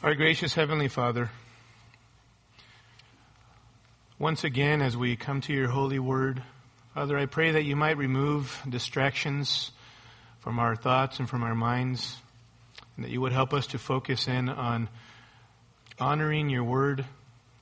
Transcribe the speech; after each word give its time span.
Our 0.00 0.14
gracious 0.14 0.54
Heavenly 0.54 0.86
Father, 0.86 1.28
once 4.16 4.44
again, 4.44 4.80
as 4.80 4.96
we 4.96 5.16
come 5.16 5.40
to 5.40 5.52
your 5.52 5.66
holy 5.66 5.98
word, 5.98 6.40
Father, 6.94 7.18
I 7.18 7.26
pray 7.26 7.50
that 7.50 7.64
you 7.64 7.74
might 7.74 7.96
remove 7.96 8.62
distractions 8.68 9.72
from 10.38 10.60
our 10.60 10.76
thoughts 10.76 11.18
and 11.18 11.28
from 11.28 11.42
our 11.42 11.56
minds, 11.56 12.16
and 12.94 13.04
that 13.04 13.10
you 13.10 13.20
would 13.20 13.32
help 13.32 13.52
us 13.52 13.66
to 13.68 13.78
focus 13.78 14.28
in 14.28 14.48
on 14.48 14.88
honoring 15.98 16.48
your 16.48 16.62
word 16.62 17.04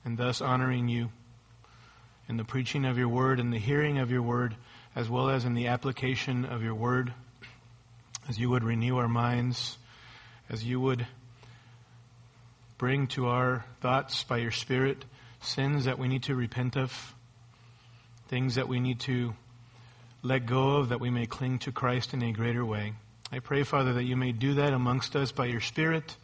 and 0.05 0.15
thus 0.15 0.39
honoring 0.39 0.87
you 0.87 1.09
in 2.29 2.37
the 2.37 2.45
preaching 2.45 2.85
of 2.85 2.99
your 2.99 3.09
word 3.09 3.39
and 3.39 3.51
the 3.51 3.57
hearing 3.57 3.97
of 3.97 4.11
your 4.11 4.21
word, 4.21 4.55
as 4.95 5.09
well 5.09 5.31
as 5.31 5.43
in 5.43 5.55
the 5.55 5.65
application 5.65 6.45
of 6.45 6.61
your 6.61 6.75
word, 6.75 7.11
as 8.29 8.37
you 8.37 8.51
would 8.51 8.63
renew 8.63 8.97
our 8.97 9.09
minds, 9.09 9.79
as 10.51 10.63
you 10.63 10.79
would 10.79 11.07
bring 12.77 13.07
to 13.07 13.27
our 13.27 13.65
thoughts 13.81 14.23
by 14.23 14.37
your 14.37 14.51
Spirit 14.51 15.05
sins 15.41 15.85
that 15.85 15.97
we 15.97 16.07
need 16.07 16.23
to 16.23 16.35
repent 16.35 16.77
of, 16.77 17.13
things 18.27 18.55
that 18.55 18.67
we 18.67 18.79
need 18.79 18.99
to 18.99 19.33
let 20.21 20.45
go 20.45 20.77
of 20.77 20.89
that 20.89 20.99
we 20.99 21.09
may 21.09 21.25
cling 21.25 21.59
to 21.59 21.71
Christ 21.71 22.13
in 22.13 22.21
a 22.21 22.31
greater 22.31 22.65
way. 22.65 22.93
I 23.31 23.39
pray, 23.39 23.63
Father, 23.63 23.93
that 23.93 24.03
you 24.03 24.15
may 24.15 24.31
do 24.31 24.55
that 24.55 24.73
amongst 24.73 25.15
us 25.15 25.31
by 25.31 25.45
your 25.45 25.61
Spirit. 25.61 26.15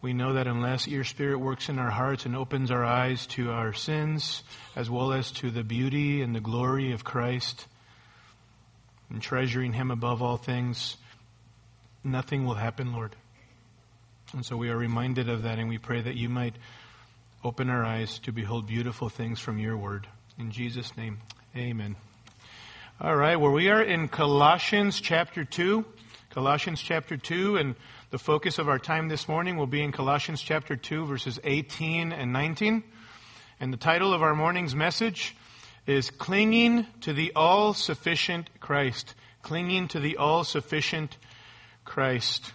We 0.00 0.12
know 0.12 0.34
that 0.34 0.46
unless 0.46 0.86
your 0.86 1.04
Spirit 1.04 1.38
works 1.38 1.68
in 1.68 1.78
our 1.78 1.90
hearts 1.90 2.26
and 2.26 2.36
opens 2.36 2.70
our 2.70 2.84
eyes 2.84 3.26
to 3.28 3.50
our 3.50 3.72
sins, 3.72 4.42
as 4.76 4.90
well 4.90 5.12
as 5.12 5.32
to 5.32 5.50
the 5.50 5.64
beauty 5.64 6.22
and 6.22 6.34
the 6.34 6.40
glory 6.40 6.92
of 6.92 7.04
Christ, 7.04 7.66
and 9.10 9.20
treasuring 9.20 9.72
Him 9.72 9.90
above 9.90 10.22
all 10.22 10.36
things, 10.36 10.96
nothing 12.02 12.44
will 12.44 12.54
happen, 12.54 12.92
Lord. 12.92 13.16
And 14.34 14.44
so 14.44 14.56
we 14.56 14.68
are 14.68 14.76
reminded 14.76 15.28
of 15.28 15.44
that, 15.44 15.60
and 15.60 15.68
we 15.68 15.78
pray 15.78 16.00
that 16.00 16.16
you 16.16 16.28
might 16.28 16.56
open 17.44 17.70
our 17.70 17.84
eyes 17.84 18.18
to 18.20 18.32
behold 18.32 18.66
beautiful 18.66 19.08
things 19.08 19.38
from 19.38 19.60
your 19.60 19.76
word. 19.76 20.08
In 20.40 20.50
Jesus' 20.50 20.96
name, 20.96 21.18
amen. 21.56 21.94
All 23.00 23.14
right, 23.14 23.36
well, 23.36 23.52
we 23.52 23.68
are 23.68 23.80
in 23.80 24.08
Colossians 24.08 25.00
chapter 25.00 25.44
2. 25.44 25.84
Colossians 26.30 26.80
chapter 26.82 27.16
2, 27.16 27.58
and 27.58 27.76
the 28.10 28.18
focus 28.18 28.58
of 28.58 28.68
our 28.68 28.80
time 28.80 29.06
this 29.06 29.28
morning 29.28 29.56
will 29.56 29.68
be 29.68 29.82
in 29.82 29.92
Colossians 29.92 30.42
chapter 30.42 30.74
2, 30.74 31.06
verses 31.06 31.38
18 31.44 32.10
and 32.12 32.32
19. 32.32 32.82
And 33.60 33.72
the 33.72 33.76
title 33.76 34.12
of 34.12 34.20
our 34.20 34.34
morning's 34.34 34.74
message 34.74 35.36
is 35.86 36.10
Clinging 36.10 36.88
to 37.02 37.12
the 37.12 37.30
All 37.36 37.72
Sufficient 37.72 38.50
Christ. 38.58 39.14
Clinging 39.42 39.86
to 39.88 40.00
the 40.00 40.16
All 40.16 40.42
Sufficient 40.42 41.16
Christ. 41.84 42.52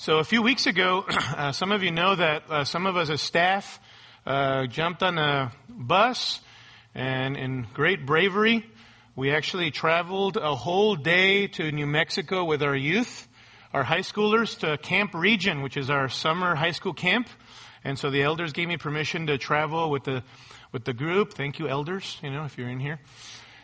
So 0.00 0.18
a 0.18 0.24
few 0.24 0.42
weeks 0.42 0.68
ago, 0.68 1.04
uh, 1.08 1.50
some 1.50 1.72
of 1.72 1.82
you 1.82 1.90
know 1.90 2.14
that 2.14 2.48
uh, 2.48 2.62
some 2.62 2.86
of 2.86 2.96
us 2.96 3.10
as 3.10 3.20
staff 3.20 3.80
uh, 4.24 4.66
jumped 4.66 5.02
on 5.02 5.18
a 5.18 5.50
bus, 5.68 6.40
and 6.94 7.36
in 7.36 7.66
great 7.74 8.06
bravery, 8.06 8.64
we 9.16 9.32
actually 9.32 9.72
traveled 9.72 10.36
a 10.36 10.54
whole 10.54 10.94
day 10.94 11.48
to 11.48 11.72
New 11.72 11.86
Mexico 11.88 12.44
with 12.44 12.62
our 12.62 12.76
youth, 12.76 13.26
our 13.74 13.82
high 13.82 14.02
schoolers, 14.02 14.56
to 14.60 14.78
Camp 14.78 15.14
Region, 15.14 15.62
which 15.62 15.76
is 15.76 15.90
our 15.90 16.08
summer 16.08 16.54
high 16.54 16.70
school 16.70 16.94
camp. 16.94 17.28
And 17.82 17.98
so 17.98 18.08
the 18.08 18.22
elders 18.22 18.52
gave 18.52 18.68
me 18.68 18.76
permission 18.76 19.26
to 19.26 19.36
travel 19.36 19.90
with 19.90 20.04
the 20.04 20.22
with 20.70 20.84
the 20.84 20.92
group. 20.92 21.32
Thank 21.32 21.58
you, 21.58 21.66
elders. 21.66 22.18
You 22.22 22.30
know, 22.30 22.44
if 22.44 22.56
you're 22.56 22.68
in 22.68 22.78
here. 22.78 23.00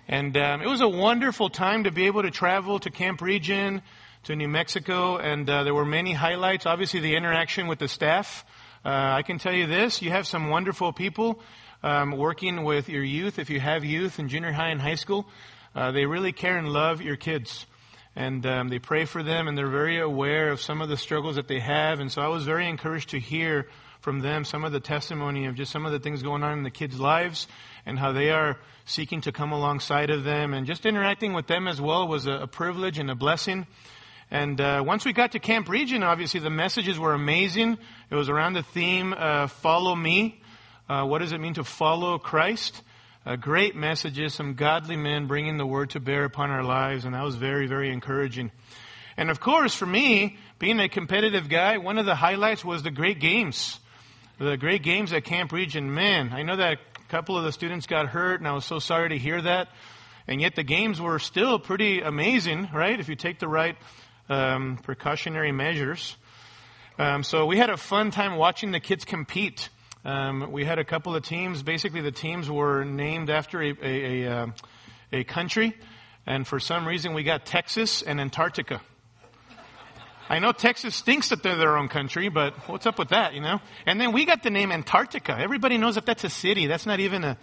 And 0.08 0.36
um, 0.36 0.62
it 0.62 0.66
was 0.66 0.80
a 0.80 0.88
wonderful 0.88 1.48
time 1.48 1.84
to 1.84 1.92
be 1.92 2.06
able 2.06 2.22
to 2.22 2.32
travel 2.32 2.80
to 2.80 2.90
Camp 2.90 3.22
Region 3.22 3.82
to 4.24 4.34
New 4.34 4.48
Mexico, 4.48 5.18
and 5.18 5.48
uh, 5.50 5.64
there 5.64 5.74
were 5.74 5.84
many 5.84 6.14
highlights. 6.14 6.64
Obviously, 6.64 7.00
the 7.00 7.14
interaction 7.14 7.66
with 7.66 7.78
the 7.78 7.88
staff. 7.88 8.44
Uh, 8.82 8.88
I 8.88 9.22
can 9.22 9.38
tell 9.38 9.52
you 9.52 9.66
this: 9.66 10.00
you 10.00 10.10
have 10.10 10.26
some 10.26 10.48
wonderful 10.48 10.94
people 10.94 11.40
um, 11.82 12.12
working 12.12 12.64
with 12.64 12.88
your 12.88 13.04
youth. 13.04 13.38
If 13.38 13.50
you 13.50 13.60
have 13.60 13.84
youth 13.84 14.18
in 14.18 14.28
junior 14.28 14.50
high 14.50 14.70
and 14.70 14.80
high 14.80 14.94
school, 14.94 15.26
uh, 15.74 15.92
they 15.92 16.06
really 16.06 16.32
care 16.32 16.56
and 16.56 16.70
love 16.70 17.02
your 17.02 17.16
kids, 17.16 17.66
and 18.16 18.46
um, 18.46 18.68
they 18.68 18.78
pray 18.78 19.04
for 19.04 19.22
them, 19.22 19.46
and 19.46 19.58
they're 19.58 19.68
very 19.68 20.00
aware 20.00 20.48
of 20.48 20.60
some 20.62 20.80
of 20.80 20.88
the 20.88 20.96
struggles 20.96 21.36
that 21.36 21.46
they 21.46 21.60
have. 21.60 22.00
And 22.00 22.10
so, 22.10 22.22
I 22.22 22.28
was 22.28 22.44
very 22.44 22.66
encouraged 22.66 23.10
to 23.10 23.20
hear 23.20 23.68
from 24.00 24.20
them 24.20 24.44
some 24.44 24.64
of 24.64 24.72
the 24.72 24.80
testimony 24.80 25.46
of 25.46 25.54
just 25.54 25.70
some 25.70 25.84
of 25.84 25.92
the 25.92 25.98
things 25.98 26.22
going 26.22 26.42
on 26.42 26.56
in 26.56 26.64
the 26.64 26.70
kids' 26.70 26.98
lives 26.98 27.46
and 27.84 27.98
how 27.98 28.12
they 28.12 28.30
are 28.30 28.58
seeking 28.86 29.20
to 29.22 29.32
come 29.32 29.52
alongside 29.52 30.08
of 30.08 30.24
them 30.24 30.54
and 30.54 30.66
just 30.66 30.86
interacting 30.86 31.34
with 31.34 31.46
them 31.46 31.68
as 31.68 31.80
well 31.80 32.06
was 32.08 32.26
a, 32.26 32.32
a 32.32 32.46
privilege 32.46 32.98
and 32.98 33.10
a 33.10 33.14
blessing. 33.14 33.66
And 34.30 34.60
uh, 34.60 34.82
once 34.84 35.04
we 35.04 35.12
got 35.12 35.32
to 35.32 35.38
Camp 35.38 35.68
Region, 35.68 36.02
obviously 36.02 36.40
the 36.40 36.50
messages 36.50 36.98
were 36.98 37.14
amazing. 37.14 37.78
It 38.10 38.14
was 38.14 38.28
around 38.28 38.54
the 38.54 38.62
theme, 38.62 39.14
uh, 39.16 39.46
follow 39.46 39.94
me. 39.94 40.40
Uh, 40.88 41.04
what 41.04 41.18
does 41.20 41.32
it 41.32 41.40
mean 41.40 41.54
to 41.54 41.64
follow 41.64 42.18
Christ? 42.18 42.82
Uh, 43.26 43.36
great 43.36 43.74
messages, 43.74 44.34
some 44.34 44.54
godly 44.54 44.96
men 44.96 45.26
bringing 45.26 45.56
the 45.56 45.66
word 45.66 45.90
to 45.90 46.00
bear 46.00 46.24
upon 46.24 46.50
our 46.50 46.62
lives, 46.62 47.04
and 47.06 47.14
that 47.14 47.24
was 47.24 47.36
very, 47.36 47.66
very 47.66 47.90
encouraging. 47.90 48.50
And 49.16 49.30
of 49.30 49.40
course, 49.40 49.74
for 49.74 49.86
me, 49.86 50.36
being 50.58 50.80
a 50.80 50.88
competitive 50.88 51.48
guy, 51.48 51.78
one 51.78 51.98
of 51.98 52.04
the 52.04 52.14
highlights 52.14 52.64
was 52.64 52.82
the 52.82 52.90
great 52.90 53.20
games. 53.20 53.78
The 54.38 54.56
great 54.56 54.82
games 54.82 55.12
at 55.12 55.24
Camp 55.24 55.52
Region. 55.52 55.94
Man, 55.94 56.32
I 56.32 56.42
know 56.42 56.56
that 56.56 56.78
a 56.78 57.08
couple 57.08 57.38
of 57.38 57.44
the 57.44 57.52
students 57.52 57.86
got 57.86 58.08
hurt, 58.08 58.40
and 58.40 58.48
I 58.48 58.52
was 58.52 58.64
so 58.64 58.78
sorry 58.78 59.10
to 59.10 59.18
hear 59.18 59.40
that. 59.40 59.68
And 60.26 60.40
yet 60.40 60.54
the 60.54 60.62
games 60.62 61.00
were 61.00 61.18
still 61.18 61.58
pretty 61.58 62.00
amazing, 62.00 62.68
right? 62.74 62.98
If 62.98 63.08
you 63.08 63.14
take 63.14 63.38
the 63.38 63.48
right 63.48 63.76
um, 64.28 64.78
precautionary 64.82 65.52
measures. 65.52 66.16
Um, 66.98 67.24
so 67.24 67.46
we 67.46 67.56
had 67.56 67.70
a 67.70 67.76
fun 67.76 68.10
time 68.10 68.36
watching 68.36 68.70
the 68.70 68.80
kids 68.80 69.04
compete. 69.04 69.68
Um, 70.04 70.52
we 70.52 70.64
had 70.64 70.78
a 70.78 70.84
couple 70.84 71.16
of 71.16 71.24
teams. 71.24 71.62
Basically, 71.62 72.00
the 72.00 72.12
teams 72.12 72.50
were 72.50 72.84
named 72.84 73.30
after 73.30 73.62
a, 73.62 73.74
a, 73.82 74.22
a, 74.22 74.30
uh, 74.30 74.46
a 75.12 75.24
country, 75.24 75.74
and 76.26 76.46
for 76.46 76.60
some 76.60 76.86
reason, 76.86 77.14
we 77.14 77.22
got 77.22 77.46
Texas 77.46 78.02
and 78.02 78.20
Antarctica. 78.20 78.80
I 80.28 80.38
know 80.38 80.52
Texas 80.52 81.00
thinks 81.02 81.28
that 81.28 81.42
they're 81.42 81.56
their 81.56 81.76
own 81.76 81.88
country, 81.88 82.28
but 82.30 82.54
what's 82.68 82.86
up 82.86 82.98
with 82.98 83.10
that, 83.10 83.34
you 83.34 83.40
know? 83.40 83.60
And 83.84 84.00
then 84.00 84.12
we 84.12 84.24
got 84.24 84.42
the 84.42 84.50
name 84.50 84.72
Antarctica. 84.72 85.36
Everybody 85.38 85.76
knows 85.76 85.96
that 85.96 86.06
that's 86.06 86.24
a 86.24 86.30
city. 86.30 86.66
That's 86.66 86.86
not 86.86 86.98
even 87.00 87.24
a, 87.24 87.36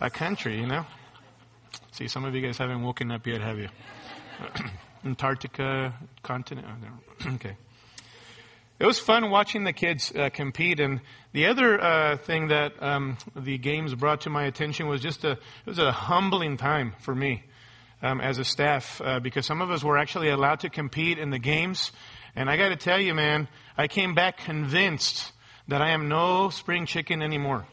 a 0.00 0.08
country, 0.08 0.60
you 0.60 0.66
know? 0.66 0.86
See, 1.92 2.06
some 2.06 2.24
of 2.24 2.34
you 2.34 2.40
guys 2.40 2.58
haven't 2.58 2.82
woken 2.82 3.10
up 3.10 3.26
yet, 3.26 3.40
have 3.40 3.58
you? 3.58 3.68
Antarctica 5.04 5.94
continent. 6.22 6.66
Oh, 6.68 7.30
okay. 7.34 7.56
It 8.78 8.86
was 8.86 8.98
fun 9.00 9.30
watching 9.30 9.64
the 9.64 9.72
kids 9.72 10.12
uh, 10.14 10.30
compete, 10.30 10.78
and 10.78 11.00
the 11.32 11.46
other 11.46 11.80
uh, 11.80 12.16
thing 12.16 12.48
that 12.48 12.80
um, 12.80 13.18
the 13.34 13.58
games 13.58 13.92
brought 13.94 14.20
to 14.20 14.30
my 14.30 14.44
attention 14.44 14.86
was 14.86 15.00
just 15.00 15.24
a 15.24 15.32
it 15.32 15.66
was 15.66 15.80
a 15.80 15.90
humbling 15.90 16.56
time 16.56 16.94
for 17.00 17.12
me 17.12 17.42
um, 18.02 18.20
as 18.20 18.38
a 18.38 18.44
staff 18.44 19.00
uh, 19.00 19.18
because 19.18 19.46
some 19.46 19.62
of 19.62 19.72
us 19.72 19.82
were 19.82 19.98
actually 19.98 20.28
allowed 20.28 20.60
to 20.60 20.70
compete 20.70 21.18
in 21.18 21.30
the 21.30 21.40
games, 21.40 21.90
and 22.36 22.48
I 22.48 22.56
got 22.56 22.68
to 22.68 22.76
tell 22.76 23.00
you, 23.00 23.14
man, 23.14 23.48
I 23.76 23.88
came 23.88 24.14
back 24.14 24.38
convinced 24.38 25.32
that 25.66 25.82
I 25.82 25.90
am 25.90 26.08
no 26.08 26.50
spring 26.50 26.86
chicken 26.86 27.20
anymore. 27.20 27.66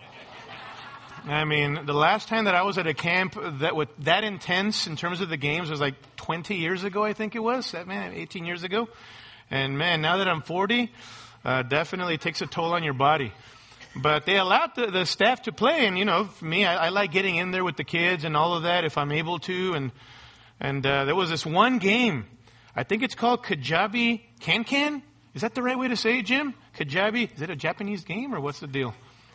I 1.27 1.43
mean, 1.43 1.85
the 1.87 1.93
last 1.93 2.27
time 2.27 2.45
that 2.45 2.53
I 2.53 2.61
was 2.61 2.77
at 2.77 2.85
a 2.85 2.93
camp 2.93 3.35
that 3.59 3.75
was 3.75 3.87
that 3.99 4.23
intense 4.23 4.85
in 4.85 4.95
terms 4.95 5.21
of 5.21 5.29
the 5.29 5.37
games 5.37 5.71
was 5.71 5.81
like 5.81 5.95
20 6.17 6.55
years 6.55 6.83
ago, 6.83 7.03
I 7.03 7.13
think 7.13 7.35
it 7.35 7.39
was. 7.39 7.71
That 7.71 7.87
man, 7.87 8.13
18 8.13 8.45
years 8.45 8.63
ago. 8.63 8.87
And 9.49 9.75
man, 9.75 10.01
now 10.01 10.17
that 10.17 10.27
I'm 10.27 10.43
40, 10.43 10.91
uh, 11.43 11.63
definitely 11.63 12.19
takes 12.19 12.41
a 12.41 12.47
toll 12.47 12.73
on 12.73 12.83
your 12.83 12.93
body. 12.93 13.33
But 13.95 14.27
they 14.27 14.37
allowed 14.37 14.75
the, 14.75 14.87
the 14.87 15.05
staff 15.05 15.43
to 15.43 15.51
play, 15.51 15.87
and 15.87 15.97
you 15.97 16.05
know, 16.05 16.25
for 16.25 16.45
me, 16.45 16.63
I, 16.65 16.87
I, 16.87 16.89
like 16.89 17.11
getting 17.11 17.37
in 17.37 17.51
there 17.51 17.63
with 17.63 17.77
the 17.77 17.83
kids 17.83 18.23
and 18.23 18.35
all 18.35 18.55
of 18.55 18.63
that 18.63 18.83
if 18.83 18.97
I'm 18.97 19.11
able 19.11 19.39
to. 19.39 19.73
And 19.73 19.91
and 20.59 20.85
uh, 20.85 21.05
there 21.05 21.15
was 21.15 21.29
this 21.29 21.45
one 21.45 21.79
game, 21.79 22.25
I 22.75 22.83
think 22.83 23.01
it's 23.01 23.15
called 23.15 23.43
Kajabi 23.43 24.21
Can 24.41 24.63
Can. 24.63 25.01
Is 25.33 25.41
that 25.41 25.55
the 25.55 25.63
right 25.63 25.77
way 25.77 25.87
to 25.87 25.97
say 25.97 26.19
it, 26.19 26.25
Jim? 26.25 26.53
Kajabi? 26.77 27.33
Is 27.35 27.41
it 27.41 27.49
a 27.49 27.55
Japanese 27.55 28.03
game 28.03 28.35
or 28.35 28.39
what's 28.39 28.59
the 28.59 28.67
deal? 28.67 28.93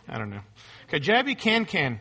I 0.09 0.19
don't 0.19 0.31
know. 0.31 0.41
Kajabi 0.91 1.39
Can 1.39 1.67
Can. 1.67 2.01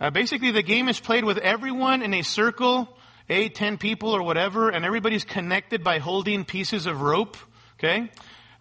Uh, 0.00 0.10
basically, 0.10 0.52
the 0.52 0.62
game 0.62 0.88
is 0.88 1.00
played 1.00 1.24
with 1.24 1.38
everyone 1.38 2.02
in 2.02 2.14
a 2.14 2.22
circle, 2.22 2.88
eight, 3.28 3.56
ten 3.56 3.78
people 3.78 4.10
or 4.10 4.22
whatever, 4.22 4.70
and 4.70 4.84
everybody's 4.84 5.24
connected 5.24 5.82
by 5.82 5.98
holding 5.98 6.44
pieces 6.44 6.86
of 6.86 7.00
rope. 7.00 7.36
Okay? 7.78 8.10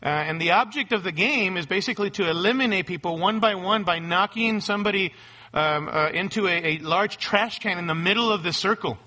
Uh, 0.01 0.07
and 0.07 0.41
the 0.41 0.51
object 0.51 0.94
of 0.94 1.03
the 1.03 1.12
game 1.12 1.57
is 1.57 1.68
basically 1.68 2.09
to 2.09 2.27
eliminate 2.27 2.88
people 2.88 3.18
one 3.19 3.39
by 3.39 3.53
one 3.56 3.83
by 3.83 4.00
knocking 4.00 4.62
somebody 4.62 5.13
um, 5.53 5.88
uh, 5.88 6.09
into 6.09 6.47
a, 6.47 6.77
a 6.77 6.77
large 6.79 7.18
trash 7.18 7.59
can 7.59 7.77
in 7.77 7.85
the 7.85 7.95
middle 7.95 8.31
of 8.31 8.41
the 8.41 8.53
circle. 8.53 8.97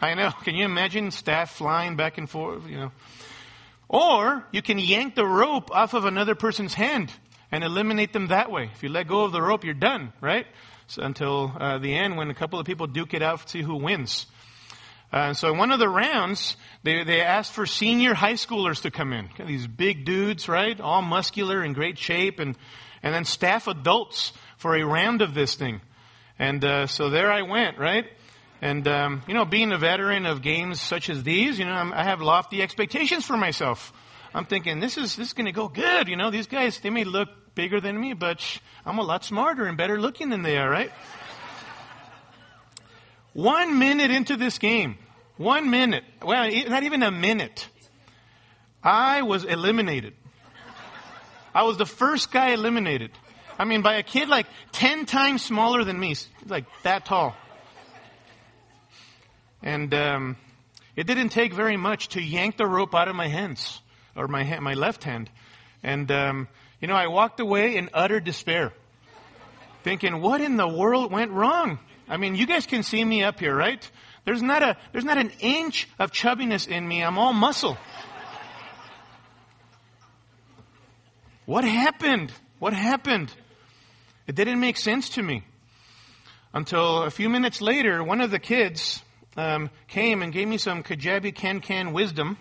I 0.00 0.14
know. 0.14 0.30
Can 0.30 0.54
you 0.54 0.64
imagine 0.64 1.10
staff 1.10 1.50
flying 1.50 1.96
back 1.96 2.16
and 2.16 2.28
forth? 2.28 2.66
You 2.66 2.76
know. 2.78 2.92
Or 3.88 4.46
you 4.52 4.62
can 4.62 4.78
yank 4.78 5.14
the 5.14 5.26
rope 5.26 5.70
off 5.70 5.92
of 5.92 6.06
another 6.06 6.34
person's 6.34 6.72
hand 6.72 7.12
and 7.52 7.64
eliminate 7.64 8.12
them 8.12 8.28
that 8.28 8.50
way. 8.50 8.70
If 8.72 8.82
you 8.82 8.88
let 8.88 9.08
go 9.08 9.24
of 9.24 9.32
the 9.32 9.42
rope, 9.42 9.64
you're 9.64 9.74
done, 9.74 10.12
right? 10.20 10.46
So 10.86 11.02
until 11.02 11.52
uh, 11.58 11.78
the 11.78 11.94
end 11.94 12.16
when 12.16 12.30
a 12.30 12.34
couple 12.34 12.58
of 12.58 12.66
people 12.66 12.86
duke 12.86 13.14
it 13.14 13.22
out 13.22 13.40
to 13.42 13.48
see 13.48 13.62
who 13.62 13.76
wins. 13.76 14.26
Uh, 15.12 15.34
so 15.34 15.52
in 15.52 15.58
one 15.58 15.72
of 15.72 15.80
the 15.80 15.88
rounds, 15.88 16.56
they, 16.84 17.02
they 17.02 17.20
asked 17.20 17.52
for 17.52 17.66
senior 17.66 18.14
high 18.14 18.34
schoolers 18.34 18.82
to 18.82 18.90
come 18.90 19.12
in. 19.12 19.28
These 19.44 19.66
big 19.66 20.04
dudes, 20.04 20.48
right? 20.48 20.80
All 20.80 21.02
muscular 21.02 21.62
and 21.62 21.74
great 21.74 21.98
shape 21.98 22.38
and, 22.38 22.56
and 23.02 23.14
then 23.14 23.24
staff 23.24 23.66
adults 23.66 24.32
for 24.58 24.76
a 24.76 24.84
round 24.84 25.22
of 25.22 25.34
this 25.34 25.56
thing. 25.56 25.80
And, 26.38 26.64
uh, 26.64 26.86
so 26.86 27.10
there 27.10 27.30
I 27.32 27.42
went, 27.42 27.78
right? 27.78 28.06
And, 28.62 28.86
um, 28.86 29.22
you 29.26 29.34
know, 29.34 29.44
being 29.44 29.72
a 29.72 29.78
veteran 29.78 30.26
of 30.26 30.42
games 30.42 30.80
such 30.80 31.10
as 31.10 31.22
these, 31.22 31.58
you 31.58 31.64
know, 31.64 31.72
I'm, 31.72 31.92
I 31.92 32.04
have 32.04 32.20
lofty 32.20 32.62
expectations 32.62 33.24
for 33.24 33.36
myself. 33.36 33.92
I'm 34.32 34.44
thinking, 34.44 34.80
this 34.80 34.96
is, 34.96 35.16
this 35.16 35.28
is 35.28 35.32
gonna 35.32 35.52
go 35.52 35.68
good, 35.68 36.08
you 36.08 36.16
know, 36.16 36.30
these 36.30 36.46
guys, 36.46 36.78
they 36.80 36.90
may 36.90 37.04
look 37.04 37.28
bigger 37.54 37.80
than 37.80 38.00
me, 38.00 38.12
but 38.12 38.60
I'm 38.84 38.98
a 38.98 39.02
lot 39.02 39.24
smarter 39.24 39.66
and 39.66 39.76
better 39.76 40.00
looking 40.00 40.30
than 40.30 40.42
they 40.42 40.56
are, 40.58 40.68
right? 40.68 40.90
One 43.32 43.78
minute 43.78 44.10
into 44.10 44.36
this 44.36 44.58
game, 44.58 44.96
one 45.36 45.70
minute, 45.70 46.04
well, 46.22 46.50
not 46.68 46.82
even 46.82 47.02
a 47.02 47.10
minute, 47.10 47.68
I 48.82 49.22
was 49.22 49.44
eliminated. 49.44 50.14
I 51.54 51.64
was 51.64 51.76
the 51.76 51.86
first 51.86 52.30
guy 52.30 52.50
eliminated. 52.50 53.10
I 53.58 53.64
mean, 53.64 53.82
by 53.82 53.96
a 53.96 54.02
kid 54.02 54.28
like 54.28 54.46
10 54.72 55.06
times 55.06 55.42
smaller 55.42 55.84
than 55.84 55.98
me, 55.98 56.16
like 56.46 56.64
that 56.82 57.04
tall. 57.04 57.36
And 59.62 59.92
um, 59.92 60.36
it 60.96 61.06
didn't 61.06 61.28
take 61.28 61.52
very 61.52 61.76
much 61.76 62.08
to 62.10 62.22
yank 62.22 62.56
the 62.56 62.66
rope 62.66 62.94
out 62.94 63.08
of 63.08 63.14
my 63.14 63.28
hands, 63.28 63.80
or 64.16 64.28
my, 64.28 64.44
hand, 64.44 64.62
my 64.62 64.74
left 64.74 65.04
hand. 65.04 65.30
And, 65.82 66.10
um, 66.10 66.48
you 66.80 66.88
know, 66.88 66.94
I 66.94 67.08
walked 67.08 67.40
away 67.40 67.76
in 67.76 67.90
utter 67.92 68.20
despair, 68.20 68.72
thinking, 69.82 70.20
what 70.20 70.40
in 70.40 70.56
the 70.56 70.68
world 70.68 71.12
went 71.12 71.30
wrong? 71.30 71.78
I 72.08 72.16
mean, 72.16 72.34
you 72.34 72.46
guys 72.46 72.66
can 72.66 72.82
see 72.82 73.04
me 73.04 73.22
up 73.22 73.38
here, 73.38 73.54
right? 73.54 73.88
There's 74.24 74.42
not 74.42 74.62
a, 74.62 74.76
there's 74.92 75.04
not 75.04 75.18
an 75.18 75.30
inch 75.40 75.88
of 75.98 76.10
chubbiness 76.10 76.68
in 76.68 76.86
me. 76.86 77.02
I'm 77.02 77.18
all 77.18 77.32
muscle. 77.32 77.76
What 81.46 81.64
happened? 81.64 82.32
What 82.58 82.72
happened? 82.72 83.32
It 84.26 84.34
didn't 84.34 84.60
make 84.60 84.76
sense 84.76 85.10
to 85.10 85.22
me. 85.22 85.42
Until 86.52 87.02
a 87.02 87.10
few 87.10 87.28
minutes 87.28 87.60
later, 87.60 88.02
one 88.02 88.20
of 88.20 88.30
the 88.30 88.38
kids 88.38 89.02
um, 89.36 89.70
came 89.88 90.22
and 90.22 90.32
gave 90.32 90.48
me 90.48 90.58
some 90.58 90.82
Kajabi 90.82 91.34
Can 91.34 91.60
Can 91.60 91.92
wisdom. 91.92 92.36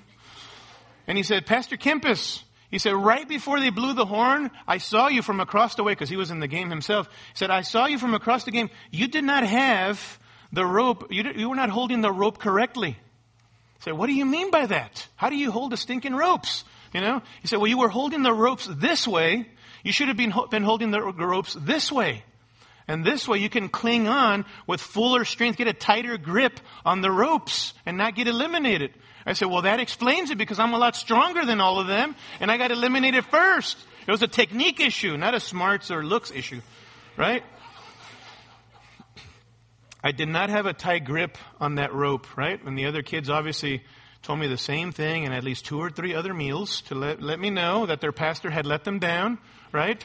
And 1.07 1.18
he 1.18 1.24
said, 1.24 1.45
Pastor 1.45 1.77
Kempis, 1.77 2.44
he 2.69 2.77
said, 2.77 2.94
right 2.94 3.27
before 3.27 3.60
they 3.60 3.71
blew 3.71 3.94
the 3.94 4.06
horn, 4.06 4.51
I 4.68 4.77
saw 4.77 5.07
you 5.07 5.21
from 5.21 5.39
across 5.39 5.75
the 5.75 5.83
way, 5.83 5.94
because 5.94 6.10
he 6.10 6.18
was 6.18 6.30
in 6.30 6.39
the 6.39 6.48
game 6.48 6.69
himself. 6.69 7.07
He 7.07 7.38
said, 7.38 7.50
I 7.50 7.62
saw 7.62 7.88
you 7.88 7.98
from 7.98 8.13
across 8.13 8.44
the 8.44 8.51
game. 8.51 8.69
You 8.92 9.07
did 9.07 9.24
not 9.24 9.44
have 9.44 10.19
the 10.51 10.66
rope, 10.66 11.07
you, 11.12 11.24
did, 11.24 11.39
you 11.39 11.50
were 11.50 11.56
not 11.56 11.69
holding 11.69 12.01
the 12.01 12.12
rope 12.12 12.38
correctly. 12.38 12.98
I 13.00 13.83
said, 13.83 13.94
what 13.94 14.07
do 14.07 14.13
you 14.13 14.25
mean 14.25 14.51
by 14.51 14.66
that? 14.66 15.07
How 15.16 15.30
do 15.30 15.36
you 15.36 15.51
hold 15.51 15.71
the 15.71 15.77
stinking 15.77 16.16
ropes? 16.16 16.63
You 16.94 17.01
know? 17.01 17.21
He 17.42 17.48
said, 17.48 17.57
well, 17.60 17.68
you 17.68 17.77
were 17.77 17.89
holding 17.89 18.24
the 18.24 18.33
ropes 18.33 18.68
this 18.69 19.07
way. 19.07 19.48
You 19.83 19.92
should 19.92 20.10
have 20.10 20.18
been, 20.18 20.33
been 20.51 20.63
holding 20.63 20.92
the 20.92 21.01
ropes 21.01 21.56
this 21.60 21.92
way. 21.92 22.24
And 22.89 23.06
this 23.06 23.27
way 23.27 23.38
you 23.38 23.50
can 23.50 23.69
cling 23.69 24.07
on 24.07 24.45
with 24.65 24.81
fuller 24.81 25.24
strength, 25.24 25.57
get 25.57 25.68
a 25.68 25.74
tighter 25.74 26.18
grip 26.18 26.59
on 26.83 27.01
the 27.01 27.12
ropes 27.12 27.75
and 27.86 28.00
not 28.00 28.15
get 28.15 28.27
eliminated. 28.27 28.95
I 29.27 29.33
said, 29.33 29.47
well, 29.47 29.62
that 29.62 29.80
explains 29.80 30.31
it 30.31 30.39
because 30.39 30.57
I'm 30.57 30.74
a 30.74 30.80
lot 30.80 30.95
stronger 30.95 31.45
than 31.45 31.62
all 31.62 31.80
of 31.80 31.86
them 31.86 32.15
and 32.39 32.50
I 32.50 32.57
got 32.57 32.71
eliminated 32.71 33.25
first. 33.25 33.77
It 34.07 34.12
was 34.12 34.24
a 34.24 34.27
technique 34.27 34.80
issue, 34.80 35.15
not 35.18 35.36
a 35.36 35.39
smarts 35.39 35.91
or 35.91 36.03
looks 36.03 36.31
issue, 36.31 36.62
right? 37.15 37.44
I 40.03 40.12
did 40.12 40.30
not 40.30 40.50
have 40.50 40.65
a 40.65 40.74
tight 40.74 41.06
grip 41.06 41.38
on 41.59 41.75
that 41.75 41.94
rope, 41.94 42.35
right? 42.35 42.59
And 42.65 42.75
the 42.75 42.88
other 42.88 43.03
kids 43.03 43.30
obviously 43.30 43.83
told 44.24 44.39
me 44.39 44.47
the 44.47 44.57
same 44.57 44.92
thing 44.92 45.25
and 45.25 45.33
at 45.35 45.44
least 45.44 45.65
two 45.65 45.80
or 45.80 45.92
three 45.92 46.15
other 46.15 46.33
meals 46.33 46.81
to 46.83 46.95
let, 46.95 47.21
let 47.21 47.39
me 47.39 47.51
know 47.51 47.85
that 47.85 48.01
their 48.01 48.12
pastor 48.12 48.50
had 48.50 48.65
let 48.65 48.83
them 48.83 48.97
down, 48.97 49.38
right? 49.71 50.03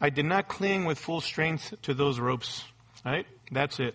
I 0.00 0.10
did 0.10 0.24
not 0.24 0.48
cling 0.48 0.84
with 0.84 0.98
full 0.98 1.20
strength 1.20 1.74
to 1.82 1.94
those 1.94 2.20
ropes, 2.20 2.64
right? 3.04 3.26
That's 3.50 3.80
it. 3.80 3.94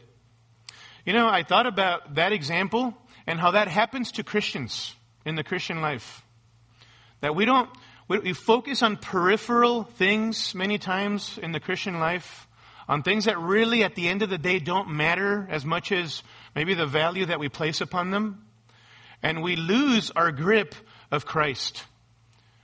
You 1.06 1.14
know, 1.14 1.28
I 1.28 1.44
thought 1.44 1.66
about 1.66 2.16
that 2.16 2.32
example 2.32 2.94
and 3.26 3.40
how 3.40 3.52
that 3.52 3.68
happens 3.68 4.12
to 4.14 4.24
Christians 4.24 4.96
in 5.26 5.36
the 5.36 5.44
Christian 5.44 5.82
life. 5.82 6.24
That 7.22 7.36
we 7.36 7.46
don't, 7.46 7.70
we 8.08 8.34
focus 8.34 8.84
on 8.84 8.98
peripheral 8.98 9.84
things 9.84 10.54
many 10.54 10.78
times 10.78 11.40
in 11.42 11.54
the 11.54 11.60
Christian 11.60 12.00
life, 12.00 12.48
on 12.88 13.02
things 13.02 13.26
that 13.26 13.40
really 13.40 13.84
at 13.84 13.96
the 13.96 14.10
end 14.10 14.22
of 14.24 14.30
the 14.30 14.38
day 14.38 14.60
don't 14.60 14.90
matter 14.90 15.48
as 15.50 15.64
much 15.64 15.94
as 15.94 16.22
maybe 16.54 16.74
the 16.74 16.86
value 16.86 17.26
that 17.26 17.40
we 17.40 17.48
place 17.48 17.80
upon 17.80 18.12
them. 18.12 18.46
And 19.22 19.42
we 19.42 19.56
lose 19.56 20.12
our 20.12 20.34
grip 20.34 20.76
of 21.12 21.26
Christ. 21.26 21.86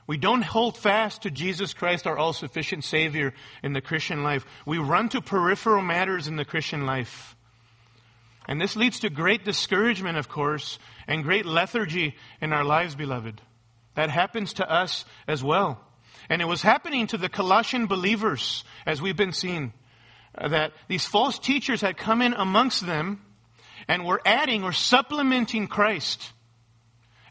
We 0.10 0.18
don't 0.18 0.42
hold 0.42 0.76
fast 0.76 1.22
to 1.22 1.30
Jesus 1.30 1.76
Christ, 1.76 2.08
our 2.08 2.18
all 2.18 2.34
sufficient 2.34 2.84
Savior 2.84 3.32
in 3.62 3.74
the 3.74 3.80
Christian 3.80 4.24
life. 4.24 4.44
We 4.66 4.80
run 4.80 5.10
to 5.10 5.22
peripheral 5.22 5.84
matters 5.84 6.28
in 6.28 6.36
the 6.36 6.46
Christian 6.46 6.88
life. 6.88 7.36
And 8.48 8.60
this 8.60 8.76
leads 8.76 9.02
to 9.02 9.12
great 9.12 9.46
discouragement, 9.46 10.18
of 10.18 10.28
course, 10.28 10.80
and 11.08 11.24
great 11.24 11.46
lethargy 11.46 12.16
in 12.42 12.54
our 12.54 12.64
lives, 12.64 12.96
beloved. 12.96 13.40
That 13.94 14.10
happens 14.10 14.54
to 14.54 14.68
us 14.68 15.06
as 15.28 15.44
well. 15.44 15.80
And 16.28 16.42
it 16.42 16.46
was 16.46 16.64
happening 16.64 17.06
to 17.06 17.18
the 17.20 17.30
Colossian 17.30 17.86
believers, 17.86 18.64
as 18.88 19.04
we've 19.04 19.16
been 19.16 19.32
seeing, 19.32 19.74
uh, 20.36 20.48
that 20.48 20.74
these 20.88 21.06
false 21.06 21.38
teachers 21.38 21.82
had 21.82 21.98
come 21.98 22.24
in 22.24 22.34
amongst 22.34 22.84
them 22.84 23.22
and 23.88 24.04
were 24.04 24.24
adding 24.26 24.64
or 24.64 24.72
supplementing 24.72 25.68
Christ, 25.68 26.32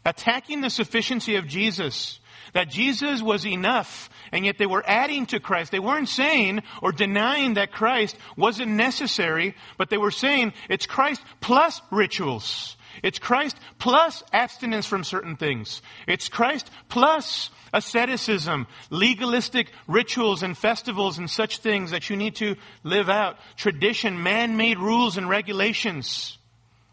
attacking 0.05 0.61
the 0.61 0.69
sufficiency 0.69 1.35
of 1.35 1.45
Jesus, 1.45 2.21
that 2.53 2.69
Jesus 2.69 3.21
was 3.21 3.45
enough, 3.45 4.09
and 4.31 4.45
yet 4.45 4.57
they 4.57 4.65
were 4.65 4.83
adding 4.85 5.25
to 5.27 5.39
Christ. 5.39 5.71
They 5.71 5.79
weren't 5.79 6.09
saying 6.09 6.63
or 6.81 6.91
denying 6.91 7.53
that 7.53 7.71
Christ 7.71 8.17
wasn't 8.35 8.71
necessary, 8.71 9.55
but 9.77 9.89
they 9.89 9.97
were 9.97 10.11
saying 10.11 10.53
it's 10.69 10.85
Christ 10.85 11.21
plus 11.41 11.81
rituals. 11.91 12.75
It's 13.03 13.19
Christ 13.19 13.55
plus 13.77 14.23
abstinence 14.33 14.85
from 14.87 15.03
certain 15.03 15.35
things. 15.37 15.81
It's 16.07 16.27
Christ 16.27 16.69
plus 16.89 17.49
asceticism, 17.71 18.65
legalistic 18.89 19.71
rituals 19.87 20.41
and 20.41 20.57
festivals 20.57 21.19
and 21.19 21.29
such 21.29 21.59
things 21.59 21.91
that 21.91 22.09
you 22.09 22.17
need 22.17 22.35
to 22.37 22.55
live 22.83 23.07
out, 23.07 23.37
tradition, 23.55 24.23
man-made 24.23 24.79
rules 24.79 25.17
and 25.17 25.29
regulations. 25.29 26.38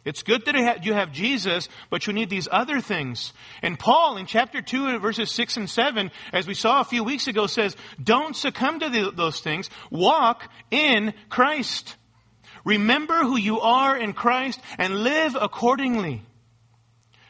It's 0.07 0.23
good 0.23 0.45
that 0.45 0.85
you 0.85 0.95
have 0.95 1.11
Jesus, 1.11 1.69
but 1.91 2.07
you 2.07 2.13
need 2.13 2.31
these 2.31 2.47
other 2.49 2.81
things. 2.81 3.33
And 3.61 3.77
Paul 3.77 4.19
in 4.19 4.27
chapter 4.27 4.63
2 4.63 5.01
verses 5.01 5.33
6 5.33 5.57
and 5.57 5.69
7, 5.69 6.13
as 6.33 6.47
we 6.47 6.55
saw 6.55 6.81
a 6.81 6.85
few 6.85 7.03
weeks 7.03 7.27
ago, 7.27 7.49
says, 7.49 7.77
don't 8.01 8.37
succumb 8.37 8.79
to 8.79 8.89
the, 8.89 9.11
those 9.11 9.41
things. 9.41 9.69
Walk 9.91 10.49
in 10.71 11.13
Christ. 11.29 11.97
Remember 12.65 13.25
who 13.25 13.37
you 13.37 13.61
are 13.61 13.97
in 13.97 14.13
Christ 14.13 14.61
and 14.79 15.03
live 15.03 15.37
accordingly. 15.39 16.23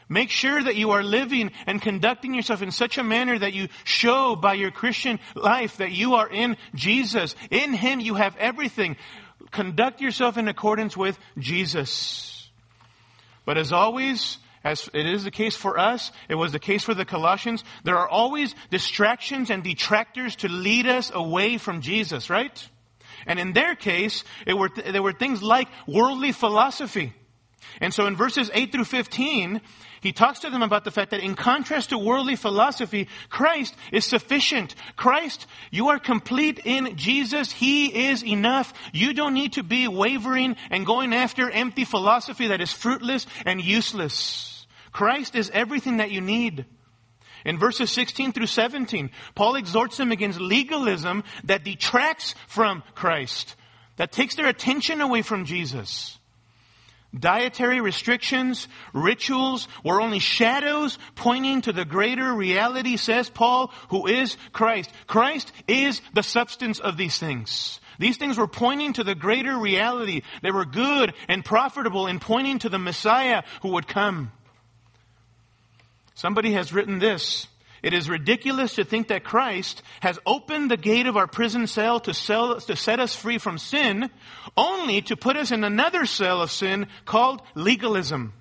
Make 0.06 0.28
sure 0.28 0.62
that 0.62 0.76
you 0.76 0.90
are 0.90 1.02
living 1.02 1.52
and 1.66 1.80
conducting 1.80 2.34
yourself 2.34 2.60
in 2.60 2.70
such 2.70 2.98
a 2.98 3.02
manner 3.02 3.38
that 3.38 3.54
you 3.54 3.68
show 3.84 4.36
by 4.36 4.52
your 4.52 4.70
Christian 4.70 5.18
life 5.34 5.78
that 5.78 5.92
you 5.92 6.16
are 6.16 6.28
in 6.28 6.58
Jesus. 6.74 7.34
In 7.50 7.72
Him 7.72 8.00
you 8.00 8.16
have 8.16 8.36
everything. 8.36 8.96
Conduct 9.50 10.02
yourself 10.02 10.36
in 10.36 10.46
accordance 10.46 10.94
with 10.94 11.18
Jesus. 11.38 12.35
But 13.46 13.56
as 13.56 13.72
always, 13.72 14.36
as 14.62 14.90
it 14.92 15.06
is 15.06 15.24
the 15.24 15.30
case 15.30 15.56
for 15.56 15.78
us, 15.78 16.12
it 16.28 16.34
was 16.34 16.52
the 16.52 16.58
case 16.58 16.82
for 16.82 16.92
the 16.92 17.04
Colossians, 17.04 17.64
there 17.84 17.96
are 17.96 18.08
always 18.08 18.54
distractions 18.70 19.48
and 19.48 19.62
detractors 19.62 20.36
to 20.36 20.48
lead 20.48 20.86
us 20.86 21.10
away 21.14 21.56
from 21.56 21.80
Jesus, 21.80 22.28
right? 22.28 22.68
And 23.26 23.38
in 23.38 23.54
their 23.54 23.74
case, 23.76 24.24
were, 24.46 24.68
there 24.68 25.02
were 25.02 25.12
things 25.12 25.42
like 25.42 25.68
worldly 25.86 26.32
philosophy. 26.32 27.14
And 27.80 27.92
so 27.92 28.06
in 28.06 28.16
verses 28.16 28.50
8 28.52 28.72
through 28.72 28.84
15, 28.84 29.60
he 30.00 30.12
talks 30.12 30.40
to 30.40 30.50
them 30.50 30.62
about 30.62 30.84
the 30.84 30.90
fact 30.90 31.10
that 31.10 31.20
in 31.20 31.34
contrast 31.34 31.90
to 31.90 31.98
worldly 31.98 32.36
philosophy, 32.36 33.08
Christ 33.28 33.74
is 33.92 34.04
sufficient. 34.04 34.74
Christ, 34.96 35.46
you 35.70 35.88
are 35.88 35.98
complete 35.98 36.60
in 36.64 36.96
Jesus. 36.96 37.50
He 37.50 38.08
is 38.08 38.22
enough. 38.22 38.72
You 38.92 39.14
don't 39.14 39.34
need 39.34 39.54
to 39.54 39.62
be 39.62 39.88
wavering 39.88 40.56
and 40.70 40.86
going 40.86 41.12
after 41.12 41.50
empty 41.50 41.84
philosophy 41.84 42.48
that 42.48 42.60
is 42.60 42.72
fruitless 42.72 43.26
and 43.44 43.60
useless. 43.60 44.66
Christ 44.92 45.34
is 45.34 45.50
everything 45.52 45.98
that 45.98 46.10
you 46.10 46.20
need. 46.20 46.66
In 47.44 47.58
verses 47.58 47.90
16 47.92 48.32
through 48.32 48.46
17, 48.46 49.10
Paul 49.34 49.56
exhorts 49.56 49.96
them 49.96 50.10
against 50.10 50.40
legalism 50.40 51.22
that 51.44 51.64
detracts 51.64 52.34
from 52.48 52.82
Christ, 52.94 53.54
that 53.96 54.10
takes 54.10 54.34
their 54.34 54.48
attention 54.48 55.00
away 55.00 55.22
from 55.22 55.44
Jesus. 55.44 56.18
Dietary 57.18 57.80
restrictions, 57.80 58.68
rituals 58.92 59.68
were 59.84 60.00
only 60.00 60.18
shadows 60.18 60.98
pointing 61.14 61.62
to 61.62 61.72
the 61.72 61.84
greater 61.84 62.34
reality, 62.34 62.96
says 62.96 63.30
Paul, 63.30 63.72
who 63.90 64.06
is 64.06 64.36
Christ. 64.52 64.90
Christ 65.06 65.52
is 65.66 66.00
the 66.14 66.22
substance 66.22 66.78
of 66.78 66.96
these 66.96 67.18
things. 67.18 67.80
These 67.98 68.18
things 68.18 68.36
were 68.36 68.48
pointing 68.48 68.92
to 68.94 69.04
the 69.04 69.14
greater 69.14 69.56
reality. 69.56 70.22
They 70.42 70.50
were 70.50 70.66
good 70.66 71.14
and 71.28 71.44
profitable 71.44 72.06
in 72.06 72.18
pointing 72.18 72.58
to 72.60 72.68
the 72.68 72.78
Messiah 72.78 73.42
who 73.62 73.70
would 73.70 73.88
come. 73.88 74.32
Somebody 76.14 76.52
has 76.52 76.72
written 76.72 76.98
this. 76.98 77.46
It 77.86 77.94
is 77.94 78.10
ridiculous 78.10 78.74
to 78.74 78.84
think 78.84 79.06
that 79.08 79.22
Christ 79.22 79.80
has 80.00 80.18
opened 80.26 80.72
the 80.72 80.76
gate 80.76 81.06
of 81.06 81.16
our 81.16 81.28
prison 81.28 81.68
cell 81.68 82.00
to, 82.00 82.12
sell, 82.12 82.58
to 82.58 82.74
set 82.74 82.98
us 82.98 83.14
free 83.14 83.38
from 83.38 83.58
sin, 83.58 84.10
only 84.56 85.02
to 85.02 85.16
put 85.16 85.36
us 85.36 85.52
in 85.52 85.62
another 85.62 86.04
cell 86.04 86.42
of 86.42 86.50
sin 86.50 86.88
called 87.04 87.42
legalism. 87.54 88.32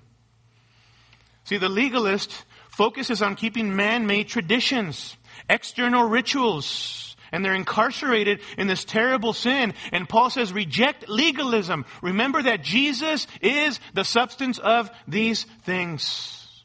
See, 1.44 1.58
the 1.58 1.68
legalist 1.68 2.44
focuses 2.70 3.22
on 3.22 3.36
keeping 3.36 3.76
man-made 3.76 4.26
traditions, 4.26 5.16
external 5.48 6.08
rituals, 6.08 7.14
and 7.30 7.44
they're 7.44 7.54
incarcerated 7.54 8.40
in 8.58 8.66
this 8.66 8.84
terrible 8.84 9.32
sin. 9.32 9.74
And 9.92 10.08
Paul 10.08 10.28
says, 10.28 10.52
reject 10.52 11.08
legalism. 11.08 11.84
Remember 12.02 12.42
that 12.42 12.64
Jesus 12.64 13.28
is 13.40 13.78
the 13.94 14.02
substance 14.02 14.58
of 14.58 14.90
these 15.06 15.44
things. 15.62 16.64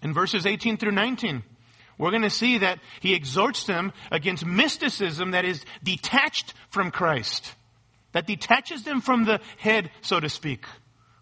In 0.00 0.14
verses 0.14 0.46
18 0.46 0.76
through 0.76 0.92
19, 0.92 1.42
we're 1.98 2.10
going 2.10 2.22
to 2.22 2.30
see 2.30 2.58
that 2.58 2.78
he 3.00 3.14
exhorts 3.14 3.64
them 3.64 3.92
against 4.10 4.46
mysticism 4.46 5.32
that 5.32 5.44
is 5.44 5.64
detached 5.82 6.54
from 6.70 6.90
Christ, 6.90 7.54
that 8.12 8.26
detaches 8.26 8.84
them 8.84 9.00
from 9.00 9.24
the 9.24 9.40
head, 9.58 9.90
so 10.00 10.20
to 10.20 10.28
speak, 10.28 10.64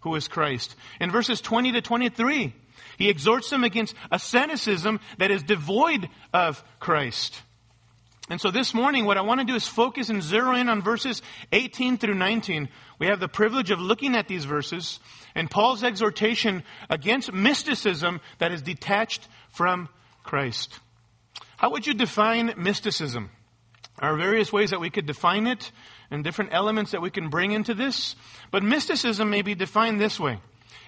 who 0.01 0.15
is 0.15 0.27
Christ. 0.27 0.75
In 1.01 1.11
verses 1.11 1.41
20 1.41 1.73
to 1.73 1.81
23, 1.81 2.53
he 2.97 3.09
exhorts 3.09 3.49
them 3.49 3.63
against 3.63 3.95
asceticism 4.11 4.99
that 5.17 5.31
is 5.31 5.43
devoid 5.43 6.09
of 6.33 6.63
Christ. 6.79 7.41
And 8.29 8.41
so 8.41 8.51
this 8.51 8.73
morning, 8.73 9.05
what 9.05 9.17
I 9.17 9.21
want 9.21 9.39
to 9.39 9.45
do 9.45 9.55
is 9.55 9.67
focus 9.67 10.09
and 10.09 10.21
zero 10.21 10.53
in 10.55 10.67
on 10.67 10.81
verses 10.81 11.21
18 11.53 11.97
through 11.97 12.15
19. 12.15 12.67
We 12.99 13.07
have 13.07 13.21
the 13.21 13.29
privilege 13.29 13.71
of 13.71 13.79
looking 13.79 14.15
at 14.15 14.27
these 14.27 14.43
verses 14.43 14.99
and 15.33 15.49
Paul's 15.49 15.83
exhortation 15.83 16.63
against 16.89 17.31
mysticism 17.31 18.19
that 18.39 18.51
is 18.51 18.61
detached 18.61 19.27
from 19.51 19.87
Christ. 20.27 20.79
How 21.55 21.71
would 21.71 21.87
you 21.87 21.95
define 21.95 22.53
mysticism? 22.57 23.31
There 23.99 24.11
are 24.11 24.17
various 24.17 24.53
ways 24.53 24.69
that 24.69 24.79
we 24.79 24.91
could 24.91 25.07
define 25.07 25.47
it 25.47 25.71
and 26.11 26.23
different 26.23 26.53
elements 26.53 26.91
that 26.91 27.01
we 27.01 27.09
can 27.09 27.29
bring 27.29 27.51
into 27.51 27.73
this. 27.73 28.15
But 28.51 28.61
mysticism 28.61 29.31
may 29.31 29.41
be 29.41 29.55
defined 29.55 29.99
this 29.99 30.19
way. 30.19 30.39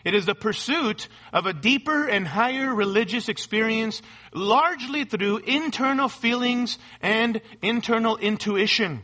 It 0.05 0.13
is 0.13 0.25
the 0.25 0.35
pursuit 0.35 1.07
of 1.33 1.45
a 1.45 1.53
deeper 1.53 2.07
and 2.07 2.27
higher 2.27 2.73
religious 2.73 3.27
experience 3.27 4.01
largely 4.33 5.03
through 5.05 5.37
internal 5.39 6.07
feelings 6.07 6.77
and 7.01 7.41
internal 7.61 8.15
intuition. 8.17 9.03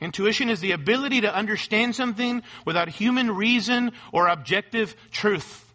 Intuition 0.00 0.48
is 0.48 0.60
the 0.60 0.72
ability 0.72 1.20
to 1.20 1.34
understand 1.34 1.94
something 1.94 2.42
without 2.64 2.88
human 2.88 3.30
reason 3.30 3.92
or 4.12 4.26
objective 4.28 4.96
truth. 5.12 5.71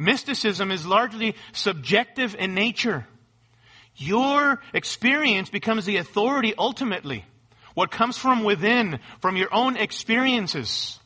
Mysticism 0.00 0.70
is 0.70 0.86
largely 0.86 1.36
subjective 1.52 2.34
in 2.34 2.54
nature. 2.54 3.06
Your 3.96 4.62
experience 4.72 5.50
becomes 5.50 5.84
the 5.84 5.98
authority 5.98 6.54
ultimately. 6.56 7.26
What 7.74 7.90
comes 7.90 8.16
from 8.16 8.42
within, 8.42 8.98
from 9.20 9.36
your 9.36 9.52
own 9.52 9.76
experiences. 9.76 10.98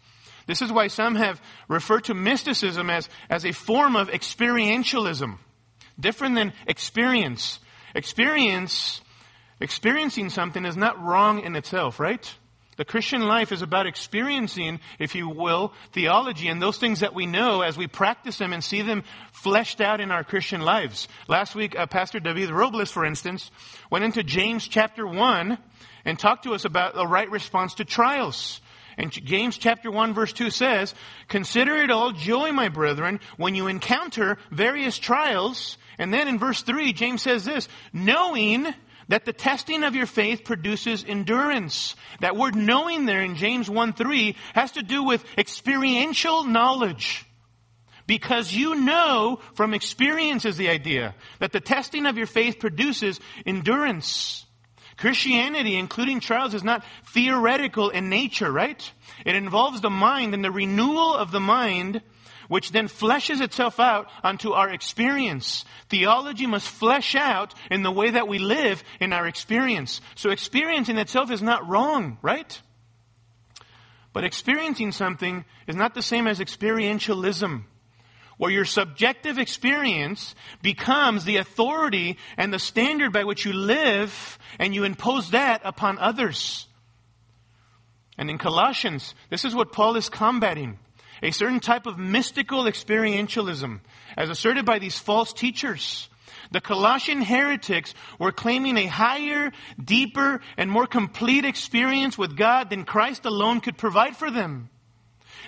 This 0.47 0.63
is 0.63 0.71
why 0.71 0.87
some 0.87 1.17
have 1.17 1.43
referred 1.67 2.05
to 2.05 2.15
mysticism 2.15 2.89
as, 2.89 3.09
as 3.29 3.45
a 3.45 3.51
form 3.51 3.97
of 3.97 4.11
experientialism. 4.11 5.39
Different 5.99 6.37
than 6.37 6.53
experience. 6.69 7.59
Experience, 7.97 9.01
experiencing 9.59 10.31
something 10.31 10.65
is 10.65 10.77
not 10.77 11.03
wrong 11.03 11.41
in 11.41 11.57
itself, 11.57 11.99
right? 11.99 12.33
The 12.77 12.85
Christian 12.85 13.23
life 13.23 13.53
is 13.53 13.63
about 13.63 13.87
experiencing, 13.87 14.81
if 14.99 15.15
you 15.15 15.29
will, 15.29 15.73
theology 15.93 16.49
and 16.49 16.61
those 16.61 16.79
things 16.79 17.01
that 17.01 17.15
we 17.15 17.27
know 17.27 17.63
as 17.63 17.77
we 17.77 17.87
practice 17.87 18.39
them 18.39 18.53
and 18.53 18.63
see 18.63 18.83
them 18.83 19.05
fleshed 19.33 19.81
out 19.81 20.01
in 20.01 20.11
our 20.11 20.25
Christian 20.25 20.61
lives. 20.61 21.09
Last 21.29 21.55
week, 21.55 21.79
uh, 21.79 21.87
Pastor 21.87 22.21
David 22.21 22.51
Robles, 22.51 22.91
for 22.91 23.05
instance, 23.05 23.51
went 23.91 24.05
into 24.05 24.23
James 24.23 24.67
chapter 24.67 25.07
1 25.07 25.59
and 26.05 26.19
talked 26.19 26.45
to 26.45 26.55
us 26.55 26.65
about 26.65 26.95
the 26.95 27.07
right 27.07 27.31
response 27.31 27.75
to 27.75 27.85
trials. 27.85 28.61
And 28.97 29.11
James 29.11 29.59
chapter 29.59 29.91
1 29.91 30.15
verse 30.15 30.33
2 30.33 30.51
says, 30.51 30.95
Consider 31.29 31.77
it 31.77 31.91
all 31.91 32.13
joy, 32.13 32.53
my 32.53 32.69
brethren, 32.69 33.21
when 33.37 33.55
you 33.55 33.67
encounter 33.67 34.39
various 34.51 34.99
trials. 34.99 35.79
And 35.99 36.13
then 36.13 36.29
in 36.29 36.39
verse 36.39 36.63
3, 36.63 36.93
James 36.93 37.23
says 37.23 37.45
this, 37.45 37.69
knowing 37.93 38.67
that 39.09 39.25
the 39.25 39.33
testing 39.33 39.83
of 39.85 39.95
your 39.95 40.07
faith 40.07 40.45
produces 40.45 41.05
endurance. 41.07 41.97
That 42.21 42.37
word 42.37 42.55
knowing 42.55 43.07
there 43.07 43.23
in 43.23 43.37
James 43.37 43.69
1 43.69 43.93
3 43.93 44.37
has 44.55 44.73
to 44.73 44.83
do 44.83 45.03
with 45.03 45.25
experiential 45.37 46.45
knowledge. 46.45 47.27
Because 48.07 48.53
you 48.53 48.75
know 48.75 49.41
from 49.55 49.73
experience 49.73 50.45
is 50.45 50.57
the 50.57 50.69
idea 50.69 51.15
that 51.39 51.53
the 51.53 51.61
testing 51.61 52.05
of 52.05 52.19
your 52.19 52.27
faith 52.27 52.59
produces 52.59 53.19
endurance. 53.47 54.45
Christianity, 54.97 55.77
including 55.77 56.21
trials, 56.21 56.55
is 56.55 56.63
not 56.63 56.85
theoretical 57.07 57.91
in 57.91 58.09
nature, 58.09 58.51
right? 58.53 58.93
It 59.25 59.35
involves 59.35 59.81
the 59.81 59.91
mind 59.91 60.35
and 60.35 60.45
the 60.45 60.53
renewal 60.53 61.15
of 61.15 61.31
the 61.31 61.41
mind, 61.41 62.03
which 62.49 62.71
then 62.71 62.89
fleshes 62.89 63.41
itself 63.41 63.81
out 63.81 64.09
onto 64.23 64.53
our 64.53 64.71
experience. 64.71 65.65
Theology 65.89 66.47
must 66.47 66.69
flesh 66.69 67.15
out 67.15 67.55
in 67.71 67.83
the 67.83 67.93
way 67.93 68.11
that 68.11 68.29
we 68.29 68.39
live 68.39 68.83
in 69.01 69.13
our 69.13 69.27
experience. 69.27 70.01
So 70.15 70.31
experience 70.31 70.89
in 70.89 70.99
itself 70.99 71.31
is 71.31 71.43
not 71.43 71.69
wrong, 71.69 72.19
right? 72.23 72.61
But 74.13 74.25
experiencing 74.25 74.93
something 74.93 75.45
is 75.67 75.77
not 75.77 75.95
the 75.95 76.03
same 76.03 76.27
as 76.27 76.39
experientialism 76.39 77.65
where 78.37 78.51
your 78.51 78.65
subjective 78.65 79.39
experience 79.39 80.35
becomes 80.63 81.25
the 81.25 81.37
authority 81.37 82.19
and 82.37 82.53
the 82.53 82.59
standard 82.59 83.13
by 83.13 83.25
which 83.25 83.45
you 83.45 83.53
live, 83.53 84.39
and 84.59 84.75
you 84.75 84.85
impose 84.85 85.31
that 85.31 85.61
upon 85.65 85.99
others. 85.99 86.67
And 88.19 88.31
in 88.31 88.39
Colossians, 88.39 89.15
this 89.31 89.45
is 89.45 89.55
what 89.55 89.73
Paul 89.73 89.97
is 89.97 90.09
combating. 90.09 90.79
A 91.23 91.31
certain 91.31 91.61
type 91.61 91.87
of 91.87 91.99
mystical 91.99 92.65
experientialism, 92.65 93.81
as 94.17 94.31
asserted 94.31 94.65
by 94.65 94.79
these 94.79 94.99
false 94.99 95.33
teachers. 95.33 96.09
The 96.51 96.61
Colossian 96.61 97.23
heretics 97.23 97.95
were 98.19 98.33
claiming 98.33 98.77
a 98.77 98.87
higher, 98.87 99.53
deeper, 99.83 100.41
and 100.57 100.71
more 100.71 100.87
complete 100.87 101.45
experience 101.45 102.19
with 102.19 102.37
God 102.37 102.71
than 102.71 102.85
Christ 102.85 103.25
alone 103.25 103.61
could 103.61 103.79
provide 103.79 104.17
for 104.17 104.31
them. 104.31 104.69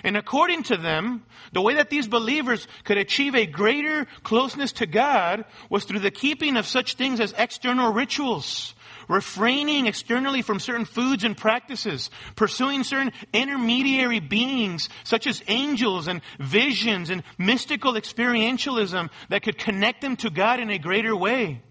And 0.03 0.15
according 0.15 0.63
to 0.63 0.77
them, 0.77 1.23
the 1.53 1.61
way 1.61 1.75
that 1.75 1.89
these 1.89 2.07
believers 2.07 2.67
could 2.83 2.97
achieve 2.97 3.35
a 3.35 3.45
greater 3.45 4.05
closeness 4.23 4.71
to 4.73 4.85
God 4.85 5.45
was 5.69 5.85
through 5.85 5.99
the 5.99 6.11
keeping 6.11 6.57
of 6.57 6.67
such 6.67 6.95
things 6.95 7.19
as 7.19 7.33
external 7.37 7.91
rituals, 7.91 8.75
refraining 9.07 9.87
externally 9.87 10.41
from 10.41 10.59
certain 10.59 10.85
foods 10.85 11.23
and 11.23 11.35
practices, 11.35 12.09
pursuing 12.35 12.83
certain 12.83 13.11
intermediary 13.33 14.19
beings 14.19 14.89
such 15.03 15.27
as 15.27 15.43
angels 15.47 16.07
and 16.07 16.21
visions 16.39 17.09
and 17.09 17.23
mystical 17.37 17.93
experientialism 17.93 19.09
that 19.29 19.43
could 19.43 19.57
connect 19.57 20.01
them 20.01 20.15
to 20.17 20.29
God 20.29 20.59
in 20.59 20.69
a 20.69 20.79
greater 20.79 21.15
way. 21.15 21.61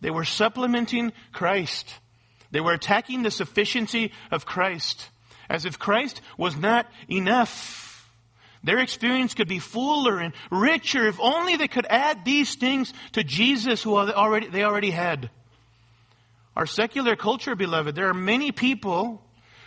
They 0.00 0.10
were 0.10 0.24
supplementing 0.24 1.12
Christ. 1.32 1.92
They 2.50 2.60
were 2.60 2.72
attacking 2.72 3.22
the 3.22 3.30
sufficiency 3.30 4.12
of 4.30 4.46
Christ 4.46 5.08
as 5.48 5.64
if 5.64 5.78
Christ 5.78 6.20
was 6.36 6.56
not 6.56 6.86
enough. 7.08 8.10
Their 8.64 8.78
experience 8.78 9.34
could 9.34 9.48
be 9.48 9.58
fuller 9.58 10.18
and 10.18 10.34
richer 10.50 11.06
if 11.06 11.20
only 11.20 11.56
they 11.56 11.68
could 11.68 11.86
add 11.88 12.24
these 12.24 12.56
things 12.56 12.92
to 13.12 13.22
Jesus 13.22 13.82
who 13.82 13.96
already, 13.96 14.48
they 14.48 14.64
already 14.64 14.90
had. 14.90 15.30
Our 16.56 16.66
secular 16.66 17.16
culture, 17.16 17.54
beloved, 17.54 17.94
there 17.94 18.08
are 18.08 18.14
many 18.14 18.50
people 18.50 19.22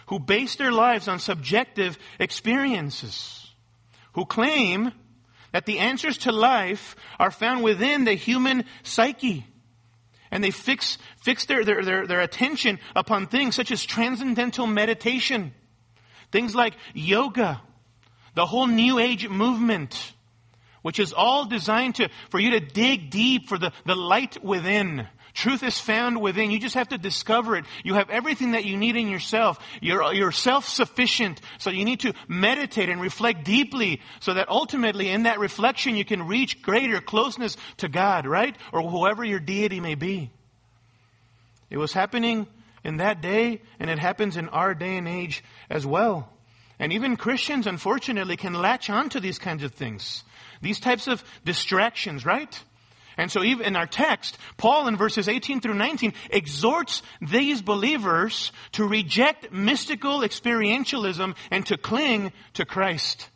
who 0.08 0.19
base 0.19 0.55
their 0.55 0.72
lives 0.72 1.08
on 1.08 1.19
subjective 1.19 1.98
experiences, 2.19 3.53
who 4.13 4.25
claim 4.25 4.91
that 5.51 5.65
the 5.65 5.79
answers 5.79 6.17
to 6.19 6.31
life 6.31 6.96
are 7.19 7.31
found 7.31 7.63
within 7.63 8.05
the 8.05 8.13
human 8.13 8.65
psyche. 8.84 9.46
And 10.31 10.43
they 10.43 10.51
fix, 10.51 10.98
fix 11.22 11.46
their, 11.46 11.63
their, 11.63 11.84
their, 11.84 12.08
their 12.08 12.22
attention 12.22 12.79
upon 12.96 13.27
things 13.27 13.55
such 13.55 13.72
as 13.72 13.86
transcendental 13.86 14.67
meditation 14.67 15.53
Things 16.31 16.53
like 16.53 16.75
yoga, 16.93 17.62
the 18.36 18.46
whole 18.46 18.67
New 18.67 19.00
Age 19.00 19.27
movement, 19.27 20.13
which 20.81 21.00
is 21.00 21.12
all 21.12 21.46
designed 21.46 21.96
to, 21.96 22.10
for 22.29 22.39
you 22.39 22.51
to 22.51 22.60
dig 22.60 23.10
deep 23.10 23.50
for 23.50 23.58
the, 23.58 23.72
the 23.86 23.96
light 23.96 24.43
within. 24.43 25.08
Truth 25.33 25.63
is 25.63 25.79
found 25.79 26.19
within. 26.19 26.51
You 26.51 26.59
just 26.59 26.75
have 26.75 26.89
to 26.89 26.98
discover 26.98 27.55
it. 27.55 27.65
You 27.83 27.93
have 27.93 28.09
everything 28.09 28.51
that 28.51 28.65
you 28.65 28.77
need 28.77 28.95
in 28.95 29.07
yourself. 29.07 29.59
You're, 29.81 30.13
you're 30.13 30.31
self-sufficient. 30.31 31.39
So 31.59 31.69
you 31.69 31.86
need 31.86 32.01
to 32.01 32.13
meditate 32.27 32.89
and 32.89 33.00
reflect 33.00 33.45
deeply 33.45 34.01
so 34.19 34.33
that 34.33 34.50
ultimately 34.50 35.09
in 35.09 35.24
that 35.24 35.39
reflection 35.39 35.95
you 35.95 36.05
can 36.05 36.27
reach 36.27 36.62
greater 36.62 37.00
closeness 37.00 37.57
to 37.77 37.88
God, 37.88 38.25
right? 38.25 38.55
Or 38.74 38.81
whoever 38.81 39.24
your 39.24 39.39
deity 39.39 39.79
may 39.79 39.95
be. 39.95 40.31
It 41.69 41.77
was 41.77 41.93
happening 41.93 42.48
in 42.83 42.98
that 42.98 43.21
day, 43.21 43.62
and 43.79 43.89
it 43.89 44.00
happens 44.00 44.38
in 44.38 44.50
our 44.50 44.74
day 44.74 44.98
and 44.98 45.07
age 45.07 45.43
as 45.69 45.86
well. 45.86 46.31
And 46.79 46.93
even 46.93 47.17
Christians, 47.17 47.67
unfortunately, 47.67 48.38
can 48.38 48.53
latch 48.53 48.89
onto 48.89 49.19
these 49.19 49.38
kinds 49.38 49.63
of 49.63 49.74
things. 49.74 50.24
These 50.62 50.79
types 50.79 51.07
of 51.07 51.24
distractions, 51.45 52.25
right? 52.25 52.57
And 53.20 53.30
so 53.30 53.44
even 53.44 53.66
in 53.66 53.76
our 53.76 53.86
text, 53.86 54.38
Paul 54.56 54.88
in 54.88 54.96
verses 54.96 55.28
18 55.28 55.60
through 55.60 55.74
19 55.74 56.14
exhorts 56.30 57.02
these 57.20 57.62
believers 57.62 58.54
to 58.72 58.86
reject 58.86 59.52
mystical 59.52 60.22
experientialism 60.22 61.36
and 61.52 61.66
to 61.66 61.76
cling 61.76 62.32
to 62.54 62.64
Christ. 62.64 63.30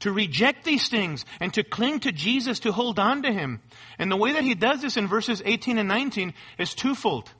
To 0.00 0.10
reject 0.10 0.64
these 0.64 0.88
things 0.88 1.24
and 1.38 1.54
to 1.54 1.62
cling 1.62 2.00
to 2.00 2.10
Jesus, 2.10 2.58
to 2.60 2.72
hold 2.72 2.98
on 2.98 3.22
to 3.22 3.32
Him. 3.32 3.62
And 3.96 4.10
the 4.10 4.16
way 4.16 4.32
that 4.32 4.42
he 4.42 4.56
does 4.56 4.82
this 4.82 4.96
in 4.96 5.06
verses 5.06 5.40
18 5.44 5.78
and 5.78 5.88
19 5.88 6.34
is 6.58 6.74
twofold. 6.74 7.30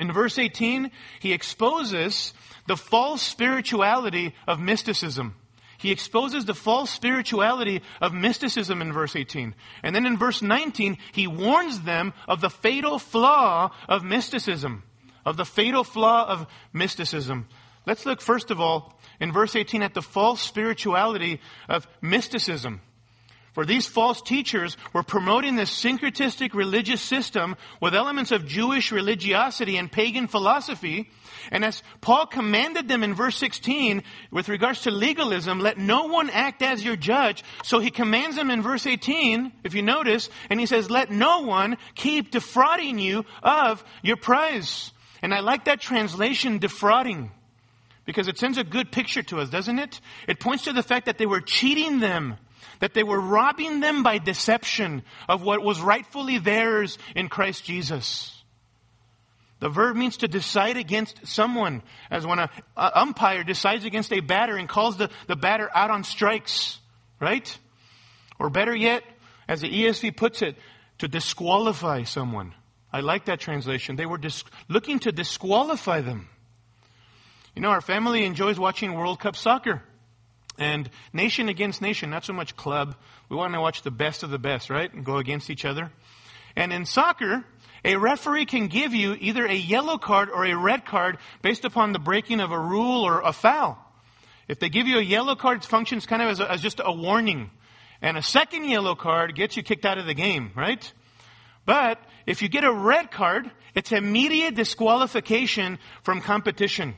In 0.00 0.10
verse 0.12 0.36
18, 0.36 0.90
he 1.20 1.32
exposes 1.32 2.34
the 2.66 2.76
false 2.76 3.22
spirituality 3.22 4.34
of 4.48 4.58
mysticism. 4.58 5.36
He 5.80 5.90
exposes 5.90 6.44
the 6.44 6.54
false 6.54 6.90
spirituality 6.90 7.80
of 8.02 8.12
mysticism 8.12 8.82
in 8.82 8.92
verse 8.92 9.16
18. 9.16 9.54
And 9.82 9.96
then 9.96 10.04
in 10.04 10.18
verse 10.18 10.42
19, 10.42 10.98
he 11.12 11.26
warns 11.26 11.80
them 11.80 12.12
of 12.28 12.42
the 12.42 12.50
fatal 12.50 12.98
flaw 12.98 13.74
of 13.88 14.04
mysticism. 14.04 14.82
Of 15.24 15.38
the 15.38 15.46
fatal 15.46 15.82
flaw 15.82 16.28
of 16.28 16.46
mysticism. 16.74 17.48
Let's 17.86 18.04
look 18.04 18.20
first 18.20 18.50
of 18.50 18.60
all 18.60 19.00
in 19.20 19.32
verse 19.32 19.56
18 19.56 19.82
at 19.82 19.94
the 19.94 20.02
false 20.02 20.42
spirituality 20.42 21.40
of 21.66 21.88
mysticism. 22.02 22.82
For 23.52 23.66
these 23.66 23.86
false 23.86 24.22
teachers 24.22 24.76
were 24.92 25.02
promoting 25.02 25.56
this 25.56 25.70
syncretistic 25.70 26.54
religious 26.54 27.02
system 27.02 27.56
with 27.80 27.94
elements 27.94 28.30
of 28.30 28.46
Jewish 28.46 28.92
religiosity 28.92 29.76
and 29.76 29.90
pagan 29.90 30.28
philosophy. 30.28 31.10
And 31.50 31.64
as 31.64 31.82
Paul 32.00 32.26
commanded 32.26 32.86
them 32.86 33.02
in 33.02 33.14
verse 33.14 33.36
16 33.36 34.04
with 34.30 34.48
regards 34.48 34.82
to 34.82 34.92
legalism, 34.92 35.58
let 35.58 35.78
no 35.78 36.04
one 36.04 36.30
act 36.30 36.62
as 36.62 36.84
your 36.84 36.94
judge. 36.94 37.42
So 37.64 37.80
he 37.80 37.90
commands 37.90 38.36
them 38.36 38.50
in 38.50 38.62
verse 38.62 38.86
18, 38.86 39.52
if 39.64 39.74
you 39.74 39.82
notice, 39.82 40.28
and 40.48 40.60
he 40.60 40.66
says, 40.66 40.88
let 40.88 41.10
no 41.10 41.40
one 41.40 41.76
keep 41.96 42.30
defrauding 42.30 43.00
you 43.00 43.24
of 43.42 43.82
your 44.02 44.16
prize. 44.16 44.92
And 45.22 45.34
I 45.34 45.40
like 45.40 45.64
that 45.64 45.80
translation, 45.80 46.58
defrauding. 46.58 47.32
Because 48.06 48.28
it 48.28 48.38
sends 48.38 48.58
a 48.58 48.64
good 48.64 48.92
picture 48.92 49.22
to 49.24 49.40
us, 49.40 49.50
doesn't 49.50 49.78
it? 49.78 50.00
It 50.28 50.40
points 50.40 50.64
to 50.64 50.72
the 50.72 50.82
fact 50.82 51.06
that 51.06 51.18
they 51.18 51.26
were 51.26 51.40
cheating 51.40 51.98
them 51.98 52.36
that 52.80 52.94
they 52.94 53.02
were 53.02 53.20
robbing 53.20 53.80
them 53.80 54.02
by 54.02 54.18
deception 54.18 55.02
of 55.28 55.42
what 55.42 55.62
was 55.62 55.80
rightfully 55.80 56.38
theirs 56.38 56.98
in 57.14 57.28
Christ 57.28 57.64
Jesus. 57.64 58.36
The 59.60 59.68
verb 59.68 59.94
means 59.94 60.18
to 60.18 60.28
decide 60.28 60.78
against 60.78 61.26
someone, 61.26 61.82
as 62.10 62.26
when 62.26 62.38
an 62.38 62.48
umpire 62.76 63.44
decides 63.44 63.84
against 63.84 64.12
a 64.12 64.20
batter 64.20 64.56
and 64.56 64.68
calls 64.68 64.96
the, 64.96 65.10
the 65.26 65.36
batter 65.36 65.70
out 65.74 65.90
on 65.90 66.02
strikes, 66.02 66.78
right? 67.20 67.58
Or 68.38 68.48
better 68.48 68.74
yet, 68.74 69.02
as 69.46 69.60
the 69.60 69.68
ESV 69.68 70.16
puts 70.16 70.40
it, 70.40 70.56
to 70.98 71.08
disqualify 71.08 72.04
someone. 72.04 72.54
I 72.92 73.00
like 73.00 73.26
that 73.26 73.40
translation. 73.40 73.96
They 73.96 74.06
were 74.06 74.18
dis- 74.18 74.44
looking 74.68 74.98
to 75.00 75.12
disqualify 75.12 76.00
them. 76.00 76.28
You 77.54 77.62
know, 77.62 77.68
our 77.68 77.80
family 77.80 78.24
enjoys 78.24 78.58
watching 78.58 78.94
World 78.94 79.20
Cup 79.20 79.36
soccer. 79.36 79.82
And 80.60 80.90
nation 81.14 81.48
against 81.48 81.80
nation, 81.80 82.10
not 82.10 82.24
so 82.24 82.34
much 82.34 82.54
club. 82.54 82.94
We 83.30 83.36
want 83.36 83.54
to 83.54 83.60
watch 83.60 83.80
the 83.82 83.90
best 83.90 84.22
of 84.22 84.28
the 84.28 84.38
best, 84.38 84.68
right? 84.68 84.92
And 84.92 85.04
go 85.06 85.16
against 85.16 85.48
each 85.48 85.64
other. 85.64 85.90
And 86.54 86.70
in 86.70 86.84
soccer, 86.84 87.44
a 87.82 87.96
referee 87.96 88.44
can 88.44 88.66
give 88.68 88.94
you 88.94 89.16
either 89.18 89.46
a 89.46 89.54
yellow 89.54 89.96
card 89.96 90.28
or 90.28 90.44
a 90.44 90.54
red 90.54 90.84
card 90.84 91.16
based 91.40 91.64
upon 91.64 91.92
the 91.92 91.98
breaking 91.98 92.40
of 92.40 92.52
a 92.52 92.58
rule 92.60 93.06
or 93.06 93.22
a 93.22 93.32
foul. 93.32 93.78
If 94.48 94.58
they 94.58 94.68
give 94.68 94.86
you 94.86 94.98
a 94.98 95.02
yellow 95.02 95.34
card, 95.34 95.58
it 95.58 95.64
functions 95.64 96.04
kind 96.04 96.20
of 96.20 96.28
as, 96.28 96.40
a, 96.40 96.50
as 96.52 96.60
just 96.60 96.80
a 96.84 96.92
warning. 96.92 97.50
And 98.02 98.18
a 98.18 98.22
second 98.22 98.64
yellow 98.64 98.94
card 98.94 99.34
gets 99.34 99.56
you 99.56 99.62
kicked 99.62 99.86
out 99.86 99.96
of 99.96 100.04
the 100.04 100.14
game, 100.14 100.50
right? 100.54 100.92
But 101.64 101.98
if 102.26 102.42
you 102.42 102.48
get 102.48 102.64
a 102.64 102.72
red 102.72 103.10
card, 103.10 103.50
it's 103.74 103.92
immediate 103.92 104.56
disqualification 104.56 105.78
from 106.02 106.20
competition. 106.20 106.96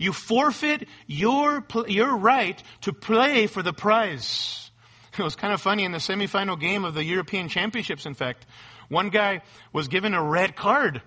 You 0.00 0.14
forfeit 0.14 0.88
your, 1.06 1.62
your 1.86 2.16
right 2.16 2.60
to 2.80 2.92
play 2.94 3.46
for 3.46 3.62
the 3.62 3.74
prize. 3.74 4.66
It 5.18 5.22
was 5.22 5.34
kind 5.34 5.52
of 5.52 5.60
funny 5.60 5.84
in 5.84 5.92
the 5.92 5.98
semifinal 5.98 6.58
game 6.58 6.84
of 6.84 6.94
the 6.94 7.04
European 7.04 7.48
Championships, 7.48 8.06
in 8.06 8.14
fact. 8.14 8.46
One 8.88 9.10
guy 9.10 9.42
was 9.72 9.88
given 9.88 10.14
a 10.14 10.22
red 10.22 10.56
card. 10.56 11.02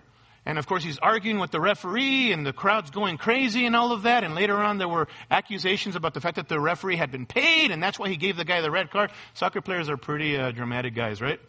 And 0.46 0.60
of 0.60 0.68
course, 0.68 0.84
he's 0.84 1.00
arguing 1.00 1.40
with 1.40 1.52
the 1.52 1.62
referee, 1.62 2.34
and 2.34 2.46
the 2.46 2.52
crowd's 2.52 2.92
going 2.92 3.18
crazy 3.18 3.66
and 3.66 3.76
all 3.76 3.94
of 3.94 4.04
that. 4.04 4.26
And 4.26 4.36
later 4.36 4.58
on, 4.58 4.78
there 4.78 4.90
were 4.90 5.08
accusations 5.32 5.96
about 5.96 6.14
the 6.14 6.22
fact 6.22 6.36
that 6.36 6.50
the 6.50 6.60
referee 6.60 6.98
had 6.98 7.12
been 7.12 7.26
paid, 7.26 7.72
and 7.72 7.82
that's 7.82 7.98
why 7.98 8.10
he 8.10 8.18
gave 8.18 8.36
the 8.36 8.46
guy 8.46 8.62
the 8.62 8.70
red 8.70 8.92
card. 8.92 9.12
Soccer 9.34 9.62
players 9.62 9.90
are 9.90 9.98
pretty 9.98 10.38
uh, 10.38 10.52
dramatic 10.52 10.94
guys, 10.94 11.22
right? 11.22 11.40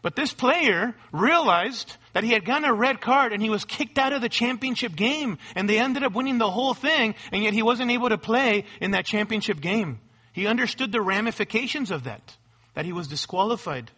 But 0.00 0.14
this 0.14 0.32
player 0.32 0.94
realized 1.12 1.96
that 2.12 2.24
he 2.24 2.32
had 2.32 2.44
gotten 2.44 2.64
a 2.64 2.72
red 2.72 3.00
card 3.00 3.32
and 3.32 3.42
he 3.42 3.50
was 3.50 3.64
kicked 3.64 3.98
out 3.98 4.12
of 4.12 4.22
the 4.22 4.28
championship 4.28 4.94
game. 4.94 5.38
And 5.54 5.68
they 5.68 5.78
ended 5.78 6.04
up 6.04 6.12
winning 6.12 6.38
the 6.38 6.50
whole 6.50 6.74
thing, 6.74 7.14
and 7.32 7.42
yet 7.42 7.52
he 7.52 7.62
wasn't 7.62 7.90
able 7.90 8.08
to 8.08 8.18
play 8.18 8.64
in 8.80 8.92
that 8.92 9.06
championship 9.06 9.60
game. 9.60 10.00
He 10.32 10.46
understood 10.46 10.92
the 10.92 11.00
ramifications 11.00 11.90
of 11.90 12.04
that, 12.04 12.36
that 12.74 12.84
he 12.84 12.92
was 12.92 13.08
disqualified, 13.08 13.90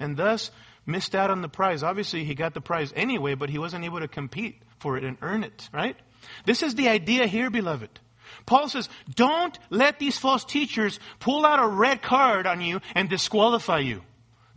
and 0.00 0.16
thus 0.16 0.50
missed 0.86 1.14
out 1.14 1.30
on 1.30 1.40
the 1.40 1.48
prize. 1.48 1.82
Obviously, 1.82 2.24
he 2.24 2.34
got 2.34 2.52
the 2.52 2.60
prize 2.60 2.92
anyway, 2.96 3.34
but 3.34 3.48
he 3.48 3.58
wasn't 3.58 3.84
able 3.84 4.00
to 4.00 4.08
compete 4.08 4.60
for 4.80 4.96
it 4.96 5.04
and 5.04 5.16
earn 5.22 5.44
it, 5.44 5.68
right? 5.72 5.96
This 6.44 6.62
is 6.62 6.74
the 6.74 6.88
idea 6.88 7.26
here, 7.26 7.48
beloved. 7.48 8.00
Paul 8.44 8.68
says, 8.68 8.88
don't 9.14 9.56
let 9.70 9.98
these 9.98 10.18
false 10.18 10.44
teachers 10.44 10.98
pull 11.20 11.46
out 11.46 11.62
a 11.62 11.68
red 11.68 12.02
card 12.02 12.46
on 12.46 12.60
you 12.60 12.80
and 12.94 13.08
disqualify 13.08 13.78
you. 13.78 14.02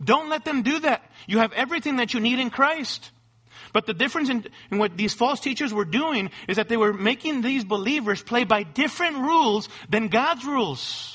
Don't 0.02 0.28
let 0.28 0.44
them 0.44 0.62
do 0.62 0.80
that. 0.80 1.02
You 1.26 1.38
have 1.38 1.52
everything 1.52 1.96
that 1.96 2.14
you 2.14 2.20
need 2.20 2.38
in 2.38 2.50
Christ. 2.50 3.10
But 3.72 3.86
the 3.86 3.94
difference 3.94 4.30
in, 4.30 4.46
in, 4.70 4.78
what 4.78 4.96
these 4.96 5.14
false 5.14 5.40
teachers 5.40 5.74
were 5.74 5.84
doing 5.84 6.30
is 6.48 6.56
that 6.56 6.68
they 6.68 6.76
were 6.76 6.92
making 6.92 7.42
these 7.42 7.64
believers 7.64 8.22
play 8.22 8.44
by 8.44 8.62
different 8.62 9.18
rules 9.18 9.68
than 9.90 10.08
God's 10.08 10.44
rules. 10.44 11.14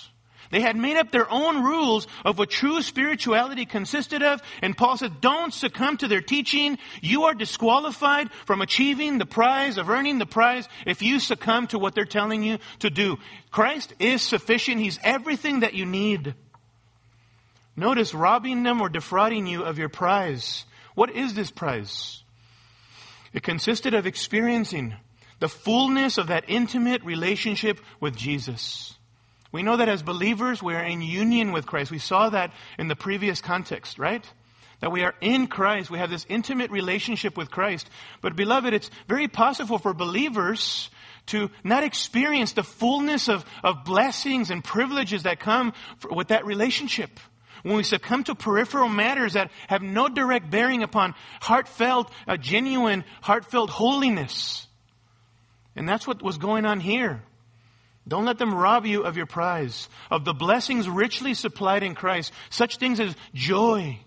They 0.51 0.61
had 0.61 0.75
made 0.75 0.97
up 0.97 1.09
their 1.09 1.27
own 1.31 1.63
rules 1.63 2.05
of 2.23 2.37
what 2.37 2.51
true 2.51 2.83
spirituality 2.83 3.65
consisted 3.65 4.21
of, 4.21 4.39
and 4.61 4.77
Paul 4.77 4.97
said, 4.97 5.19
don't 5.19 5.51
succumb 5.51 5.97
to 5.97 6.07
their 6.07 6.21
teaching. 6.21 6.77
You 7.01 7.23
are 7.23 7.33
disqualified 7.33 8.31
from 8.45 8.61
achieving 8.61 9.17
the 9.17 9.25
prize, 9.25 9.79
of 9.79 9.89
earning 9.89 10.19
the 10.19 10.27
prize, 10.27 10.69
if 10.85 11.01
you 11.01 11.19
succumb 11.19 11.65
to 11.67 11.79
what 11.79 11.95
they're 11.95 12.05
telling 12.05 12.43
you 12.43 12.59
to 12.79 12.91
do. 12.91 13.17
Christ 13.49 13.95
is 13.97 14.21
sufficient. 14.21 14.79
He's 14.79 14.99
everything 15.03 15.61
that 15.61 15.73
you 15.73 15.87
need. 15.87 16.35
Notice 17.75 18.13
robbing 18.13 18.63
them 18.63 18.81
or 18.81 18.89
defrauding 18.89 19.47
you 19.47 19.63
of 19.63 19.79
your 19.79 19.89
prize. 19.89 20.65
What 20.95 21.11
is 21.11 21.33
this 21.33 21.49
prize? 21.49 22.23
It 23.33 23.41
consisted 23.41 23.95
of 23.95 24.05
experiencing 24.05 24.93
the 25.39 25.49
fullness 25.49 26.17
of 26.17 26.27
that 26.27 26.45
intimate 26.47 27.03
relationship 27.03 27.79
with 27.99 28.15
Jesus. 28.15 28.95
We 29.51 29.63
know 29.63 29.77
that 29.77 29.89
as 29.89 30.03
believers, 30.03 30.61
we 30.61 30.75
are 30.75 30.83
in 30.83 31.01
union 31.01 31.51
with 31.51 31.65
Christ. 31.65 31.91
We 31.91 31.99
saw 31.99 32.29
that 32.29 32.53
in 32.77 32.87
the 32.87 32.95
previous 32.95 33.41
context, 33.41 33.97
right? 33.97 34.25
That 34.79 34.91
we 34.91 35.03
are 35.03 35.15
in 35.19 35.47
Christ. 35.47 35.89
We 35.89 35.97
have 35.97 36.09
this 36.09 36.25
intimate 36.29 36.69
relationship 36.69 37.37
with 37.37 37.51
Christ. 37.51 37.89
But 38.21 38.35
beloved, 38.35 38.73
it's 38.73 38.89
very 39.07 39.27
possible 39.27 39.79
for 39.79 39.93
believers 39.93 40.89
to 41.27 41.49
not 41.63 41.83
experience 41.83 42.53
the 42.53 42.63
fullness 42.63 43.29
of, 43.29 43.45
of 43.63 43.83
blessings 43.83 44.51
and 44.51 44.63
privileges 44.63 45.23
that 45.23 45.39
come 45.39 45.73
for, 45.97 46.13
with 46.13 46.29
that 46.29 46.45
relationship 46.45 47.19
when 47.63 47.75
we 47.75 47.83
succumb 47.83 48.23
to 48.25 48.35
peripheral 48.35 48.89
matters 48.89 49.33
that 49.33 49.51
have 49.67 49.81
no 49.81 50.07
direct 50.07 50.49
bearing 50.49 50.83
upon 50.83 51.15
heartfelt, 51.41 52.11
uh, 52.27 52.37
genuine, 52.37 53.03
heartfelt 53.21 53.69
holiness. 53.69 54.67
And 55.75 55.89
that's 55.89 56.05
what 56.05 56.21
was 56.21 56.37
going 56.37 56.65
on 56.65 56.79
here. 56.79 57.23
Don't 58.07 58.25
let 58.25 58.37
them 58.37 58.53
rob 58.53 58.85
you 58.85 59.03
of 59.03 59.15
your 59.15 59.25
prize, 59.25 59.87
of 60.11 60.25
the 60.25 60.33
blessings 60.33 60.89
richly 60.89 61.33
supplied 61.33 61.83
in 61.83 61.95
Christ, 61.95 62.33
such 62.49 62.77
things 62.77 62.99
as 62.99 63.15
joy 63.33 63.97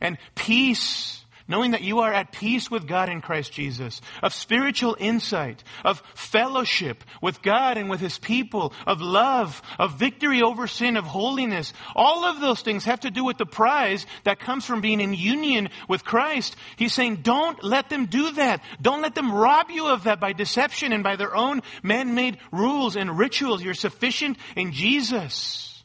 and 0.00 0.16
peace 0.34 1.21
knowing 1.48 1.72
that 1.72 1.82
you 1.82 2.00
are 2.00 2.12
at 2.12 2.32
peace 2.32 2.70
with 2.70 2.86
God 2.86 3.08
in 3.08 3.20
Christ 3.20 3.52
Jesus, 3.52 4.00
of 4.22 4.32
spiritual 4.32 4.96
insight, 4.98 5.62
of 5.84 6.02
fellowship 6.14 7.04
with 7.20 7.42
God 7.42 7.76
and 7.76 7.90
with 7.90 8.00
His 8.00 8.18
people, 8.18 8.72
of 8.86 9.00
love, 9.00 9.60
of 9.78 9.98
victory 9.98 10.42
over 10.42 10.66
sin, 10.66 10.96
of 10.96 11.04
holiness. 11.04 11.72
All 11.94 12.24
of 12.24 12.40
those 12.40 12.62
things 12.62 12.84
have 12.84 13.00
to 13.00 13.10
do 13.10 13.24
with 13.24 13.38
the 13.38 13.46
prize 13.46 14.06
that 14.24 14.40
comes 14.40 14.64
from 14.64 14.80
being 14.80 15.00
in 15.00 15.14
union 15.14 15.68
with 15.88 16.04
Christ. 16.04 16.56
He's 16.76 16.92
saying, 16.92 17.16
don't 17.16 17.62
let 17.62 17.88
them 17.90 18.06
do 18.06 18.32
that. 18.32 18.62
Don't 18.80 19.02
let 19.02 19.14
them 19.14 19.32
rob 19.32 19.70
you 19.70 19.88
of 19.88 20.04
that 20.04 20.20
by 20.20 20.32
deception 20.32 20.92
and 20.92 21.02
by 21.02 21.16
their 21.16 21.34
own 21.34 21.62
man-made 21.82 22.38
rules 22.50 22.96
and 22.96 23.18
rituals. 23.18 23.62
You're 23.62 23.74
sufficient 23.74 24.38
in 24.56 24.72
Jesus. 24.72 25.82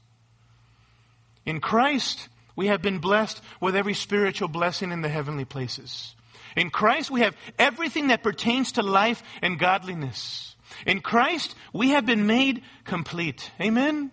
In 1.46 1.60
Christ, 1.62 2.28
we 2.58 2.68
have 2.68 2.82
been 2.82 3.00
blessed 3.00 3.42
with 3.62 3.78
every 3.78 3.94
spiritual 3.94 4.50
blessing 4.50 4.92
in 4.92 5.02
the 5.02 5.08
heavenly 5.08 5.46
places. 5.46 6.16
In 6.58 6.72
Christ, 6.72 7.12
we 7.12 7.22
have 7.22 7.38
everything 7.58 8.08
that 8.08 8.24
pertains 8.24 8.74
to 8.74 8.82
life 8.82 9.22
and 9.42 9.60
godliness. 9.60 10.56
In 10.86 11.00
Christ, 11.00 11.56
we 11.72 11.90
have 11.90 12.06
been 12.06 12.26
made 12.26 12.64
complete. 12.84 13.52
Amen? 13.62 14.12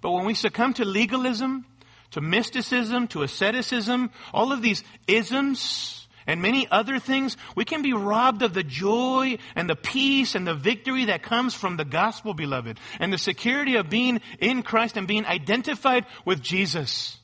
But 0.00 0.12
when 0.12 0.24
we 0.24 0.34
succumb 0.34 0.74
to 0.74 0.84
legalism, 0.84 1.66
to 2.12 2.20
mysticism, 2.20 3.08
to 3.08 3.24
asceticism, 3.24 4.10
all 4.32 4.52
of 4.52 4.62
these 4.62 4.84
isms, 5.08 6.06
and 6.28 6.42
many 6.42 6.68
other 6.70 6.98
things, 6.98 7.38
we 7.56 7.64
can 7.64 7.80
be 7.80 7.94
robbed 7.94 8.42
of 8.42 8.52
the 8.52 8.62
joy 8.62 9.38
and 9.56 9.68
the 9.68 9.74
peace 9.74 10.34
and 10.34 10.46
the 10.46 10.54
victory 10.54 11.06
that 11.06 11.22
comes 11.22 11.54
from 11.54 11.78
the 11.78 11.86
gospel, 11.86 12.34
beloved, 12.34 12.78
and 13.00 13.10
the 13.10 13.18
security 13.18 13.76
of 13.76 13.88
being 13.88 14.20
in 14.38 14.62
Christ 14.62 14.98
and 14.98 15.08
being 15.08 15.24
identified 15.24 16.04
with 16.26 16.42
Jesus. 16.42 17.16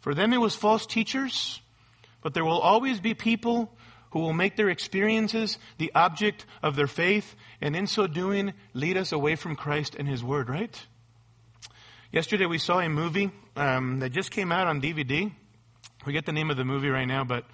For 0.00 0.14
them, 0.14 0.32
it 0.32 0.40
was 0.40 0.56
false 0.56 0.84
teachers, 0.84 1.60
but 2.22 2.34
there 2.34 2.44
will 2.44 2.58
always 2.58 2.98
be 2.98 3.14
people 3.14 3.72
who 4.10 4.18
will 4.18 4.32
make 4.32 4.56
their 4.56 4.68
experiences 4.68 5.56
the 5.78 5.92
object 5.94 6.44
of 6.64 6.74
their 6.74 6.86
faith, 6.88 7.36
and 7.60 7.76
in 7.76 7.86
so 7.86 8.08
doing, 8.08 8.52
lead 8.74 8.96
us 8.96 9.12
away 9.12 9.36
from 9.36 9.54
Christ 9.54 9.94
and 9.96 10.08
His 10.08 10.24
Word, 10.24 10.48
right? 10.48 10.86
Yesterday 12.10 12.46
we 12.46 12.58
saw 12.58 12.80
a 12.80 12.88
movie 12.88 13.30
um, 13.54 14.00
that 14.00 14.10
just 14.10 14.32
came 14.32 14.50
out 14.50 14.66
on 14.66 14.80
DVD. 14.80 15.30
We 16.04 16.12
get 16.12 16.26
the 16.26 16.32
name 16.32 16.50
of 16.50 16.56
the 16.56 16.64
movie 16.64 16.88
right 16.88 17.06
now, 17.06 17.22
but 17.22 17.44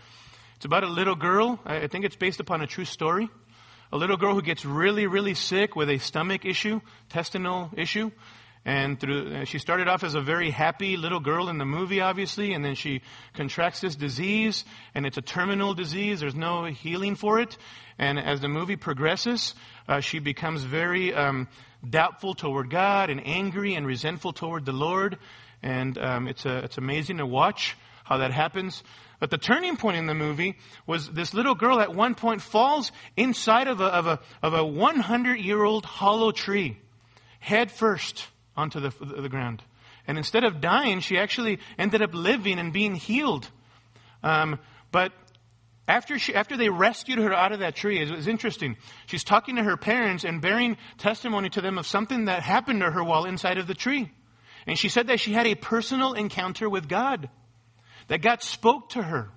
it's 0.63 0.67
about 0.67 0.85
a 0.85 0.89
little 0.89 1.17
girl. 1.17 1.59
I 1.67 1.89
think 1.89 2.05
it's 2.05 2.15
based 2.15 2.39
upon 2.39 2.61
a 2.63 2.69
true 2.69 2.85
story. 2.85 3.29
A 3.91 3.97
little 3.97 4.17
girl 4.17 4.33
who 4.33 4.43
gets 4.43 4.65
really, 4.65 5.09
really 5.09 5.35
sick 5.35 5.75
with 5.75 5.91
a 5.91 5.99
stomach 5.99 6.45
issue, 6.45 6.81
intestinal 7.09 7.73
issue. 7.77 8.13
And 8.65 9.01
through, 9.01 9.35
uh, 9.35 9.45
she 9.45 9.59
started 9.59 9.89
off 9.89 10.05
as 10.05 10.15
a 10.15 10.21
very 10.21 10.51
happy 10.51 10.97
little 10.97 11.19
girl 11.19 11.49
in 11.49 11.59
the 11.59 11.65
movie, 11.65 12.01
obviously, 12.01 12.55
and 12.55 12.65
then 12.65 12.77
she 12.77 13.03
contracts 13.35 13.81
this 13.81 13.97
disease, 13.97 14.65
and 14.95 15.05
it's 15.05 15.17
a 15.17 15.21
terminal 15.21 15.75
disease. 15.75 16.21
There's 16.21 16.37
no 16.37 16.67
healing 16.67 17.17
for 17.17 17.41
it. 17.41 17.59
And 17.99 18.17
as 18.21 18.41
the 18.41 18.47
movie 18.47 18.77
progresses, 18.77 19.57
uh, 19.89 19.99
she 19.99 20.21
becomes 20.21 20.63
very 20.63 21.13
um, 21.13 21.49
doubtful 21.91 22.35
toward 22.35 22.71
God 22.71 23.11
and 23.11 23.21
angry 23.27 23.75
and 23.75 23.85
resentful 23.85 24.33
toward 24.33 24.65
the 24.65 24.71
Lord. 24.71 25.19
And 25.61 25.99
um, 25.99 26.29
it's 26.29 26.47
a, 26.47 26.59
it's 26.59 26.79
amazing 26.79 27.17
to 27.17 27.27
watch 27.27 27.77
how 28.05 28.19
that 28.19 28.31
happens. 28.31 28.85
But 29.23 29.31
the 29.31 29.39
turning 29.39 29.77
point 29.77 29.97
in 29.97 30.07
the 30.07 30.17
movie 30.17 30.57
was 30.85 31.09
this 31.09 31.33
little 31.33 31.55
girl 31.55 31.79
at 31.79 31.95
one 31.95 32.17
point 32.17 32.43
falls 32.43 32.91
inside 33.17 33.69
of 33.69 33.81
a, 33.81 33.85
of 33.85 34.09
a, 34.09 34.21
of 34.43 34.53
a 34.53 34.65
100 34.65 35.39
year 35.39 35.63
old 35.63 35.85
hollow 35.85 36.33
tree, 36.33 36.77
head 37.39 37.71
first 37.71 38.27
onto 38.57 38.81
the, 38.81 38.91
the 39.01 39.29
ground. 39.29 39.63
And 40.09 40.19
instead 40.19 40.43
of 40.43 40.61
dying, 40.61 40.99
she 40.99 41.19
actually 41.19 41.61
ended 41.79 42.03
up 42.03 42.13
living 42.13 42.59
and 42.59 42.73
being 42.73 42.97
healed. 42.97 43.49
Um, 44.25 44.59
but 44.91 45.13
after, 45.87 46.19
she, 46.19 46.35
after 46.35 46.57
they 46.57 46.69
rescued 46.69 47.21
her 47.21 47.33
out 47.33 47.53
of 47.53 47.61
that 47.61 47.77
tree, 47.77 48.01
it 48.01 48.11
was 48.11 48.27
interesting. 48.27 48.77
She's 49.07 49.23
talking 49.23 49.55
to 49.55 49.63
her 49.63 49.77
parents 49.77 50.25
and 50.25 50.43
bearing 50.43 50.77
testimony 50.99 51.49
to 51.51 51.61
them 51.61 51.79
of 51.79 51.87
something 51.87 52.25
that 52.25 52.43
happened 52.43 52.81
to 52.81 52.91
her 52.91 53.05
while 53.05 53.27
inside 53.27 53.59
of 53.59 53.69
the 53.69 53.75
tree. 53.75 54.11
And 54.67 54.77
she 54.77 54.89
said 54.89 55.07
that 55.07 55.21
she 55.21 55.33
had 55.33 55.47
a 55.47 55.55
personal 55.55 56.15
encounter 56.15 56.69
with 56.69 56.89
God 56.89 57.31
that 58.13 58.21
God 58.21 58.43
spoke 58.43 58.91
to 58.91 59.03
her. 59.03 59.31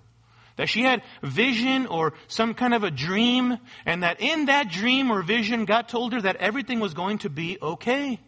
That 0.57 0.67
she 0.67 0.81
had 0.81 1.01
vision 1.23 1.88
or 1.88 2.11
some 2.27 2.53
kind 2.53 2.73
of 2.73 2.83
a 2.83 2.91
dream, 2.91 3.57
and 3.85 4.03
that 4.03 4.19
in 4.19 4.47
that 4.47 4.69
dream 4.69 5.11
or 5.11 5.21
vision, 5.21 5.63
God 5.63 5.88
told 5.88 6.11
her 6.11 6.19
that 6.19 6.35
everything 6.35 6.81
was 6.81 6.93
going 6.93 7.19
to 7.19 7.29
be 7.29 7.57
okay. 7.61 8.19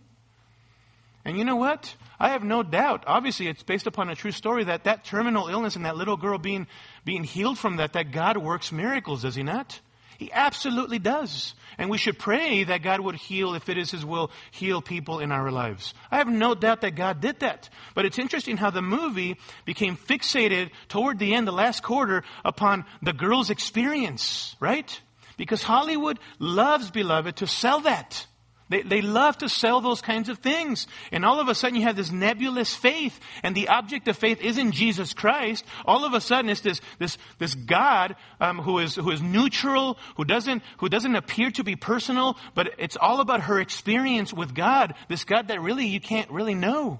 And 1.25 1.38
you 1.38 1.43
know 1.43 1.57
what? 1.57 1.93
I 2.17 2.29
have 2.29 2.45
no 2.45 2.63
doubt, 2.63 3.03
obviously 3.07 3.47
it's 3.47 3.62
based 3.62 3.88
upon 3.88 4.07
a 4.07 4.15
true 4.15 4.31
story, 4.31 4.63
that 4.63 4.86
that 4.86 5.03
terminal 5.03 5.49
illness 5.49 5.75
and 5.75 5.83
that 5.83 5.97
little 5.97 6.15
girl 6.15 6.38
being, 6.38 6.67
being 7.03 7.25
healed 7.25 7.60
from 7.60 7.75
that, 7.75 7.91
that 7.91 8.13
God 8.13 8.38
works 8.38 8.71
miracles, 8.71 9.23
does 9.23 9.36
he 9.36 9.43
not? 9.43 9.81
He 10.17 10.32
absolutely 10.32 10.99
does. 10.99 11.53
And 11.77 11.89
we 11.89 11.97
should 11.97 12.17
pray 12.17 12.63
that 12.63 12.82
God 12.82 13.01
would 13.01 13.15
heal, 13.15 13.53
if 13.53 13.69
it 13.69 13.77
is 13.77 13.91
His 13.91 14.03
will, 14.03 14.32
heal 14.51 14.82
people 14.82 15.19
in 15.19 15.32
our 15.32 15.51
lives. 15.51 15.93
I 16.10 16.17
have 16.17 16.27
no 16.27 16.56
doubt 16.56 16.82
that 16.82 16.95
God 16.95 17.21
did 17.21 17.41
that. 17.41 17.69
But 17.93 18.06
it's 18.06 18.17
interesting 18.17 18.58
how 18.58 18.71
the 18.71 18.82
movie 18.82 19.38
became 19.65 19.95
fixated 19.95 20.71
toward 20.89 21.19
the 21.19 21.36
end, 21.36 21.47
the 21.47 21.51
last 21.51 21.84
quarter, 21.84 22.23
upon 22.43 22.86
the 23.01 23.13
girl's 23.13 23.51
experience, 23.51 24.56
right? 24.60 24.99
Because 25.38 25.62
Hollywood 25.62 26.19
loves, 26.39 26.89
beloved, 26.89 27.38
to 27.38 27.47
sell 27.47 27.82
that. 27.82 28.25
They, 28.69 28.82
they 28.82 29.01
love 29.01 29.38
to 29.39 29.49
sell 29.49 29.80
those 29.80 30.01
kinds 30.01 30.30
of 30.30 30.39
things. 30.39 30.88
And 31.12 31.23
all 31.23 31.39
of 31.39 31.47
a 31.47 31.56
sudden 31.56 31.77
you 31.77 31.84
have 31.84 31.95
this 31.95 32.12
nebulous 32.12 32.75
faith, 32.75 33.19
and 33.43 33.56
the 33.56 33.69
object 33.69 34.08
of 34.08 34.17
faith 34.17 34.41
isn't 34.41 34.73
Jesus 34.73 35.13
Christ. 35.13 35.65
All 35.86 36.06
of 36.06 36.13
a 36.13 36.21
sudden 36.21 36.49
it's 36.49 36.62
this, 36.62 36.82
this, 36.99 37.17
this 37.39 37.56
God 37.56 38.15
um, 38.41 38.60
who, 38.60 38.80
is, 38.80 38.95
who 38.95 39.12
is 39.12 39.21
neutral, 39.21 39.97
who 40.17 40.25
doesn't, 40.25 40.63
who 40.80 40.89
doesn't 40.89 41.15
appear 41.15 41.49
to 41.51 41.63
be 41.63 41.75
personal, 41.75 42.38
but 42.56 42.73
it's 42.77 42.97
all 42.97 43.21
about 43.21 43.41
her 43.41 43.60
experience 43.60 44.34
with 44.34 44.53
God, 44.53 44.95
this 45.08 45.23
God 45.23 45.47
that 45.47 45.62
really 45.62 45.88
you 45.88 45.99
can't 45.99 46.30
really 46.30 46.56
know. 46.56 46.99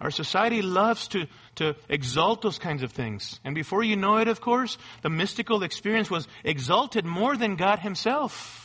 Our 0.00 0.10
society 0.10 0.60
loves 0.60 1.08
to, 1.08 1.26
to 1.54 1.76
exalt 1.88 2.42
those 2.42 2.58
kinds 2.58 2.82
of 2.82 2.92
things. 2.92 3.40
And 3.42 3.54
before 3.54 3.82
you 3.82 3.96
know 3.96 4.18
it, 4.18 4.28
of 4.28 4.40
course, 4.40 4.76
the 5.02 5.08
mystical 5.08 5.62
experience 5.62 6.10
was 6.10 6.28
exalted 6.42 7.06
more 7.06 7.36
than 7.36 7.56
God 7.56 7.78
Himself. 7.78 8.63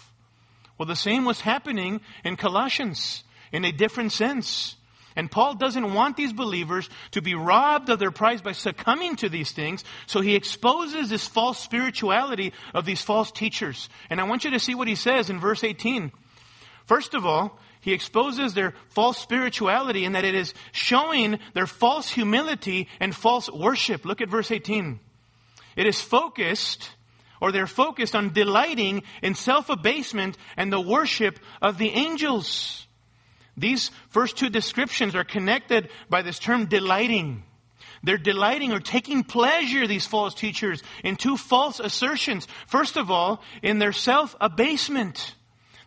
Well, 0.80 0.88
the 0.88 0.96
same 0.96 1.26
was 1.26 1.42
happening 1.42 2.00
in 2.24 2.38
Colossians 2.38 3.26
in 3.52 3.66
a 3.66 3.72
different 3.72 4.14
sense. 4.14 4.78
And 5.16 5.30
Paul 5.30 5.56
doesn't 5.56 5.94
want 5.94 6.16
these 6.16 6.32
believers 6.32 6.90
to 7.12 7.22
be 7.22 7.36
robbed 7.36 7.90
of 7.90 8.00
their 8.00 8.12
prize 8.12 8.42
by 8.42 8.54
succumbing 8.54 9.18
to 9.18 9.28
these 9.28 9.52
things, 9.52 9.84
so 10.08 10.22
he 10.22 10.36
exposes 10.36 11.10
this 11.10 11.28
false 11.28 11.60
spirituality 11.60 12.54
of 12.74 12.86
these 12.86 13.02
false 13.02 13.30
teachers. 13.30 13.90
And 14.10 14.22
I 14.22 14.24
want 14.24 14.46
you 14.46 14.52
to 14.52 14.60
see 14.60 14.76
what 14.76 14.88
he 14.88 14.96
says 14.96 15.30
in 15.30 15.42
verse 15.42 15.66
18. 15.66 16.14
First 16.86 17.14
of 17.14 17.26
all, 17.26 17.60
he 17.82 17.92
exposes 17.92 18.54
their 18.54 18.74
false 18.90 19.18
spirituality 19.18 20.06
in 20.06 20.14
that 20.14 20.26
it 20.26 20.36
is 20.36 20.54
showing 20.72 21.40
their 21.54 21.68
false 21.68 22.10
humility 22.10 22.88
and 23.02 23.14
false 23.14 23.50
worship. 23.52 24.06
Look 24.06 24.22
at 24.22 24.30
verse 24.30 24.52
18. 24.52 25.00
It 25.76 25.88
is 25.88 26.00
focused 26.00 26.90
or 27.42 27.52
they're 27.52 27.68
focused 27.68 28.16
on 28.16 28.34
delighting 28.34 29.04
in 29.22 29.36
self-abasement 29.36 30.38
and 30.58 30.72
the 30.72 30.82
worship 30.82 31.40
of 31.62 31.78
the 31.78 31.90
angels. 31.90 32.88
These 33.58 33.92
first 34.10 34.38
two 34.38 34.50
descriptions 34.50 35.16
are 35.16 35.24
connected 35.24 35.90
by 36.10 36.22
this 36.22 36.40
term 36.40 36.66
delighting. 36.66 37.44
They're 38.04 38.18
delighting 38.18 38.72
or 38.72 38.80
taking 38.80 39.24
pleasure, 39.24 39.86
these 39.86 40.06
false 40.06 40.34
teachers, 40.34 40.82
in 41.04 41.18
two 41.18 41.36
false 41.36 41.80
assertions. 41.80 42.48
First 42.68 42.96
of 42.96 43.12
all, 43.12 43.42
in 43.62 43.80
their 43.80 43.92
self-abasement. 43.92 45.36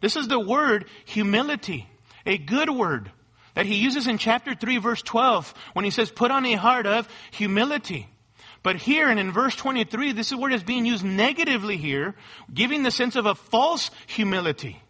This 0.02 0.16
is 0.16 0.28
the 0.28 0.40
word 0.40 0.86
humility, 1.06 1.88
a 2.26 2.36
good 2.36 2.68
word 2.68 3.10
that 3.54 3.66
he 3.66 3.76
uses 3.76 4.06
in 4.06 4.18
chapter 4.18 4.54
3 4.54 4.78
verse 4.78 5.02
12 5.02 5.52
when 5.74 5.84
he 5.84 5.90
says, 5.90 6.10
put 6.10 6.30
on 6.30 6.44
a 6.46 6.54
heart 6.54 6.86
of 6.86 7.08
humility. 7.30 8.08
But 8.62 8.76
here 8.76 9.08
and 9.08 9.18
in 9.18 9.32
verse 9.32 9.56
23, 9.56 10.12
this 10.12 10.30
is 10.30 10.36
word 10.36 10.52
is 10.52 10.62
being 10.62 10.86
used 10.86 11.04
negatively 11.04 11.76
here, 11.76 12.14
giving 12.52 12.82
the 12.82 12.90
sense 12.90 13.16
of 13.16 13.26
a 13.26 13.34
false 13.34 13.90
humility. 14.06 14.80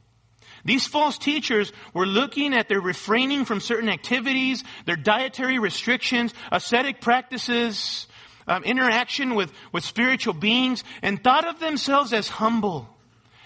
These 0.64 0.86
false 0.86 1.18
teachers 1.18 1.72
were 1.92 2.06
looking 2.06 2.54
at 2.54 2.68
their 2.68 2.80
refraining 2.80 3.44
from 3.44 3.60
certain 3.60 3.88
activities, 3.88 4.62
their 4.84 4.96
dietary 4.96 5.58
restrictions, 5.58 6.32
ascetic 6.52 7.00
practices, 7.00 8.06
um, 8.46 8.62
interaction 8.64 9.34
with, 9.34 9.52
with 9.72 9.84
spiritual 9.84 10.34
beings, 10.34 10.84
and 11.00 11.22
thought 11.22 11.48
of 11.48 11.58
themselves 11.58 12.12
as 12.12 12.28
humble, 12.28 12.88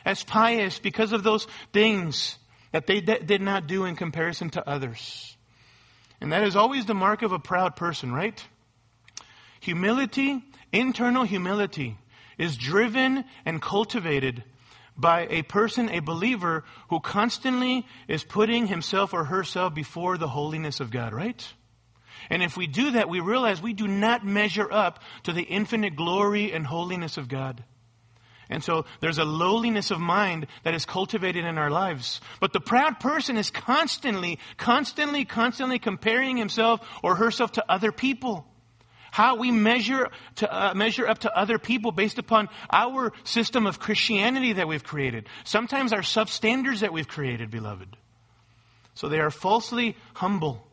as 0.05 0.25
pious 0.25 0.79
because 0.79 1.13
of 1.13 1.23
those 1.23 1.47
things 1.73 2.37
that 2.73 2.87
they 2.87 3.01
d- 3.01 3.21
did 3.25 3.41
not 3.41 3.67
do 3.67 3.85
in 3.85 3.97
comparison 3.97 4.51
to 4.51 4.69
others. 4.69 5.37
And 6.21 6.33
that 6.33 6.45
is 6.45 6.57
always 6.57 6.87
the 6.87 6.95
mark 6.95 7.23
of 7.23 7.33
a 7.33 7.39
proud 7.39 7.77
person, 7.77 8.13
right? 8.13 8.45
Humility, 9.61 10.43
internal 10.73 11.25
humility, 11.25 11.97
is 12.39 12.57
driven 12.57 13.25
and 13.45 13.63
cultivated 13.63 14.45
by 14.97 15.27
a 15.29 15.43
person, 15.43 15.91
a 15.91 16.01
believer, 16.01 16.65
who 16.89 17.01
constantly 17.01 17.87
is 18.09 18.25
putting 18.25 18.67
himself 18.67 19.13
or 19.13 19.25
herself 19.25 19.75
before 19.75 20.17
the 20.17 20.29
holiness 20.29 20.81
of 20.81 20.91
God, 20.91 21.13
right? 21.13 21.47
And 22.31 22.43
if 22.43 22.57
we 22.57 22.67
do 22.67 22.93
that, 22.93 23.09
we 23.09 23.21
realize 23.21 23.61
we 23.61 23.75
do 23.75 23.87
not 23.87 24.25
measure 24.25 24.71
up 24.71 25.01
to 25.25 25.33
the 25.33 25.43
infinite 25.43 25.97
glory 25.97 26.53
and 26.53 26.67
holiness 26.67 27.19
of 27.19 27.29
God. 27.29 27.63
And 28.49 28.63
so 28.63 28.87
there's 29.01 29.19
a 29.19 29.25
lowliness 29.25 29.91
of 29.91 29.99
mind 29.99 30.47
that 30.63 30.75
is 30.75 30.85
cultivated 30.85 31.45
in 31.45 31.59
our 31.59 31.71
lives. 31.71 32.21
But 32.41 32.53
the 32.53 32.61
proud 32.61 33.01
person 33.01 33.37
is 33.37 33.51
constantly, 33.51 34.39
constantly, 34.57 35.25
constantly 35.25 35.79
comparing 35.79 36.37
himself 36.37 36.81
or 37.03 37.17
herself 37.17 37.53
to 37.53 37.65
other 37.69 37.93
people 37.93 38.47
how 39.17 39.37
we 39.37 39.51
measure 39.51 40.11
to 40.35 40.55
uh, 40.55 40.75
measure 40.75 41.09
up 41.09 41.21
to 41.21 41.35
other 41.35 41.59
people 41.59 41.91
based 41.91 42.19
upon 42.19 42.51
our 42.71 43.15
system 43.25 43.67
of 43.67 43.81
Christianity 43.81 44.53
that 44.53 44.69
we've 44.69 44.85
created. 44.85 45.27
Sometimes 45.43 45.95
our 45.95 46.03
substandards 46.03 46.81
that 46.81 46.93
we've 46.93 47.09
created, 47.09 47.51
beloved. 47.51 47.97
So 48.93 49.09
they 49.09 49.19
are 49.19 49.31
falsely 49.31 49.97
humble. 50.13 50.67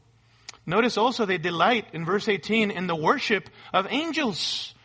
Notice 0.66 0.98
also 0.98 1.26
they 1.26 1.38
delight 1.38 1.88
in 1.94 2.04
verse 2.04 2.28
18 2.28 2.70
in 2.70 2.86
the 2.86 2.98
worship 2.98 3.50
of 3.72 3.88
angels. 3.90 4.76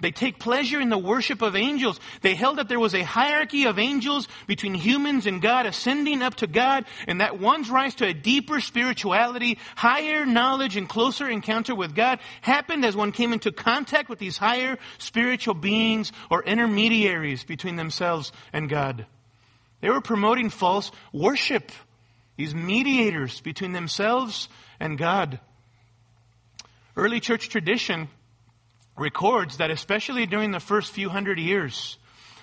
They 0.00 0.12
take 0.12 0.38
pleasure 0.38 0.80
in 0.80 0.90
the 0.90 0.98
worship 0.98 1.42
of 1.42 1.56
angels. 1.56 1.98
They 2.22 2.36
held 2.36 2.58
that 2.58 2.68
there 2.68 2.78
was 2.78 2.94
a 2.94 3.02
hierarchy 3.02 3.64
of 3.64 3.80
angels 3.80 4.28
between 4.46 4.74
humans 4.74 5.26
and 5.26 5.42
God, 5.42 5.66
ascending 5.66 6.22
up 6.22 6.36
to 6.36 6.46
God, 6.46 6.84
and 7.08 7.20
that 7.20 7.40
one's 7.40 7.68
rise 7.68 7.96
to 7.96 8.06
a 8.06 8.14
deeper 8.14 8.60
spirituality, 8.60 9.58
higher 9.74 10.24
knowledge, 10.24 10.76
and 10.76 10.88
closer 10.88 11.28
encounter 11.28 11.74
with 11.74 11.96
God 11.96 12.20
happened 12.42 12.84
as 12.84 12.94
one 12.94 13.10
came 13.10 13.32
into 13.32 13.50
contact 13.50 14.08
with 14.08 14.20
these 14.20 14.38
higher 14.38 14.78
spiritual 14.98 15.54
beings 15.54 16.12
or 16.30 16.44
intermediaries 16.44 17.42
between 17.42 17.74
themselves 17.74 18.30
and 18.52 18.68
God. 18.68 19.04
They 19.80 19.90
were 19.90 20.00
promoting 20.00 20.50
false 20.50 20.92
worship, 21.12 21.72
these 22.36 22.54
mediators 22.54 23.40
between 23.40 23.72
themselves 23.72 24.48
and 24.78 24.96
God. 24.96 25.40
Early 26.96 27.18
church 27.18 27.48
tradition 27.48 28.08
records 28.98 29.58
that 29.58 29.70
especially 29.70 30.26
during 30.26 30.50
the 30.50 30.60
first 30.60 30.92
few 30.92 31.08
hundred 31.08 31.38
years, 31.38 31.98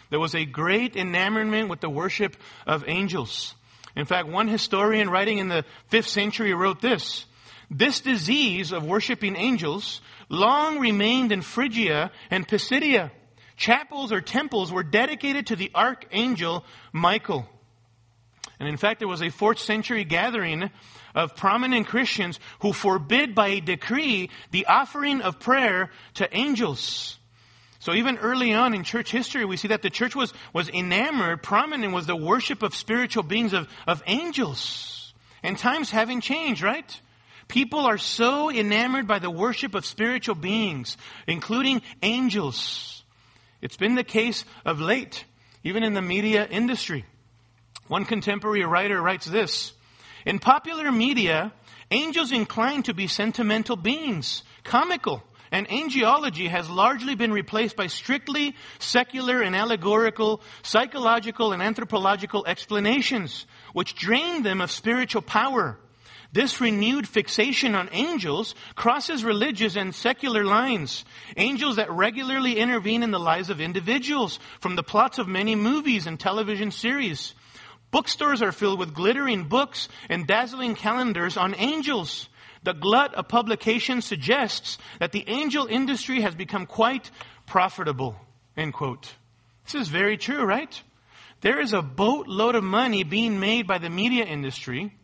there 0.09 0.19
was 0.19 0.35
a 0.35 0.45
great 0.45 0.95
enamorment 0.95 1.69
with 1.69 1.81
the 1.81 1.89
worship 1.89 2.35
of 2.65 2.83
angels. 2.87 3.55
In 3.95 4.05
fact, 4.05 4.27
one 4.27 4.47
historian 4.47 5.09
writing 5.09 5.37
in 5.37 5.47
the 5.47 5.65
fifth 5.89 6.09
century 6.09 6.53
wrote 6.53 6.81
this, 6.81 7.25
this 7.71 8.01
disease 8.01 8.71
of 8.71 8.85
worshiping 8.85 9.35
angels 9.35 10.01
long 10.29 10.79
remained 10.79 11.31
in 11.31 11.41
Phrygia 11.41 12.11
and 12.29 12.47
Pisidia. 12.47 13.11
Chapels 13.57 14.11
or 14.11 14.21
temples 14.21 14.71
were 14.71 14.83
dedicated 14.83 15.47
to 15.47 15.55
the 15.55 15.71
archangel 15.73 16.65
Michael. 16.91 17.47
And 18.59 18.69
in 18.69 18.77
fact, 18.77 18.99
there 18.99 19.07
was 19.07 19.21
a 19.21 19.29
fourth 19.29 19.59
century 19.59 20.03
gathering 20.03 20.69
of 21.13 21.35
prominent 21.35 21.87
Christians 21.87 22.39
who 22.59 22.73
forbid 22.73 23.35
by 23.35 23.47
a 23.47 23.61
decree 23.61 24.29
the 24.51 24.65
offering 24.65 25.21
of 25.21 25.39
prayer 25.39 25.91
to 26.15 26.35
angels. 26.35 27.17
So 27.79 27.93
even 27.93 28.17
early 28.17 28.53
on 28.53 28.73
in 28.73 28.83
church 28.83 29.11
history, 29.11 29.45
we 29.45 29.57
see 29.57 29.67
that 29.67 29.81
the 29.81 29.89
church 29.89 30.15
was, 30.15 30.33
was 30.53 30.69
enamored, 30.69 31.43
prominent 31.43 31.93
was 31.93 32.07
the 32.07 32.15
worship 32.15 32.63
of 32.63 32.73
spiritual 32.73 33.23
beings 33.23 33.53
of, 33.53 33.67
of 33.85 34.01
angels. 34.07 35.13
And 35.43 35.57
times 35.57 35.91
having 35.91 36.21
changed, 36.21 36.63
right? 36.63 36.99
People 37.47 37.81
are 37.81 37.99
so 37.99 38.49
enamored 38.49 39.07
by 39.07 39.19
the 39.19 39.29
worship 39.29 39.75
of 39.75 39.85
spiritual 39.85 40.35
beings, 40.35 40.97
including 41.27 41.83
angels. 42.01 43.03
It's 43.61 43.77
been 43.77 43.95
the 43.95 44.03
case 44.03 44.45
of 44.65 44.81
late, 44.81 45.25
even 45.63 45.83
in 45.83 45.93
the 45.93 46.01
media 46.01 46.47
industry. 46.47 47.05
One 47.87 48.05
contemporary 48.05 48.63
writer 48.63 49.01
writes 49.01 49.25
this 49.25 49.73
in 50.25 50.39
popular 50.39 50.91
media, 50.91 51.53
angels 51.91 52.31
incline 52.31 52.83
to 52.83 52.93
be 52.93 53.07
sentimental 53.07 53.75
beings, 53.75 54.43
comical, 54.63 55.23
and 55.51 55.67
angelology 55.67 56.49
has 56.49 56.67
largely 56.69 57.13
been 57.13 57.31
replaced 57.31 57.75
by 57.75 57.87
strictly 57.87 58.55
secular 58.79 59.41
and 59.41 59.55
allegorical, 59.55 60.41
psychological 60.63 61.53
and 61.53 61.61
anthropological 61.61 62.43
explanations, 62.47 63.45
which 63.73 63.95
drain 63.95 64.41
them 64.41 64.61
of 64.61 64.71
spiritual 64.71 65.21
power. 65.21 65.77
This 66.33 66.59
renewed 66.59 67.07
fixation 67.07 67.75
on 67.75 67.87
angels 67.93 68.55
crosses 68.75 69.23
religious 69.23 69.77
and 69.77 69.93
secular 69.93 70.43
lines. 70.43 71.05
Angels 71.37 71.77
that 71.77 71.91
regularly 71.91 72.57
intervene 72.57 73.03
in 73.03 73.11
the 73.11 73.19
lives 73.19 73.49
of 73.49 73.61
individuals 73.61 74.39
from 74.59 74.75
the 74.75 74.83
plots 74.83 75.19
of 75.19 75.27
many 75.27 75.55
movies 75.55 76.07
and 76.07 76.19
television 76.19 76.71
series. 76.71 77.35
Bookstores 77.91 78.41
are 78.41 78.51
filled 78.51 78.79
with 78.79 78.93
glittering 78.93 79.45
books 79.45 79.87
and 80.09 80.27
dazzling 80.27 80.75
calendars 80.75 81.37
on 81.37 81.55
angels. 81.55 82.29
The 82.63 82.73
glut 82.73 83.13
of 83.13 83.27
publication 83.27 84.01
suggests 84.01 84.77
that 84.99 85.11
the 85.11 85.23
angel 85.27 85.67
industry 85.67 86.21
has 86.21 86.35
become 86.35 86.65
quite 86.65 87.11
profitable. 87.45 88.15
End 88.57 88.73
quote. 88.73 89.13
This 89.65 89.75
is 89.75 89.87
very 89.87 90.17
true, 90.17 90.43
right? 90.43 90.81
There 91.41 91.59
is 91.59 91.73
a 91.73 91.81
boatload 91.81 92.55
of 92.55 92.63
money 92.63 93.03
being 93.03 93.39
made 93.39 93.67
by 93.67 93.77
the 93.77 93.89
media 93.89 94.25
industry. 94.25 94.95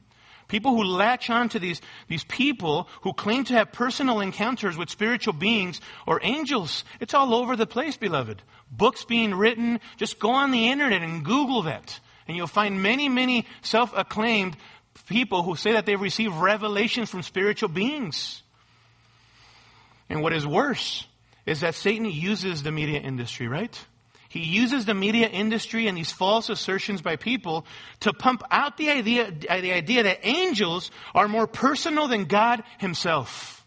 People 0.48 0.72
who 0.72 0.84
latch 0.84 1.30
on 1.30 1.50
to 1.50 1.60
these, 1.60 1.80
these 2.08 2.24
people 2.26 2.90
who 3.04 3.14
claim 3.14 3.46
to 3.46 3.54
have 3.54 3.72
personal 3.72 4.20
encounters 4.20 4.76
with 4.76 4.90
spiritual 4.90 5.34
beings 5.34 5.80
or 6.06 6.20
angels. 6.24 6.84
It's 7.00 7.14
all 7.14 7.34
over 7.34 7.56
the 7.56 7.68
place, 7.68 7.96
beloved. 7.96 8.42
Books 8.70 9.06
being 9.06 9.34
written. 9.34 9.80
Just 9.98 10.20
go 10.20 10.32
on 10.32 10.52
the 10.52 10.68
internet 10.68 11.04
and 11.04 11.24
Google 11.24 11.62
that. 11.62 12.00
And 12.32 12.38
you'll 12.38 12.48
find 12.48 12.82
many, 12.82 13.10
many 13.10 13.46
self-acclaimed 13.62 14.56
people 15.10 15.44
who 15.44 15.58
say 15.58 15.74
that 15.74 15.86
they've 15.86 16.00
received 16.00 16.34
revelations 16.34 17.10
from 17.10 17.24
spiritual 17.24 17.68
beings. 17.68 18.42
And 20.10 20.22
what 20.22 20.32
is 20.32 20.48
worse 20.48 21.06
is 21.46 21.60
that 21.60 21.76
Satan 21.76 22.06
uses 22.06 22.64
the 22.64 22.72
media 22.72 23.02
industry, 23.02 23.50
right? 23.50 23.78
He 24.30 24.46
uses 24.46 24.86
the 24.86 24.94
media 24.94 25.28
industry 25.28 25.88
and 25.88 25.98
these 25.98 26.14
false 26.14 26.48
assertions 26.48 27.02
by 27.02 27.18
people 27.18 27.66
to 28.00 28.14
pump 28.14 28.44
out 28.50 28.78
the 28.78 28.92
idea, 28.92 29.30
the 29.30 29.74
idea 29.74 30.04
that 30.04 30.20
angels 30.24 30.90
are 31.14 31.28
more 31.28 31.48
personal 31.48 32.08
than 32.08 32.24
God 32.24 32.64
himself. 32.78 33.66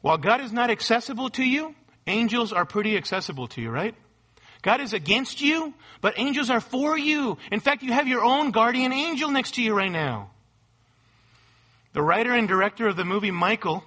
While 0.00 0.16
God 0.16 0.40
is 0.40 0.50
not 0.50 0.70
accessible 0.70 1.28
to 1.28 1.44
you, 1.44 1.74
angels 2.06 2.54
are 2.54 2.64
pretty 2.64 2.96
accessible 2.96 3.48
to 3.48 3.60
you, 3.60 3.68
right? 3.68 3.94
God 4.62 4.80
is 4.80 4.92
against 4.92 5.40
you, 5.40 5.72
but 6.00 6.18
angels 6.18 6.50
are 6.50 6.60
for 6.60 6.98
you. 6.98 7.38
In 7.50 7.60
fact, 7.60 7.82
you 7.82 7.92
have 7.92 8.08
your 8.08 8.24
own 8.24 8.50
guardian 8.50 8.92
angel 8.92 9.30
next 9.30 9.54
to 9.54 9.62
you 9.62 9.74
right 9.74 9.90
now. 9.90 10.30
The 11.92 12.02
writer 12.02 12.32
and 12.32 12.46
director 12.46 12.86
of 12.86 12.96
the 12.96 13.04
movie 13.04 13.30
Michael, 13.30 13.82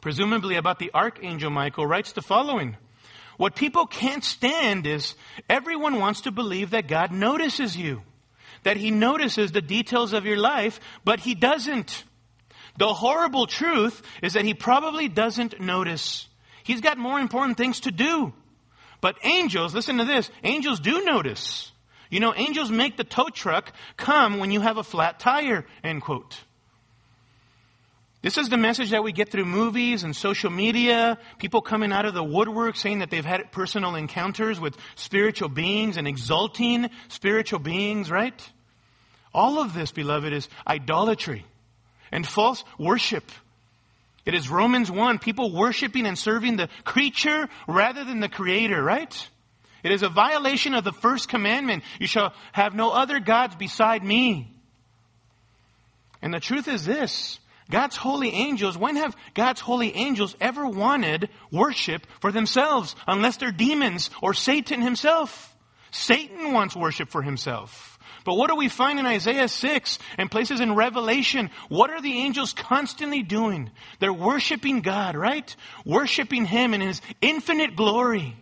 presumably 0.00 0.56
about 0.56 0.78
the 0.78 0.90
archangel 0.92 1.50
Michael, 1.50 1.86
writes 1.86 2.12
the 2.12 2.22
following. 2.22 2.76
What 3.36 3.54
people 3.54 3.86
can't 3.86 4.24
stand 4.24 4.86
is 4.86 5.14
everyone 5.48 5.98
wants 5.98 6.22
to 6.22 6.30
believe 6.30 6.70
that 6.70 6.88
God 6.88 7.12
notices 7.12 7.76
you, 7.76 8.02
that 8.64 8.76
He 8.76 8.90
notices 8.90 9.52
the 9.52 9.62
details 9.62 10.12
of 10.12 10.26
your 10.26 10.36
life, 10.36 10.80
but 11.04 11.20
He 11.20 11.34
doesn't. 11.34 12.04
The 12.76 12.92
horrible 12.92 13.46
truth 13.46 14.02
is 14.22 14.34
that 14.34 14.44
He 14.44 14.54
probably 14.54 15.08
doesn't 15.08 15.60
notice. 15.60 16.28
He's 16.64 16.80
got 16.80 16.98
more 16.98 17.18
important 17.18 17.56
things 17.56 17.80
to 17.80 17.90
do. 17.90 18.32
But 19.02 19.18
angels, 19.24 19.74
listen 19.74 19.98
to 19.98 20.06
this, 20.06 20.30
angels 20.44 20.80
do 20.80 21.04
notice. 21.04 21.70
You 22.08 22.20
know, 22.20 22.32
angels 22.34 22.70
make 22.70 22.96
the 22.96 23.04
tow 23.04 23.28
truck 23.28 23.72
come 23.96 24.38
when 24.38 24.50
you 24.50 24.60
have 24.60 24.78
a 24.78 24.84
flat 24.84 25.18
tire, 25.18 25.66
end 25.84 26.00
quote. 26.00 26.38
This 28.22 28.38
is 28.38 28.48
the 28.48 28.56
message 28.56 28.90
that 28.90 29.02
we 29.02 29.10
get 29.10 29.30
through 29.30 29.46
movies 29.46 30.04
and 30.04 30.14
social 30.14 30.50
media. 30.50 31.18
People 31.38 31.60
coming 31.60 31.90
out 31.90 32.04
of 32.04 32.14
the 32.14 32.22
woodwork 32.22 32.76
saying 32.76 33.00
that 33.00 33.10
they've 33.10 33.24
had 33.24 33.50
personal 33.50 33.96
encounters 33.96 34.60
with 34.60 34.76
spiritual 34.94 35.48
beings 35.48 35.96
and 35.96 36.06
exalting 36.06 36.88
spiritual 37.08 37.58
beings, 37.58 38.08
right? 38.08 38.50
All 39.34 39.58
of 39.58 39.74
this, 39.74 39.90
beloved, 39.90 40.32
is 40.32 40.48
idolatry 40.64 41.44
and 42.12 42.24
false 42.24 42.62
worship. 42.78 43.24
It 44.24 44.34
is 44.34 44.48
Romans 44.48 44.90
1, 44.90 45.18
people 45.18 45.52
worshiping 45.52 46.06
and 46.06 46.18
serving 46.18 46.56
the 46.56 46.68
creature 46.84 47.48
rather 47.66 48.04
than 48.04 48.20
the 48.20 48.28
creator, 48.28 48.82
right? 48.82 49.28
It 49.82 49.90
is 49.90 50.02
a 50.02 50.08
violation 50.08 50.74
of 50.74 50.84
the 50.84 50.92
first 50.92 51.28
commandment. 51.28 51.82
You 51.98 52.06
shall 52.06 52.32
have 52.52 52.74
no 52.74 52.92
other 52.92 53.18
gods 53.18 53.56
beside 53.56 54.04
me. 54.04 54.48
And 56.20 56.32
the 56.32 56.40
truth 56.40 56.68
is 56.68 56.84
this. 56.84 57.40
God's 57.68 57.96
holy 57.96 58.30
angels, 58.30 58.78
when 58.78 58.96
have 58.96 59.16
God's 59.34 59.60
holy 59.60 59.94
angels 59.96 60.36
ever 60.40 60.66
wanted 60.66 61.30
worship 61.50 62.06
for 62.20 62.30
themselves 62.30 62.94
unless 63.08 63.38
they're 63.38 63.50
demons 63.50 64.10
or 64.20 64.34
Satan 64.34 64.82
himself? 64.82 65.56
Satan 65.90 66.52
wants 66.52 66.76
worship 66.76 67.08
for 67.08 67.22
himself. 67.22 67.91
But 68.24 68.34
what 68.34 68.48
do 68.48 68.56
we 68.56 68.68
find 68.68 68.98
in 68.98 69.06
Isaiah 69.06 69.48
6 69.48 69.98
and 70.18 70.30
places 70.30 70.60
in 70.60 70.74
Revelation? 70.74 71.50
What 71.68 71.90
are 71.90 72.00
the 72.00 72.18
angels 72.18 72.52
constantly 72.52 73.22
doing? 73.22 73.70
They're 73.98 74.12
worshiping 74.12 74.80
God, 74.80 75.16
right? 75.16 75.54
Worshiping 75.84 76.44
Him 76.44 76.74
in 76.74 76.80
His 76.80 77.00
infinite 77.20 77.76
glory. 77.76 78.36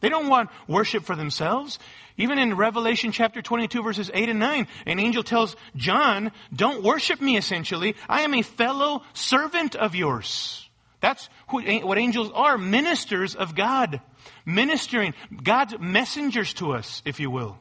They 0.00 0.08
don't 0.08 0.28
want 0.28 0.50
worship 0.66 1.04
for 1.04 1.14
themselves. 1.14 1.78
Even 2.16 2.38
in 2.38 2.56
Revelation 2.56 3.12
chapter 3.12 3.40
22 3.40 3.82
verses 3.82 4.10
8 4.12 4.28
and 4.28 4.38
9, 4.38 4.66
an 4.86 4.98
angel 4.98 5.22
tells 5.22 5.56
John, 5.76 6.32
don't 6.54 6.82
worship 6.82 7.20
me 7.20 7.36
essentially. 7.36 7.96
I 8.08 8.22
am 8.22 8.34
a 8.34 8.42
fellow 8.42 9.02
servant 9.12 9.76
of 9.76 9.94
yours. 9.94 10.68
That's 11.00 11.28
who, 11.48 11.62
what 11.80 11.98
angels 11.98 12.30
are, 12.34 12.58
ministers 12.58 13.34
of 13.34 13.54
God. 13.54 14.00
Ministering, 14.44 15.14
God's 15.42 15.78
messengers 15.78 16.52
to 16.54 16.72
us, 16.72 17.02
if 17.04 17.20
you 17.20 17.30
will. 17.30 17.58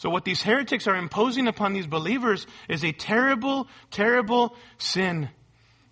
So 0.00 0.08
what 0.08 0.24
these 0.24 0.40
heretics 0.40 0.86
are 0.86 0.96
imposing 0.96 1.46
upon 1.46 1.74
these 1.74 1.86
believers 1.86 2.46
is 2.70 2.82
a 2.82 2.90
terrible, 2.90 3.68
terrible 3.90 4.56
sin. 4.78 5.28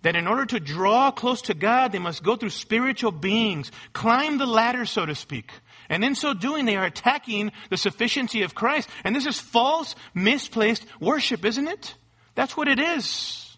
That 0.01 0.15
in 0.15 0.25
order 0.25 0.47
to 0.47 0.59
draw 0.59 1.11
close 1.11 1.43
to 1.43 1.53
God, 1.53 1.91
they 1.91 1.99
must 1.99 2.23
go 2.23 2.35
through 2.35 2.49
spiritual 2.49 3.11
beings, 3.11 3.71
climb 3.93 4.39
the 4.39 4.47
ladder, 4.47 4.85
so 4.85 5.05
to 5.05 5.13
speak. 5.13 5.51
And 5.89 6.03
in 6.03 6.15
so 6.15 6.33
doing, 6.33 6.65
they 6.65 6.75
are 6.75 6.85
attacking 6.85 7.51
the 7.69 7.77
sufficiency 7.77 8.41
of 8.41 8.55
Christ. 8.55 8.89
And 9.03 9.15
this 9.15 9.27
is 9.27 9.39
false, 9.39 9.93
misplaced 10.15 10.87
worship, 10.99 11.45
isn't 11.45 11.67
it? 11.67 11.93
That's 12.33 12.57
what 12.57 12.67
it 12.67 12.79
is. 12.79 13.55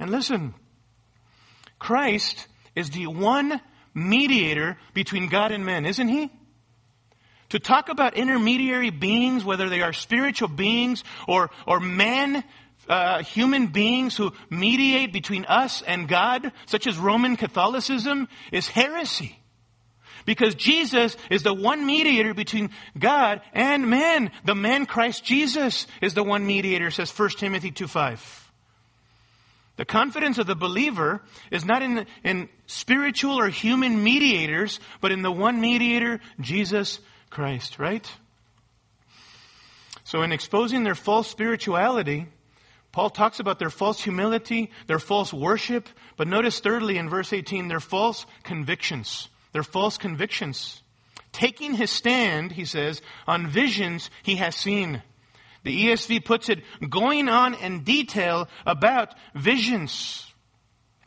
And 0.00 0.10
listen, 0.10 0.54
Christ 1.78 2.48
is 2.74 2.90
the 2.90 3.06
one 3.06 3.60
mediator 3.94 4.78
between 4.94 5.28
God 5.28 5.52
and 5.52 5.64
men, 5.64 5.86
isn't 5.86 6.08
he? 6.08 6.32
To 7.54 7.60
talk 7.60 7.88
about 7.88 8.16
intermediary 8.16 8.90
beings, 8.90 9.44
whether 9.44 9.68
they 9.68 9.80
are 9.80 9.92
spiritual 9.92 10.48
beings 10.48 11.04
or, 11.28 11.52
or 11.68 11.78
man, 11.78 12.42
uh, 12.88 13.22
human 13.22 13.68
beings 13.68 14.16
who 14.16 14.32
mediate 14.50 15.12
between 15.12 15.44
us 15.44 15.80
and 15.80 16.08
God, 16.08 16.50
such 16.66 16.88
as 16.88 16.98
Roman 16.98 17.36
Catholicism, 17.36 18.26
is 18.50 18.66
heresy. 18.66 19.38
Because 20.24 20.56
Jesus 20.56 21.16
is 21.30 21.44
the 21.44 21.54
one 21.54 21.86
mediator 21.86 22.34
between 22.34 22.70
God 22.98 23.40
and 23.52 23.88
man. 23.88 24.32
The 24.44 24.56
man 24.56 24.84
Christ 24.84 25.24
Jesus 25.24 25.86
is 26.02 26.14
the 26.14 26.24
one 26.24 26.44
mediator, 26.44 26.90
says 26.90 27.16
1 27.16 27.28
Timothy 27.38 27.70
2 27.70 27.86
5. 27.86 28.50
The 29.76 29.84
confidence 29.84 30.38
of 30.38 30.48
the 30.48 30.56
believer 30.56 31.22
is 31.52 31.64
not 31.64 31.82
in, 31.82 32.06
in 32.24 32.48
spiritual 32.66 33.38
or 33.38 33.48
human 33.48 34.02
mediators, 34.02 34.80
but 35.00 35.12
in 35.12 35.22
the 35.22 35.30
one 35.30 35.60
mediator, 35.60 36.18
Jesus 36.40 36.98
Christ, 37.34 37.78
right? 37.78 38.08
So 40.04 40.22
in 40.22 40.30
exposing 40.30 40.84
their 40.84 40.94
false 40.94 41.28
spirituality, 41.28 42.28
Paul 42.92 43.10
talks 43.10 43.40
about 43.40 43.58
their 43.58 43.70
false 43.70 44.00
humility, 44.00 44.70
their 44.86 45.00
false 45.00 45.32
worship, 45.32 45.88
but 46.16 46.28
notice 46.28 46.60
thirdly 46.60 46.96
in 46.96 47.10
verse 47.10 47.32
18, 47.32 47.66
their 47.66 47.80
false 47.80 48.24
convictions. 48.44 49.28
Their 49.50 49.64
false 49.64 49.98
convictions. 49.98 50.82
Taking 51.32 51.74
his 51.74 51.90
stand, 51.90 52.52
he 52.52 52.64
says, 52.64 53.02
on 53.26 53.48
visions 53.48 54.10
he 54.22 54.36
has 54.36 54.54
seen. 54.54 55.02
The 55.64 55.86
ESV 55.86 56.24
puts 56.24 56.48
it 56.48 56.62
going 56.88 57.28
on 57.28 57.54
in 57.54 57.82
detail 57.82 58.48
about 58.64 59.16
visions. 59.34 60.32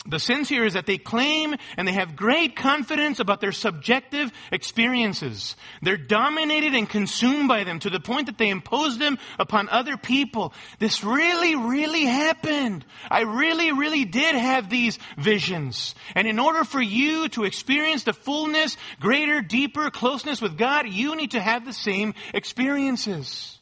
The 0.10 0.20
sense 0.20 0.48
here 0.48 0.66
is 0.66 0.74
that 0.74 0.86
they 0.86 0.98
claim 0.98 1.56
and 1.76 1.86
they 1.86 1.92
have 1.92 2.16
great 2.16 2.56
confidence 2.56 3.20
about 3.20 3.42
their 3.42 3.52
subjective 3.52 4.32
experiences. 4.54 5.58
They're 5.82 5.98
dominated 5.98 6.74
and 6.74 6.90
consumed 6.90 7.50
by 7.50 7.66
them 7.66 7.80
to 7.80 7.90
the 7.90 8.00
point 8.00 8.28
that 8.28 8.38
they 8.38 8.50
impose 8.50 8.98
them 8.98 9.20
upon 9.38 9.68
other 9.68 9.98
people. 9.98 10.54
This 10.80 11.04
really, 11.04 11.56
really 11.56 12.06
happened. 12.06 12.86
I 13.12 13.22
really, 13.22 13.74
really 13.74 14.06
did 14.06 14.36
have 14.36 14.70
these 14.70 14.98
visions. 15.18 15.94
And 16.16 16.26
in 16.26 16.40
order 16.40 16.64
for 16.64 16.82
you 16.82 17.28
to 17.30 17.44
experience 17.44 18.06
the 18.06 18.14
fullness, 18.14 18.78
greater, 19.02 19.42
deeper 19.42 19.90
closeness 19.90 20.42
with 20.42 20.58
God, 20.58 20.88
you 20.88 21.18
need 21.18 21.32
to 21.32 21.42
have 21.42 21.66
the 21.66 21.74
same 21.74 22.14
experiences. 22.34 23.60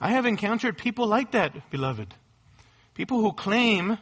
I 0.00 0.12
have 0.12 0.24
encountered 0.24 0.78
people 0.78 1.06
like 1.06 1.32
that, 1.32 1.70
beloved. 1.70 2.14
People 2.94 3.20
who 3.20 3.32
claim 3.32 3.98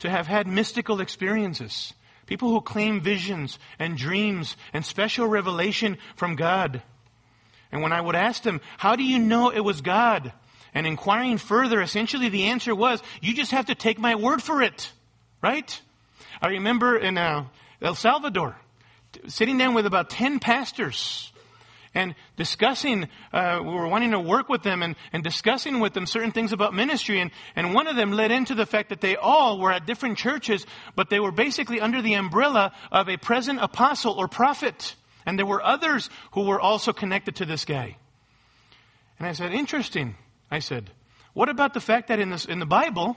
to 0.00 0.10
have 0.10 0.26
had 0.26 0.46
mystical 0.46 1.00
experiences. 1.00 1.94
People 2.26 2.50
who 2.50 2.60
claim 2.60 3.00
visions 3.00 3.58
and 3.78 3.96
dreams 3.96 4.56
and 4.72 4.84
special 4.84 5.26
revelation 5.26 5.96
from 6.16 6.36
God. 6.36 6.82
And 7.70 7.82
when 7.82 7.92
I 7.92 8.00
would 8.00 8.16
ask 8.16 8.42
them, 8.42 8.60
how 8.78 8.96
do 8.96 9.04
you 9.04 9.18
know 9.18 9.50
it 9.50 9.60
was 9.60 9.80
God? 9.80 10.32
And 10.74 10.86
inquiring 10.86 11.38
further, 11.38 11.80
essentially 11.80 12.28
the 12.28 12.44
answer 12.46 12.74
was, 12.74 13.02
you 13.20 13.32
just 13.32 13.52
have 13.52 13.66
to 13.66 13.74
take 13.74 13.98
my 13.98 14.14
word 14.14 14.42
for 14.42 14.62
it. 14.62 14.92
Right? 15.42 15.80
I 16.42 16.48
remember 16.48 16.96
in 16.98 17.16
uh, 17.16 17.44
El 17.80 17.94
Salvador, 17.94 18.56
sitting 19.28 19.56
down 19.56 19.74
with 19.74 19.86
about 19.86 20.10
10 20.10 20.40
pastors 20.40 21.32
and 21.96 22.14
discussing, 22.36 23.08
uh, 23.32 23.58
we 23.64 23.70
were 23.70 23.88
wanting 23.88 24.10
to 24.10 24.20
work 24.20 24.50
with 24.50 24.62
them 24.62 24.82
and, 24.82 24.94
and 25.14 25.24
discussing 25.24 25.80
with 25.80 25.94
them 25.94 26.06
certain 26.06 26.30
things 26.30 26.52
about 26.52 26.74
ministry. 26.74 27.20
And, 27.20 27.30
and 27.56 27.72
one 27.72 27.86
of 27.86 27.96
them 27.96 28.12
led 28.12 28.30
into 28.30 28.54
the 28.54 28.66
fact 28.66 28.90
that 28.90 29.00
they 29.00 29.16
all 29.16 29.58
were 29.58 29.72
at 29.72 29.86
different 29.86 30.18
churches, 30.18 30.66
but 30.94 31.08
they 31.08 31.18
were 31.18 31.32
basically 31.32 31.80
under 31.80 32.02
the 32.02 32.12
umbrella 32.12 32.72
of 32.92 33.08
a 33.08 33.16
present 33.16 33.60
apostle 33.62 34.12
or 34.12 34.28
prophet. 34.28 34.94
And 35.24 35.38
there 35.38 35.46
were 35.46 35.64
others 35.64 36.10
who 36.32 36.42
were 36.42 36.60
also 36.60 36.92
connected 36.92 37.36
to 37.36 37.46
this 37.46 37.64
guy. 37.64 37.96
And 39.18 39.26
I 39.26 39.32
said, 39.32 39.54
interesting. 39.54 40.16
I 40.50 40.58
said, 40.58 40.90
what 41.32 41.48
about 41.48 41.72
the 41.72 41.80
fact 41.80 42.08
that 42.08 42.20
in, 42.20 42.28
this, 42.28 42.44
in 42.44 42.58
the 42.58 42.66
Bible, 42.66 43.16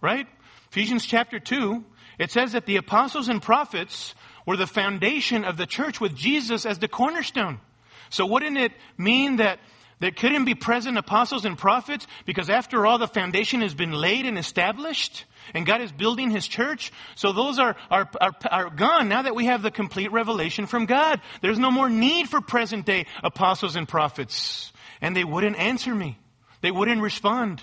right? 0.00 0.26
Ephesians 0.70 1.06
chapter 1.06 1.38
2, 1.38 1.84
it 2.18 2.32
says 2.32 2.50
that 2.52 2.66
the 2.66 2.76
apostles 2.76 3.28
and 3.28 3.40
prophets 3.40 4.16
were 4.44 4.56
the 4.56 4.66
foundation 4.66 5.44
of 5.44 5.56
the 5.56 5.66
church 5.66 6.00
with 6.00 6.16
Jesus 6.16 6.66
as 6.66 6.80
the 6.80 6.88
cornerstone. 6.88 7.60
So 8.10 8.26
wouldn't 8.26 8.58
it 8.58 8.72
mean 8.96 9.36
that 9.36 9.58
there 10.00 10.10
couldn't 10.10 10.44
be 10.44 10.54
present 10.54 10.96
apostles 10.96 11.44
and 11.44 11.58
prophets 11.58 12.06
because 12.24 12.48
after 12.48 12.86
all 12.86 12.98
the 12.98 13.08
foundation 13.08 13.62
has 13.62 13.74
been 13.74 13.92
laid 13.92 14.26
and 14.26 14.38
established 14.38 15.24
and 15.54 15.66
God 15.66 15.80
is 15.80 15.90
building 15.90 16.30
his 16.30 16.46
church. 16.46 16.92
So 17.14 17.32
those 17.32 17.58
are, 17.58 17.76
are, 17.90 18.08
are, 18.20 18.32
are, 18.50 18.70
gone 18.70 19.08
now 19.08 19.22
that 19.22 19.34
we 19.34 19.46
have 19.46 19.62
the 19.62 19.70
complete 19.70 20.12
revelation 20.12 20.66
from 20.66 20.86
God. 20.86 21.20
There's 21.40 21.58
no 21.58 21.70
more 21.70 21.88
need 21.88 22.28
for 22.28 22.40
present 22.40 22.86
day 22.86 23.06
apostles 23.24 23.76
and 23.76 23.88
prophets. 23.88 24.72
And 25.00 25.16
they 25.16 25.24
wouldn't 25.24 25.56
answer 25.56 25.94
me. 25.94 26.18
They 26.60 26.70
wouldn't 26.70 27.00
respond. 27.00 27.62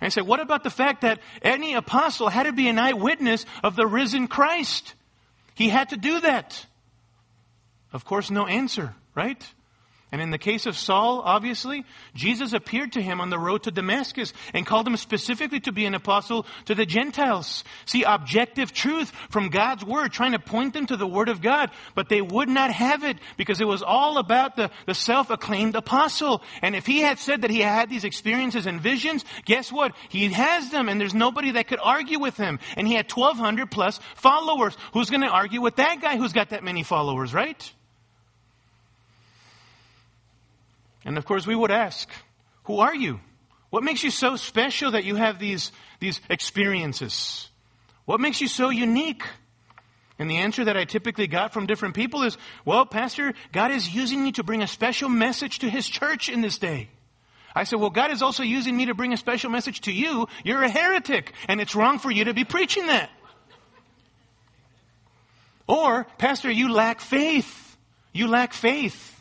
And 0.00 0.06
I 0.06 0.08
said, 0.10 0.26
what 0.26 0.40
about 0.40 0.62
the 0.62 0.70
fact 0.70 1.02
that 1.02 1.20
any 1.42 1.74
apostle 1.74 2.28
had 2.28 2.44
to 2.44 2.52
be 2.52 2.68
an 2.68 2.78
eyewitness 2.78 3.44
of 3.62 3.76
the 3.76 3.86
risen 3.86 4.28
Christ? 4.28 4.94
He 5.54 5.68
had 5.68 5.90
to 5.90 5.96
do 5.96 6.20
that. 6.20 6.64
Of 7.92 8.04
course, 8.04 8.30
no 8.30 8.46
answer, 8.46 8.94
right? 9.14 9.44
And 10.10 10.22
in 10.22 10.30
the 10.30 10.38
case 10.38 10.64
of 10.64 10.76
Saul, 10.76 11.20
obviously, 11.22 11.84
Jesus 12.14 12.54
appeared 12.54 12.92
to 12.92 13.02
him 13.02 13.20
on 13.20 13.28
the 13.28 13.38
road 13.38 13.64
to 13.64 13.70
Damascus 13.70 14.32
and 14.54 14.64
called 14.64 14.86
him 14.86 14.96
specifically 14.96 15.60
to 15.60 15.72
be 15.72 15.84
an 15.84 15.94
apostle 15.94 16.46
to 16.64 16.74
the 16.74 16.86
Gentiles. 16.86 17.62
See, 17.84 18.04
objective 18.04 18.72
truth 18.72 19.10
from 19.28 19.50
God's 19.50 19.84
Word, 19.84 20.10
trying 20.10 20.32
to 20.32 20.38
point 20.38 20.72
them 20.72 20.86
to 20.86 20.96
the 20.96 21.06
Word 21.06 21.28
of 21.28 21.42
God, 21.42 21.70
but 21.94 22.08
they 22.08 22.22
would 22.22 22.48
not 22.48 22.72
have 22.72 23.04
it 23.04 23.18
because 23.36 23.60
it 23.60 23.66
was 23.66 23.82
all 23.82 24.16
about 24.16 24.56
the, 24.56 24.70
the 24.86 24.94
self-acclaimed 24.94 25.76
apostle. 25.76 26.42
And 26.62 26.74
if 26.74 26.86
he 26.86 27.00
had 27.00 27.18
said 27.18 27.42
that 27.42 27.50
he 27.50 27.60
had 27.60 27.90
these 27.90 28.04
experiences 28.04 28.64
and 28.64 28.80
visions, 28.80 29.26
guess 29.44 29.70
what? 29.70 29.92
He 30.08 30.30
has 30.30 30.70
them 30.70 30.88
and 30.88 30.98
there's 30.98 31.14
nobody 31.14 31.50
that 31.52 31.68
could 31.68 31.80
argue 31.82 32.18
with 32.18 32.38
him. 32.38 32.60
And 32.78 32.88
he 32.88 32.94
had 32.94 33.10
1200 33.10 33.70
plus 33.70 34.00
followers. 34.16 34.74
Who's 34.94 35.10
going 35.10 35.20
to 35.20 35.28
argue 35.28 35.60
with 35.60 35.76
that 35.76 36.00
guy 36.00 36.16
who's 36.16 36.32
got 36.32 36.50
that 36.50 36.64
many 36.64 36.82
followers, 36.82 37.34
right? 37.34 37.72
And 41.08 41.16
of 41.16 41.24
course, 41.24 41.46
we 41.46 41.54
would 41.54 41.70
ask, 41.70 42.06
who 42.64 42.80
are 42.80 42.94
you? 42.94 43.18
What 43.70 43.82
makes 43.82 44.04
you 44.04 44.10
so 44.10 44.36
special 44.36 44.90
that 44.90 45.04
you 45.04 45.14
have 45.16 45.38
these, 45.38 45.72
these 46.00 46.20
experiences? 46.28 47.48
What 48.04 48.20
makes 48.20 48.42
you 48.42 48.46
so 48.46 48.68
unique? 48.68 49.22
And 50.18 50.30
the 50.30 50.36
answer 50.36 50.66
that 50.66 50.76
I 50.76 50.84
typically 50.84 51.26
got 51.26 51.54
from 51.54 51.64
different 51.64 51.94
people 51.94 52.24
is, 52.24 52.36
well, 52.66 52.84
Pastor, 52.84 53.32
God 53.52 53.70
is 53.70 53.88
using 53.88 54.22
me 54.22 54.32
to 54.32 54.42
bring 54.42 54.62
a 54.62 54.66
special 54.66 55.08
message 55.08 55.60
to 55.60 55.70
His 55.70 55.88
church 55.88 56.28
in 56.28 56.42
this 56.42 56.58
day. 56.58 56.90
I 57.54 57.64
said, 57.64 57.80
well, 57.80 57.88
God 57.88 58.10
is 58.10 58.20
also 58.20 58.42
using 58.42 58.76
me 58.76 58.84
to 58.84 58.94
bring 58.94 59.14
a 59.14 59.16
special 59.16 59.48
message 59.48 59.80
to 59.82 59.92
you. 59.92 60.28
You're 60.44 60.62
a 60.62 60.68
heretic, 60.68 61.32
and 61.48 61.58
it's 61.58 61.74
wrong 61.74 61.98
for 61.98 62.10
you 62.10 62.24
to 62.24 62.34
be 62.34 62.44
preaching 62.44 62.88
that. 62.88 63.08
Or, 65.66 66.06
Pastor, 66.18 66.50
you 66.50 66.70
lack 66.70 67.00
faith. 67.00 67.78
You 68.12 68.28
lack 68.28 68.52
faith. 68.52 69.17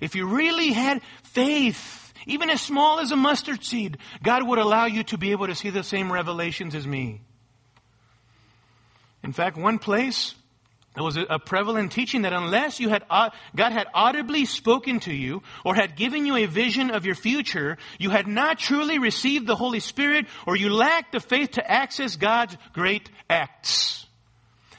If 0.00 0.14
you 0.14 0.26
really 0.26 0.72
had 0.72 1.02
faith, 1.22 2.12
even 2.26 2.50
as 2.50 2.60
small 2.60 3.00
as 3.00 3.12
a 3.12 3.16
mustard 3.16 3.64
seed, 3.64 3.98
God 4.22 4.46
would 4.46 4.58
allow 4.58 4.86
you 4.86 5.04
to 5.04 5.18
be 5.18 5.32
able 5.32 5.46
to 5.46 5.54
see 5.54 5.70
the 5.70 5.84
same 5.84 6.12
revelations 6.12 6.74
as 6.74 6.86
me. 6.86 7.20
In 9.22 9.32
fact, 9.32 9.56
one 9.56 9.78
place, 9.78 10.34
there 10.94 11.04
was 11.04 11.16
a 11.16 11.38
prevalent 11.38 11.92
teaching 11.92 12.22
that 12.22 12.32
unless 12.32 12.80
you 12.80 12.88
had, 12.88 13.04
uh, 13.10 13.30
God 13.54 13.72
had 13.72 13.86
audibly 13.94 14.44
spoken 14.44 15.00
to 15.00 15.12
you 15.12 15.42
or 15.64 15.74
had 15.74 15.94
given 15.94 16.26
you 16.26 16.36
a 16.36 16.46
vision 16.46 16.90
of 16.90 17.04
your 17.04 17.14
future, 17.14 17.76
you 17.98 18.10
had 18.10 18.26
not 18.26 18.58
truly 18.58 18.98
received 18.98 19.46
the 19.46 19.56
Holy 19.56 19.80
Spirit 19.80 20.26
or 20.46 20.56
you 20.56 20.70
lacked 20.70 21.12
the 21.12 21.20
faith 21.20 21.52
to 21.52 21.70
access 21.70 22.16
God's 22.16 22.56
great 22.72 23.10
acts. 23.28 24.06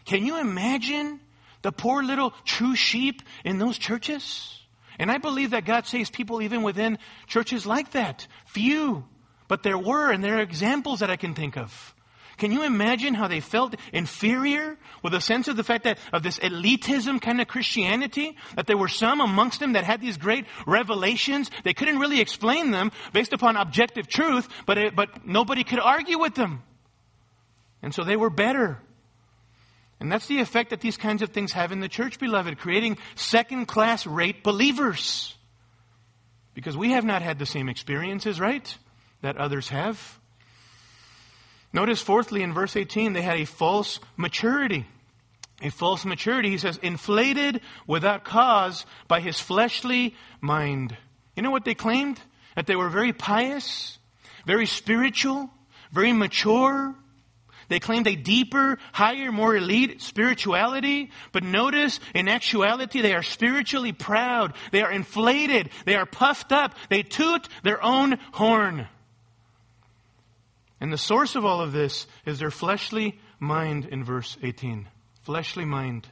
Can 0.06 0.26
you 0.26 0.40
imagine 0.40 1.20
the 1.62 1.72
poor 1.72 2.04
little 2.04 2.34
true 2.44 2.76
sheep 2.76 3.22
in 3.46 3.60
those 3.60 3.78
churches? 3.78 4.61
And 5.02 5.10
I 5.10 5.18
believe 5.18 5.50
that 5.50 5.66
God 5.66 5.88
saves 5.88 6.12
people 6.12 6.44
even 6.44 6.62
within 6.62 7.00
churches 7.26 7.66
like 7.66 7.94
that. 7.94 8.28
Few. 8.46 9.04
But 9.48 9.64
there 9.64 9.78
were, 9.78 10.12
and 10.12 10.24
there 10.24 10.38
are 10.38 10.42
examples 10.42 11.00
that 11.00 11.10
I 11.10 11.16
can 11.16 11.34
think 11.34 11.58
of. 11.58 11.96
Can 12.38 12.52
you 12.52 12.62
imagine 12.62 13.16
how 13.16 13.28
they 13.28 13.40
felt 13.40 13.74
inferior 13.92 14.78
with 15.02 15.16
a 15.16 15.20
sense 15.20 15.48
of 15.48 15.58
the 15.58 15.64
fact 15.64 15.86
that 15.86 15.98
of 16.14 16.22
this 16.22 16.38
elitism 16.38 17.20
kind 17.20 17.42
of 17.42 17.48
Christianity? 17.48 18.38
That 18.56 18.68
there 18.68 18.78
were 18.78 18.88
some 18.88 19.22
amongst 19.22 19.60
them 19.60 19.74
that 19.74 19.86
had 19.86 20.02
these 20.02 20.18
great 20.18 20.46
revelations. 20.68 21.50
They 21.64 21.74
couldn't 21.74 21.98
really 21.98 22.22
explain 22.22 22.70
them 22.70 22.92
based 23.12 23.34
upon 23.34 23.58
objective 23.58 24.08
truth, 24.08 24.48
but, 24.68 24.78
it, 24.78 24.96
but 24.96 25.26
nobody 25.26 25.64
could 25.64 25.80
argue 25.80 26.20
with 26.20 26.36
them. 26.36 26.62
And 27.82 27.92
so 27.92 28.04
they 28.04 28.18
were 28.18 28.30
better. 28.30 28.78
And 30.02 30.12
that's 30.12 30.26
the 30.26 30.40
effect 30.40 30.72
that 30.72 30.82
these 30.82 30.98
kinds 30.98 31.22
of 31.22 31.30
things 31.30 31.52
have 31.52 31.72
in 31.72 31.80
the 31.80 31.88
church, 31.88 32.18
beloved, 32.18 32.58
creating 32.58 32.98
second 33.14 33.68
class 33.68 34.08
rate 34.08 34.44
believers. 34.44 35.36
Because 36.56 36.76
we 36.76 36.90
have 36.92 37.06
not 37.06 37.22
had 37.22 37.38
the 37.38 37.46
same 37.46 37.70
experiences, 37.70 38.40
right? 38.40 38.76
That 39.22 39.38
others 39.38 39.70
have. 39.70 40.20
Notice, 41.72 42.02
fourthly, 42.02 42.42
in 42.42 42.52
verse 42.52 42.76
18, 42.76 43.14
they 43.14 43.22
had 43.22 43.38
a 43.38 43.46
false 43.46 44.00
maturity. 44.18 44.88
a 45.62 45.70
false 45.70 46.04
maturity, 46.04 46.50
he 46.50 46.58
says, 46.58 46.80
inflated 46.82 47.62
without 47.86 48.24
cause 48.24 48.88
by 49.08 49.20
his 49.20 49.40
fleshly 49.40 50.16
mind. 50.42 50.98
You 51.36 51.44
know 51.44 51.52
what 51.52 51.64
they 51.64 51.76
claimed? 51.76 52.20
That 52.56 52.66
they 52.66 52.76
were 52.76 52.90
very 52.90 53.14
pious, 53.14 54.00
very 54.48 54.66
spiritual, 54.66 55.52
very 55.92 56.12
mature. 56.12 56.96
They 57.72 57.80
claimed 57.80 58.06
a 58.08 58.18
deeper, 58.18 58.78
higher, 58.92 59.32
more 59.32 59.56
elite 59.56 60.02
spirituality. 60.02 61.10
But 61.32 61.44
notice, 61.44 62.02
in 62.14 62.28
actuality, 62.28 63.00
they 63.00 63.14
are 63.14 63.24
spiritually 63.24 63.94
proud. 63.94 64.56
They 64.74 64.82
are 64.82 64.92
inflated. 64.92 65.70
They 65.86 65.96
are 65.96 66.06
puffed 66.06 66.52
up. 66.52 66.76
They 66.90 67.02
toot 67.02 67.48
their 67.64 67.82
own 67.82 68.20
horn. 68.34 68.90
And 70.82 70.92
the 70.92 70.98
source 70.98 71.38
of 71.38 71.46
all 71.46 71.62
of 71.62 71.72
this 71.72 72.08
is 72.26 72.40
their 72.40 72.52
fleshly 72.52 73.18
mind 73.40 73.86
in 73.86 74.04
verse 74.04 74.38
18 74.44 74.90
fleshly 75.22 75.64
mind. 75.64 76.10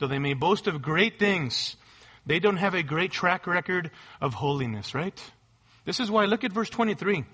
Though 0.00 0.08
they 0.08 0.18
may 0.18 0.34
boast 0.34 0.66
of 0.66 0.82
great 0.82 1.18
things, 1.18 1.76
they 2.26 2.40
don't 2.40 2.58
have 2.58 2.74
a 2.74 2.82
great 2.82 3.10
track 3.10 3.46
record 3.46 3.90
of 4.20 4.34
holiness, 4.34 4.94
right? 4.94 5.18
This 5.86 5.98
is 5.98 6.10
why, 6.10 6.26
look 6.26 6.44
at 6.44 6.52
verse 6.52 6.68
23. 6.68 7.24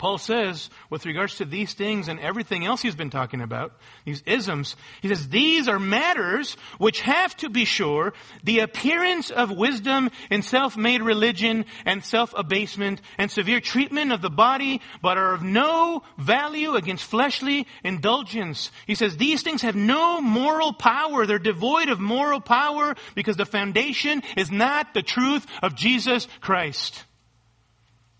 Paul 0.00 0.16
says, 0.16 0.70
with 0.88 1.04
regards 1.04 1.36
to 1.36 1.44
these 1.44 1.74
things 1.74 2.08
and 2.08 2.18
everything 2.18 2.64
else 2.64 2.80
he's 2.80 2.94
been 2.94 3.10
talking 3.10 3.42
about, 3.42 3.74
these 4.06 4.22
isms, 4.24 4.74
he 5.02 5.08
says, 5.08 5.28
these 5.28 5.68
are 5.68 5.78
matters 5.78 6.56
which 6.78 7.02
have 7.02 7.36
to 7.36 7.50
be 7.50 7.66
sure 7.66 8.14
the 8.42 8.60
appearance 8.60 9.30
of 9.30 9.50
wisdom 9.50 10.10
in 10.30 10.40
self-made 10.40 11.02
religion 11.02 11.66
and 11.84 12.02
self-abasement 12.02 13.02
and 13.18 13.30
severe 13.30 13.60
treatment 13.60 14.10
of 14.10 14.22
the 14.22 14.30
body, 14.30 14.80
but 15.02 15.18
are 15.18 15.34
of 15.34 15.42
no 15.42 16.02
value 16.16 16.76
against 16.76 17.04
fleshly 17.04 17.66
indulgence. 17.84 18.70
He 18.86 18.94
says, 18.94 19.18
these 19.18 19.42
things 19.42 19.60
have 19.60 19.76
no 19.76 20.22
moral 20.22 20.72
power. 20.72 21.26
They're 21.26 21.38
devoid 21.38 21.90
of 21.90 22.00
moral 22.00 22.40
power 22.40 22.94
because 23.14 23.36
the 23.36 23.44
foundation 23.44 24.22
is 24.34 24.50
not 24.50 24.94
the 24.94 25.02
truth 25.02 25.46
of 25.62 25.74
Jesus 25.74 26.26
Christ. 26.40 27.04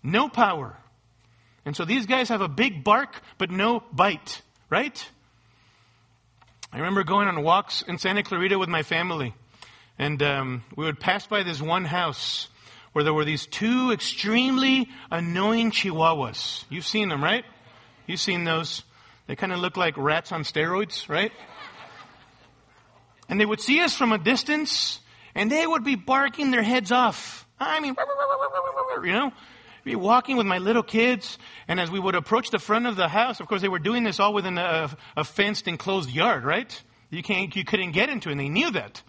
No 0.03 0.29
power. 0.29 0.77
And 1.65 1.75
so 1.75 1.85
these 1.85 2.05
guys 2.05 2.29
have 2.29 2.41
a 2.41 2.47
big 2.47 2.83
bark, 2.83 3.21
but 3.37 3.51
no 3.51 3.83
bite, 3.93 4.41
right? 4.69 5.05
I 6.73 6.77
remember 6.77 7.03
going 7.03 7.27
on 7.27 7.43
walks 7.43 7.81
in 7.81 7.97
Santa 7.97 8.23
Clarita 8.23 8.57
with 8.57 8.69
my 8.69 8.83
family. 8.83 9.33
And 9.99 10.23
um, 10.23 10.63
we 10.75 10.85
would 10.85 10.99
pass 10.99 11.27
by 11.27 11.43
this 11.43 11.61
one 11.61 11.85
house 11.85 12.47
where 12.93 13.03
there 13.03 13.13
were 13.13 13.25
these 13.25 13.45
two 13.45 13.91
extremely 13.91 14.89
annoying 15.11 15.71
chihuahuas. 15.71 16.65
You've 16.69 16.87
seen 16.87 17.09
them, 17.09 17.23
right? 17.23 17.45
You've 18.07 18.19
seen 18.19 18.43
those. 18.43 18.83
They 19.27 19.35
kind 19.35 19.53
of 19.53 19.59
look 19.59 19.77
like 19.77 19.95
rats 19.97 20.31
on 20.31 20.43
steroids, 20.43 21.07
right? 21.07 21.31
And 23.29 23.39
they 23.39 23.45
would 23.45 23.61
see 23.61 23.81
us 23.81 23.95
from 23.95 24.11
a 24.11 24.17
distance, 24.17 24.99
and 25.35 25.49
they 25.51 25.65
would 25.65 25.83
be 25.83 25.95
barking 25.95 26.51
their 26.51 26.63
heads 26.63 26.91
off. 26.91 27.47
I 27.59 27.79
mean, 27.79 27.95
you 29.03 29.11
know, 29.13 29.31
be 29.83 29.95
walking 29.95 30.37
with 30.37 30.45
my 30.45 30.57
little 30.57 30.83
kids, 30.83 31.37
and 31.67 31.79
as 31.79 31.89
we 31.89 31.99
would 31.99 32.15
approach 32.15 32.49
the 32.49 32.59
front 32.59 32.85
of 32.85 32.95
the 32.95 33.07
house, 33.07 33.39
of 33.39 33.47
course, 33.47 33.61
they 33.61 33.69
were 33.69 33.79
doing 33.79 34.03
this 34.03 34.19
all 34.19 34.33
within 34.33 34.57
a, 34.57 34.95
a 35.17 35.23
fenced 35.23 35.67
enclosed 35.67 36.09
yard, 36.09 36.43
right? 36.43 36.81
You 37.09 37.23
can't, 37.23 37.55
you 37.55 37.65
couldn't 37.65 37.91
get 37.91 38.09
into 38.09 38.29
it, 38.29 38.33
and 38.33 38.41
they 38.41 38.49
knew 38.49 38.71
that. 38.71 39.01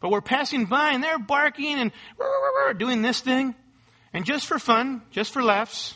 But 0.00 0.10
we're 0.10 0.20
passing 0.20 0.66
by, 0.66 0.90
and 0.90 1.02
they're 1.02 1.18
barking 1.18 1.78
and 1.78 1.92
doing 2.78 3.02
this 3.02 3.20
thing. 3.20 3.54
And 4.12 4.24
just 4.24 4.46
for 4.46 4.58
fun, 4.58 5.02
just 5.10 5.32
for 5.32 5.42
laughs, 5.42 5.94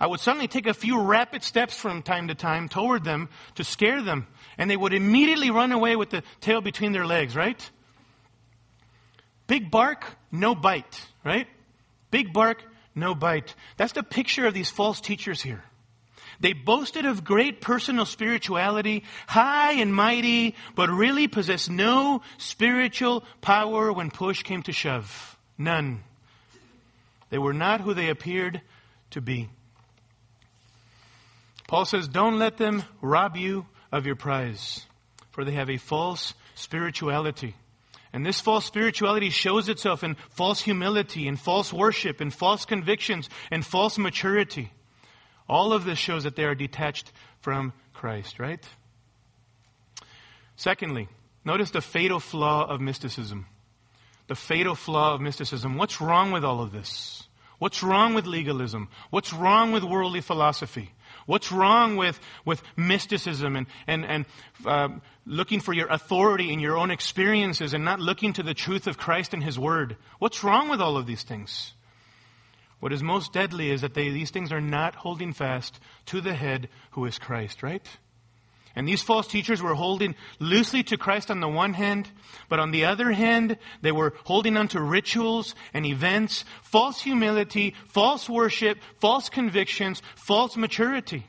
I 0.00 0.06
would 0.06 0.20
suddenly 0.20 0.48
take 0.48 0.66
a 0.66 0.74
few 0.74 1.00
rapid 1.00 1.42
steps 1.42 1.78
from 1.78 2.02
time 2.02 2.28
to 2.28 2.34
time 2.34 2.68
toward 2.68 3.04
them 3.04 3.28
to 3.54 3.64
scare 3.64 4.02
them. 4.02 4.26
And 4.58 4.70
they 4.70 4.76
would 4.76 4.92
immediately 4.92 5.50
run 5.50 5.72
away 5.72 5.96
with 5.96 6.10
the 6.10 6.22
tail 6.40 6.60
between 6.60 6.92
their 6.92 7.06
legs, 7.06 7.34
right? 7.34 7.70
Big 9.46 9.70
bark, 9.70 10.04
no 10.32 10.54
bite, 10.54 11.06
right? 11.24 11.46
Big 12.10 12.32
bark, 12.32 12.62
no 12.94 13.14
bite. 13.14 13.54
That's 13.76 13.92
the 13.92 14.02
picture 14.02 14.46
of 14.46 14.54
these 14.54 14.70
false 14.70 15.00
teachers 15.00 15.40
here. 15.40 15.64
They 16.40 16.52
boasted 16.52 17.06
of 17.06 17.24
great 17.24 17.60
personal 17.60 18.06
spirituality, 18.06 19.04
high 19.26 19.74
and 19.74 19.94
mighty, 19.94 20.56
but 20.74 20.90
really 20.90 21.28
possessed 21.28 21.70
no 21.70 22.22
spiritual 22.38 23.24
power 23.40 23.92
when 23.92 24.10
push 24.10 24.42
came 24.42 24.62
to 24.64 24.72
shove. 24.72 25.38
None. 25.56 26.02
They 27.30 27.38
were 27.38 27.52
not 27.52 27.80
who 27.80 27.94
they 27.94 28.08
appeared 28.08 28.60
to 29.10 29.20
be. 29.20 29.48
Paul 31.66 31.84
says, 31.84 32.08
Don't 32.08 32.38
let 32.38 32.56
them 32.56 32.84
rob 33.00 33.36
you 33.36 33.66
of 33.90 34.06
your 34.06 34.16
prize, 34.16 34.84
for 35.30 35.44
they 35.44 35.52
have 35.52 35.70
a 35.70 35.76
false 35.76 36.34
spirituality. 36.54 37.54
And 38.14 38.24
this 38.24 38.40
false 38.40 38.64
spirituality 38.64 39.28
shows 39.28 39.68
itself 39.68 40.04
in 40.04 40.14
false 40.30 40.60
humility, 40.60 41.26
in 41.26 41.34
false 41.34 41.72
worship, 41.72 42.20
in 42.20 42.30
false 42.30 42.64
convictions, 42.64 43.28
and 43.50 43.66
false 43.66 43.98
maturity. 43.98 44.70
All 45.48 45.72
of 45.72 45.84
this 45.84 45.98
shows 45.98 46.22
that 46.22 46.36
they 46.36 46.44
are 46.44 46.54
detached 46.54 47.10
from 47.40 47.72
Christ, 47.92 48.38
right? 48.38 48.64
Secondly, 50.54 51.08
notice 51.44 51.72
the 51.72 51.80
fatal 51.80 52.20
flaw 52.20 52.64
of 52.64 52.80
mysticism. 52.80 53.46
The 54.28 54.36
fatal 54.36 54.76
flaw 54.76 55.14
of 55.14 55.20
mysticism. 55.20 55.76
What's 55.76 56.00
wrong 56.00 56.30
with 56.30 56.44
all 56.44 56.62
of 56.62 56.70
this? 56.70 57.24
What's 57.58 57.82
wrong 57.82 58.14
with 58.14 58.26
legalism? 58.26 58.90
What's 59.10 59.32
wrong 59.32 59.72
with 59.72 59.82
worldly 59.82 60.20
philosophy? 60.20 60.92
What's 61.26 61.50
wrong 61.50 61.96
with, 61.96 62.18
with 62.44 62.62
mysticism 62.76 63.56
and, 63.56 63.66
and, 63.86 64.04
and 64.04 64.26
uh, 64.66 64.88
looking 65.26 65.60
for 65.60 65.72
your 65.72 65.88
authority 65.88 66.52
in 66.52 66.60
your 66.60 66.76
own 66.76 66.90
experiences 66.90 67.74
and 67.74 67.84
not 67.84 68.00
looking 68.00 68.32
to 68.34 68.42
the 68.42 68.54
truth 68.54 68.86
of 68.86 68.98
Christ 68.98 69.32
and 69.32 69.42
His 69.42 69.58
Word? 69.58 69.96
What's 70.18 70.44
wrong 70.44 70.68
with 70.68 70.80
all 70.80 70.96
of 70.96 71.06
these 71.06 71.22
things? 71.22 71.72
What 72.80 72.92
is 72.92 73.02
most 73.02 73.32
deadly 73.32 73.70
is 73.70 73.80
that 73.80 73.94
they, 73.94 74.10
these 74.10 74.30
things 74.30 74.52
are 74.52 74.60
not 74.60 74.94
holding 74.94 75.32
fast 75.32 75.80
to 76.06 76.20
the 76.20 76.34
head 76.34 76.68
who 76.90 77.06
is 77.06 77.18
Christ, 77.18 77.62
right? 77.62 77.86
And 78.76 78.88
these 78.88 79.02
false 79.02 79.28
teachers 79.28 79.62
were 79.62 79.74
holding 79.74 80.16
loosely 80.40 80.82
to 80.84 80.96
Christ 80.96 81.30
on 81.30 81.40
the 81.40 81.48
one 81.48 81.74
hand, 81.74 82.10
but 82.48 82.58
on 82.58 82.72
the 82.72 82.86
other 82.86 83.12
hand, 83.12 83.56
they 83.82 83.92
were 83.92 84.14
holding 84.24 84.56
on 84.56 84.68
to 84.68 84.80
rituals 84.80 85.54
and 85.72 85.86
events, 85.86 86.44
false 86.62 87.00
humility, 87.00 87.74
false 87.86 88.28
worship, 88.28 88.78
false 88.98 89.28
convictions, 89.28 90.02
false 90.16 90.56
maturity. 90.56 91.26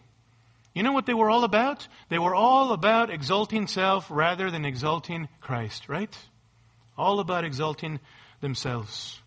You 0.74 0.84
know 0.84 0.92
what 0.92 1.06
they 1.06 1.14
were 1.14 1.30
all 1.30 1.44
about? 1.44 1.88
They 2.10 2.20
were 2.20 2.36
all 2.36 2.74
about 2.74 3.10
exalting 3.10 3.68
self 3.68 4.08
rather 4.10 4.50
than 4.50 4.66
exalting 4.66 5.30
Christ, 5.40 5.88
right? 5.88 6.16
All 6.98 7.20
about 7.20 7.46
exalting 7.46 8.00
themselves. 8.42 9.22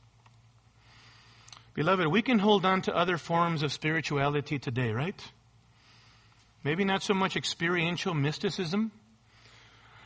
Beloved, 1.75 2.09
we 2.09 2.23
can 2.23 2.41
hold 2.41 2.67
on 2.67 2.83
to 2.83 2.97
other 2.97 3.17
forms 3.17 3.63
of 3.63 3.73
spirituality 3.73 4.59
today, 4.59 4.91
right? 4.91 5.23
Maybe 6.69 6.85
not 6.85 7.03
so 7.03 7.15
much 7.15 7.35
experiential 7.35 8.13
mysticism. 8.13 8.93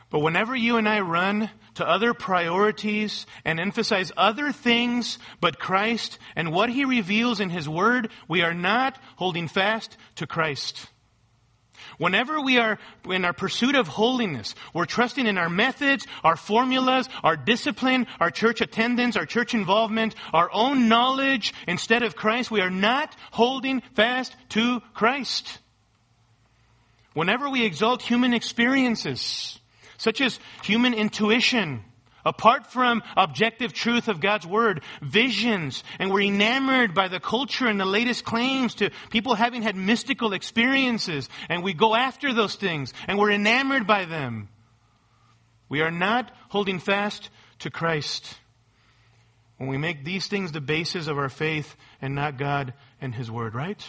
But 0.09 0.19
whenever 0.19 0.55
you 0.55 0.77
and 0.77 0.87
I 0.87 1.01
run 1.01 1.49
to 1.73 1.85
other 1.85 2.13
priorities 2.13 3.25
and 3.43 3.59
emphasize 3.59 4.13
other 4.15 4.53
things 4.53 5.19
but 5.41 5.59
Christ 5.59 6.19
and 6.37 6.53
what 6.53 6.69
He 6.69 6.85
reveals 6.85 7.41
in 7.41 7.49
His 7.49 7.67
Word, 7.67 8.11
we 8.29 8.43
are 8.43 8.53
not 8.53 8.97
holding 9.17 9.49
fast 9.49 9.97
to 10.15 10.25
Christ. 10.25 10.87
Whenever 11.97 12.39
we 12.39 12.57
are 12.57 12.79
in 13.09 13.25
our 13.25 13.33
pursuit 13.33 13.75
of 13.75 13.89
holiness, 13.89 14.55
we're 14.73 14.85
trusting 14.85 15.27
in 15.27 15.37
our 15.37 15.49
methods, 15.49 16.07
our 16.23 16.37
formulas, 16.37 17.09
our 17.23 17.35
discipline, 17.35 18.07
our 18.21 18.31
church 18.31 18.61
attendance, 18.61 19.17
our 19.17 19.25
church 19.25 19.53
involvement, 19.53 20.15
our 20.31 20.49
own 20.53 20.87
knowledge 20.87 21.53
instead 21.67 22.03
of 22.03 22.15
Christ, 22.15 22.51
we 22.51 22.61
are 22.61 22.69
not 22.69 23.13
holding 23.31 23.81
fast 23.95 24.33
to 24.51 24.79
Christ. 24.93 25.59
Whenever 27.13 27.49
we 27.49 27.65
exalt 27.65 28.01
human 28.01 28.33
experiences, 28.33 29.59
such 29.97 30.21
as 30.21 30.39
human 30.63 30.93
intuition, 30.93 31.83
apart 32.25 32.67
from 32.67 33.03
objective 33.15 33.73
truth 33.73 34.07
of 34.07 34.19
God's 34.19 34.47
Word, 34.47 34.81
visions, 35.01 35.83
and 35.99 36.11
we're 36.11 36.21
enamored 36.21 36.93
by 36.93 37.07
the 37.07 37.19
culture 37.19 37.67
and 37.67 37.79
the 37.79 37.85
latest 37.85 38.23
claims 38.23 38.75
to 38.75 38.89
people 39.09 39.35
having 39.35 39.61
had 39.61 39.75
mystical 39.75 40.33
experiences, 40.33 41.29
and 41.49 41.63
we 41.63 41.73
go 41.73 41.95
after 41.95 42.33
those 42.33 42.55
things, 42.55 42.93
and 43.07 43.19
we're 43.19 43.31
enamored 43.31 43.85
by 43.85 44.05
them. 44.05 44.49
We 45.69 45.81
are 45.81 45.91
not 45.91 46.31
holding 46.49 46.79
fast 46.79 47.29
to 47.59 47.69
Christ 47.69 48.37
when 49.57 49.69
we 49.69 49.77
make 49.77 50.03
these 50.03 50.27
things 50.27 50.51
the 50.51 50.61
basis 50.61 51.07
of 51.07 51.17
our 51.17 51.29
faith 51.29 51.75
and 52.01 52.15
not 52.15 52.37
God 52.37 52.73
and 52.99 53.13
His 53.13 53.31
Word, 53.31 53.55
right? 53.55 53.81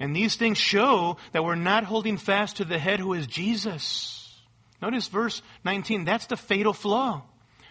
And 0.00 0.14
these 0.14 0.36
things 0.36 0.58
show 0.58 1.18
that 1.32 1.44
we're 1.44 1.54
not 1.54 1.84
holding 1.84 2.16
fast 2.16 2.56
to 2.56 2.64
the 2.64 2.78
head 2.78 3.00
who 3.00 3.14
is 3.14 3.26
Jesus. 3.26 4.40
Notice 4.82 5.08
verse 5.08 5.40
19. 5.64 6.04
That's 6.04 6.26
the 6.26 6.36
fatal 6.36 6.72
flaw. 6.72 7.22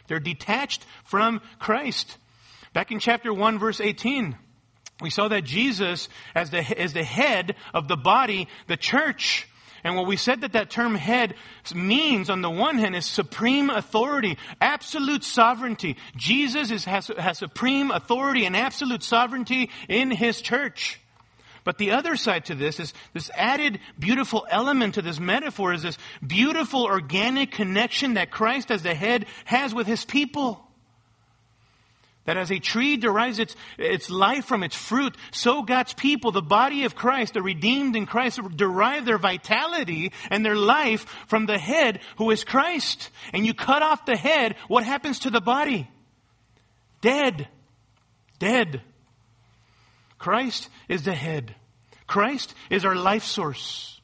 They're 0.08 0.20
detached 0.20 0.86
from 1.04 1.42
Christ. 1.60 2.18
Back 2.74 2.92
in 2.92 3.00
chapter 3.00 3.34
1, 3.34 3.60
verse 3.60 3.80
18, 3.80 4.36
we 5.02 5.10
saw 5.10 5.28
that 5.28 5.44
Jesus, 5.44 6.10
as 6.34 6.50
the, 6.50 6.62
as 6.80 6.94
the 6.94 7.04
head 7.04 7.56
of 7.74 7.88
the 7.88 7.98
body, 7.98 8.48
the 8.68 8.78
church, 8.78 9.48
And 9.84 9.98
what 9.98 10.08
we 10.08 10.16
said 10.16 10.42
that 10.42 10.54
that 10.54 10.70
term 10.70 10.96
head 10.96 11.36
means 11.76 12.30
on 12.30 12.42
the 12.42 12.50
one 12.50 12.78
hand 12.78 12.96
is 12.96 13.06
supreme 13.06 13.70
authority, 13.70 14.38
absolute 14.62 15.24
sovereignty. 15.24 15.98
Jesus 16.16 16.72
is, 16.72 16.86
has, 16.86 17.08
has 17.18 17.38
supreme 17.38 17.92
authority 17.92 18.46
and 18.46 18.56
absolute 18.56 19.04
sovereignty 19.04 19.70
in 19.90 20.10
his 20.10 20.42
church. 20.42 21.02
But 21.64 21.78
the 21.78 21.92
other 21.92 22.16
side 22.16 22.46
to 22.46 22.56
this 22.56 22.80
is 22.80 22.94
this 23.14 23.30
added 23.36 23.80
beautiful 23.98 24.46
element 24.50 24.96
to 24.96 25.02
this 25.02 25.20
metaphor 25.20 25.74
is 25.74 25.84
this 25.84 25.98
beautiful 26.26 26.84
organic 26.84 27.52
connection 27.52 28.16
that 28.16 28.32
Christ 28.32 28.70
as 28.70 28.84
the 28.84 28.94
head 28.94 29.26
has 29.46 29.74
with 29.74 29.88
his 29.88 30.04
people. 30.04 30.60
That 32.26 32.38
as 32.38 32.52
a 32.52 32.60
tree 32.60 32.96
derives 32.96 33.40
its, 33.40 33.56
its 33.78 34.10
life 34.10 34.46
from 34.46 34.64
its 34.64 34.76
fruit, 34.76 35.16
so 35.32 35.62
God's 35.62 35.94
people, 35.94 36.32
the 36.32 36.42
body 36.42 36.86
of 36.86 36.96
Christ, 36.96 37.34
the 37.34 37.42
redeemed 37.42 37.98
in 37.98 38.06
Christ, 38.06 38.40
derive 38.56 39.04
their 39.04 39.18
vitality 39.18 40.14
and 40.30 40.46
their 40.46 40.56
life 40.56 41.06
from 41.28 41.48
the 41.48 41.58
head 41.58 42.00
who 42.18 42.32
is 42.32 42.46
Christ. 42.46 43.10
And 43.34 43.46
you 43.46 43.54
cut 43.54 43.84
off 43.84 44.06
the 44.06 44.16
head, 44.16 44.56
what 44.70 44.86
happens 44.86 45.20
to 45.20 45.30
the 45.30 45.42
body? 45.42 45.90
Dead. 47.02 47.50
Dead. 48.40 48.82
Christ 50.24 50.70
is 50.88 51.04
the 51.04 51.14
head. 51.14 51.54
Christ 52.08 52.56
is 52.70 52.86
our 52.86 52.96
life 52.96 53.26
source. 53.26 54.00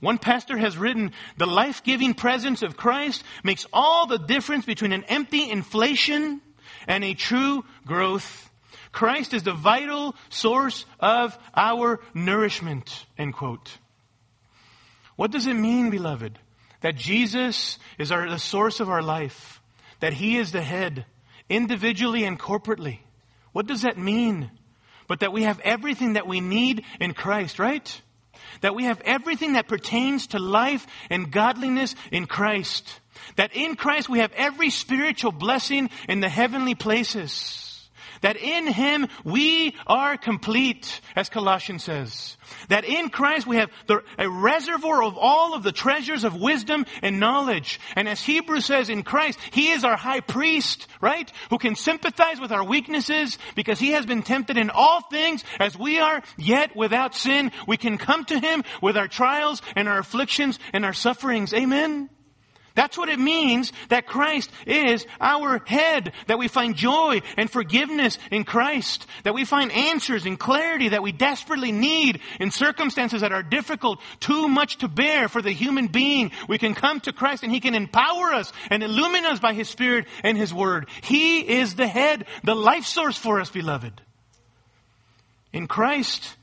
One 0.00 0.18
pastor 0.18 0.58
has 0.58 0.76
written, 0.76 1.12
the 1.38 1.46
life-giving 1.46 2.12
presence 2.12 2.60
of 2.60 2.76
Christ 2.76 3.24
makes 3.42 3.66
all 3.72 4.06
the 4.06 4.18
difference 4.18 4.66
between 4.66 4.92
an 4.92 5.04
empty 5.04 5.48
inflation 5.50 6.42
and 6.86 7.02
a 7.02 7.14
true 7.14 7.64
growth. 7.86 8.50
Christ 8.92 9.32
is 9.32 9.44
the 9.44 9.54
vital 9.54 10.14
source 10.28 10.84
of 11.00 11.38
our 11.56 12.00
nourishment, 12.12 13.06
end 13.16 13.32
quote. 13.32 13.78
What 15.16 15.30
does 15.30 15.46
it 15.46 15.54
mean, 15.54 15.88
beloved? 15.88 16.38
That 16.82 16.96
Jesus 16.96 17.78
is 17.96 18.12
our, 18.12 18.28
the 18.28 18.38
source 18.38 18.80
of 18.80 18.90
our 18.90 19.02
life. 19.02 19.62
That 20.00 20.12
He 20.12 20.36
is 20.36 20.52
the 20.52 20.60
head, 20.60 21.06
individually 21.48 22.24
and 22.24 22.38
corporately. 22.38 22.98
What 23.52 23.66
does 23.66 23.82
that 23.82 23.96
mean? 23.96 24.50
But 25.08 25.20
that 25.20 25.32
we 25.32 25.42
have 25.42 25.60
everything 25.60 26.14
that 26.14 26.26
we 26.26 26.40
need 26.40 26.84
in 27.00 27.14
Christ, 27.14 27.58
right? 27.58 28.00
That 28.60 28.74
we 28.74 28.84
have 28.84 29.00
everything 29.02 29.54
that 29.54 29.68
pertains 29.68 30.28
to 30.28 30.38
life 30.38 30.86
and 31.10 31.30
godliness 31.30 31.94
in 32.10 32.26
Christ. 32.26 33.00
That 33.36 33.54
in 33.54 33.76
Christ 33.76 34.08
we 34.08 34.18
have 34.18 34.32
every 34.32 34.70
spiritual 34.70 35.32
blessing 35.32 35.90
in 36.08 36.20
the 36.20 36.28
heavenly 36.28 36.74
places 36.74 37.71
that 38.22 38.36
in 38.36 38.66
Him 38.66 39.08
we 39.24 39.76
are 39.86 40.16
complete, 40.16 41.00
as 41.14 41.28
Colossians 41.28 41.84
says. 41.84 42.36
That 42.68 42.84
in 42.84 43.10
Christ 43.10 43.46
we 43.46 43.56
have 43.56 43.70
the, 43.86 44.02
a 44.18 44.28
reservoir 44.28 45.02
of 45.02 45.16
all 45.16 45.54
of 45.54 45.62
the 45.62 45.72
treasures 45.72 46.24
of 46.24 46.34
wisdom 46.34 46.86
and 47.02 47.20
knowledge. 47.20 47.78
And 47.94 48.08
as 48.08 48.22
Hebrews 48.22 48.64
says, 48.64 48.88
in 48.88 49.02
Christ, 49.02 49.38
He 49.52 49.70
is 49.70 49.84
our 49.84 49.96
high 49.96 50.20
priest, 50.20 50.86
right? 51.00 51.30
Who 51.50 51.58
can 51.58 51.76
sympathize 51.76 52.40
with 52.40 52.52
our 52.52 52.64
weaknesses 52.64 53.38
because 53.54 53.78
He 53.78 53.92
has 53.92 54.06
been 54.06 54.22
tempted 54.22 54.56
in 54.56 54.70
all 54.70 55.02
things 55.02 55.44
as 55.60 55.78
we 55.78 55.98
are, 55.98 56.22
yet 56.36 56.74
without 56.74 57.14
sin. 57.14 57.52
We 57.66 57.76
can 57.76 57.98
come 57.98 58.24
to 58.26 58.38
Him 58.38 58.64
with 58.80 58.96
our 58.96 59.08
trials 59.08 59.62
and 59.76 59.88
our 59.88 59.98
afflictions 59.98 60.58
and 60.72 60.84
our 60.84 60.92
sufferings. 60.94 61.52
Amen? 61.52 62.08
That's 62.74 62.96
what 62.96 63.08
it 63.08 63.18
means 63.18 63.72
that 63.88 64.06
Christ 64.06 64.50
is 64.66 65.06
our 65.20 65.62
head, 65.66 66.12
that 66.26 66.38
we 66.38 66.48
find 66.48 66.74
joy 66.74 67.20
and 67.36 67.50
forgiveness 67.50 68.18
in 68.30 68.44
Christ, 68.44 69.06
that 69.24 69.34
we 69.34 69.44
find 69.44 69.70
answers 69.72 70.24
and 70.24 70.38
clarity 70.38 70.90
that 70.90 71.02
we 71.02 71.12
desperately 71.12 71.72
need 71.72 72.20
in 72.40 72.50
circumstances 72.50 73.20
that 73.20 73.32
are 73.32 73.42
difficult, 73.42 74.00
too 74.20 74.48
much 74.48 74.78
to 74.78 74.88
bear 74.88 75.28
for 75.28 75.42
the 75.42 75.52
human 75.52 75.88
being. 75.88 76.30
We 76.48 76.58
can 76.58 76.74
come 76.74 77.00
to 77.00 77.12
Christ 77.12 77.42
and 77.42 77.52
He 77.52 77.60
can 77.60 77.74
empower 77.74 78.32
us 78.32 78.52
and 78.70 78.82
illumine 78.82 79.26
us 79.26 79.40
by 79.40 79.52
His 79.52 79.68
Spirit 79.68 80.06
and 80.22 80.38
His 80.38 80.54
Word. 80.54 80.88
He 81.02 81.40
is 81.40 81.74
the 81.74 81.86
head, 81.86 82.26
the 82.42 82.54
life 82.54 82.84
source 82.84 83.18
for 83.18 83.40
us, 83.40 83.50
beloved. 83.50 84.00
In 85.52 85.66
Christ, 85.66 86.36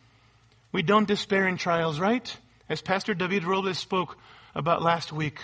we 0.71 0.83
don't 0.83 1.07
despair 1.07 1.47
in 1.47 1.57
trials, 1.57 1.99
right? 1.99 2.37
As 2.69 2.81
Pastor 2.81 3.15
David 3.15 3.43
Robles 3.43 3.79
spoke 3.79 4.17
about 4.53 4.83
last 4.83 5.11
week. 5.11 5.39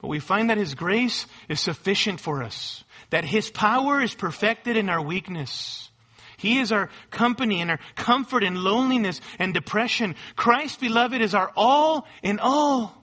But 0.00 0.08
we 0.08 0.18
find 0.18 0.50
that 0.50 0.58
His 0.58 0.74
grace 0.74 1.26
is 1.48 1.60
sufficient 1.60 2.20
for 2.20 2.42
us, 2.42 2.84
that 3.10 3.24
His 3.24 3.50
power 3.50 4.00
is 4.00 4.14
perfected 4.14 4.76
in 4.76 4.88
our 4.88 5.02
weakness. 5.02 5.90
He 6.36 6.58
is 6.58 6.72
our 6.72 6.88
company 7.10 7.60
and 7.60 7.70
our 7.70 7.80
comfort 7.96 8.42
in 8.42 8.64
loneliness 8.64 9.20
and 9.38 9.52
depression. 9.52 10.14
Christ, 10.36 10.80
beloved, 10.80 11.20
is 11.20 11.34
our 11.34 11.52
all 11.54 12.06
in 12.22 12.38
all. 12.38 12.96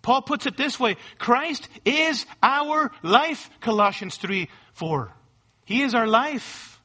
Paul 0.00 0.22
puts 0.22 0.46
it 0.46 0.56
this 0.56 0.80
way 0.80 0.96
Christ 1.18 1.68
is 1.84 2.24
our 2.42 2.90
life, 3.02 3.50
Colossians 3.60 4.16
3 4.16 4.48
4. 4.72 5.12
He 5.66 5.82
is 5.82 5.94
our 5.94 6.06
life. 6.06 6.80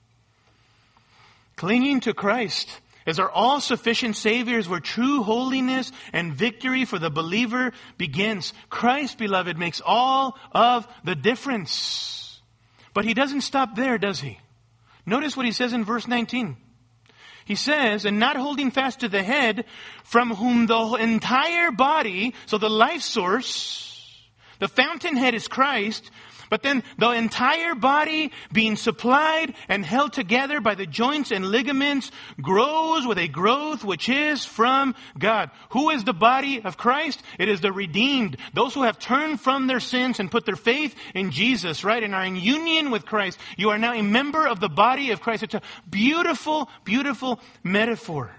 Clinging 1.56 2.02
to 2.02 2.14
Christ 2.14 2.70
as 3.10 3.20
our 3.20 3.30
all 3.30 3.60
sufficient 3.60 4.16
Savior 4.16 4.60
is 4.60 4.70
where 4.70 4.80
true 4.80 5.24
holiness 5.24 5.92
and 6.14 6.34
victory 6.34 6.86
for 6.86 7.00
the 7.00 7.10
believer 7.10 7.74
begins. 7.98 8.54
Christ, 8.70 9.18
beloved, 9.18 9.58
makes 9.58 9.82
all 9.84 10.38
of 10.52 10.88
the 11.04 11.16
difference. 11.16 12.40
But 12.94 13.06
He 13.06 13.14
doesn't 13.14 13.42
stop 13.42 13.76
there, 13.76 13.98
does 13.98 14.22
He? 14.22 14.40
Notice 15.06 15.36
what 15.36 15.46
He 15.46 15.52
says 15.52 15.74
in 15.74 15.84
verse 15.84 16.08
19. 16.08 16.56
He 17.46 17.56
says, 17.56 18.06
and 18.06 18.20
not 18.20 18.36
holding 18.36 18.70
fast 18.70 19.00
to 19.00 19.10
the 19.10 19.24
head, 19.24 19.66
from 20.04 20.36
whom 20.36 20.68
the 20.68 20.98
entire 21.00 21.72
body, 21.72 22.36
so 22.46 22.60
the 22.60 22.70
life 22.70 23.02
source, 23.02 24.30
the 24.60 24.68
fountainhead 24.68 25.34
is 25.34 25.48
Christ, 25.48 26.12
but 26.50 26.64
then 26.64 26.84
the 26.98 27.12
entire 27.12 27.76
body 27.76 28.32
being 28.52 28.76
supplied 28.76 29.54
and 29.68 29.86
held 29.86 30.14
together 30.14 30.60
by 30.60 30.76
the 30.76 30.86
joints 30.86 31.32
and 31.32 31.46
ligaments 31.46 32.12
grows 32.42 33.06
with 33.06 33.18
a 33.18 33.28
growth 33.28 33.84
which 33.84 34.10
is 34.10 34.44
from 34.46 34.96
God. 35.18 35.52
Who 35.72 35.90
is 35.92 36.04
the 36.04 36.14
body 36.14 36.62
of 36.62 36.78
Christ? 36.78 37.22
It 37.38 37.50
is 37.50 37.62
the 37.62 37.72
redeemed. 37.72 38.38
Those 38.54 38.74
who 38.74 38.84
have 38.84 39.00
turned 39.00 39.40
from 39.40 39.68
their 39.68 39.80
sins 39.80 40.20
and 40.20 40.32
put 40.32 40.46
their 40.46 40.56
faith 40.56 40.96
in 41.14 41.32
Jesus, 41.32 41.84
right? 41.84 42.04
And 42.04 42.16
are 42.16 42.26
in 42.26 42.36
union 42.36 42.92
with 42.92 43.06
Christ. 43.06 43.40
You 43.58 43.70
are 43.70 43.78
now 43.78 43.94
a 43.94 44.02
member 44.02 44.48
of 44.48 44.60
the 44.60 44.70
body 44.70 45.12
of 45.12 45.22
Christ. 45.22 45.44
It's 45.44 45.56
a 45.56 45.62
beautiful, 45.90 46.70
beautiful 46.84 47.40
metaphor. 47.64 48.32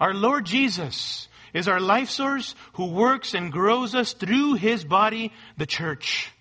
Our 0.00 0.14
Lord 0.14 0.44
Jesus 0.44 1.28
is 1.52 1.68
our 1.68 1.80
life 1.80 2.10
source 2.10 2.54
who 2.74 2.86
works 2.86 3.32
and 3.32 3.52
grows 3.52 3.94
us 3.94 4.12
through 4.12 4.54
his 4.54 4.84
body, 4.84 5.32
the 5.56 5.66
church. 5.66 6.33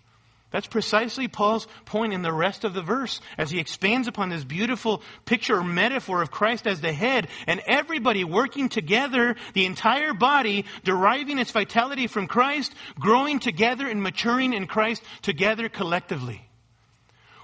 That's 0.53 0.67
precisely 0.67 1.27
Paul's 1.27 1.67
point 1.85 2.13
in 2.13 2.21
the 2.21 2.31
rest 2.31 2.63
of 2.63 2.75
the 2.75 2.83
verse 2.83 3.19
as 3.39 3.49
he 3.49 3.59
expands 3.59 4.07
upon 4.07 4.29
this 4.29 4.43
beautiful 4.43 5.01
picture 5.25 5.57
or 5.57 5.63
metaphor 5.63 6.21
of 6.21 6.29
Christ 6.29 6.67
as 6.67 6.79
the 6.79 6.93
head 6.93 7.27
and 7.47 7.59
everybody 7.65 8.23
working 8.23 8.69
together, 8.69 9.35
the 9.55 9.65
entire 9.65 10.13
body 10.13 10.65
deriving 10.83 11.39
its 11.39 11.49
vitality 11.49 12.05
from 12.05 12.27
Christ, 12.27 12.71
growing 12.99 13.39
together 13.39 13.87
and 13.87 14.03
maturing 14.03 14.53
in 14.53 14.67
Christ 14.67 15.01
together 15.23 15.69
collectively. 15.69 16.47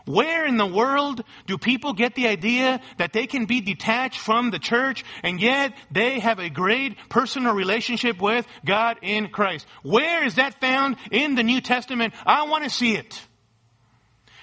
Where 0.10 0.44
in 0.48 0.58
the 0.58 0.66
world 0.66 1.24
do 1.46 1.60
people 1.60 1.94
get 1.94 2.16
the 2.16 2.30
idea 2.30 2.82
that 2.98 3.14
they 3.14 3.28
can 3.28 3.46
be 3.46 3.62
detached 3.62 4.18
from 4.20 4.50
the 4.50 4.58
church 4.58 5.06
and 5.22 5.40
yet 5.40 5.78
they 5.92 6.18
have 6.18 6.40
a 6.40 6.50
great 6.50 6.98
personal 7.10 7.54
relationship 7.54 8.20
with 8.20 8.48
God 8.66 8.98
in 9.04 9.28
Christ? 9.30 9.68
Where 9.84 10.26
is 10.26 10.34
that 10.34 10.60
found 10.60 10.96
in 11.12 11.36
the 11.36 11.44
New 11.44 11.62
Testament? 11.62 12.16
I 12.26 12.48
want 12.48 12.64
to 12.64 12.72
see 12.72 12.96
it. 12.96 13.22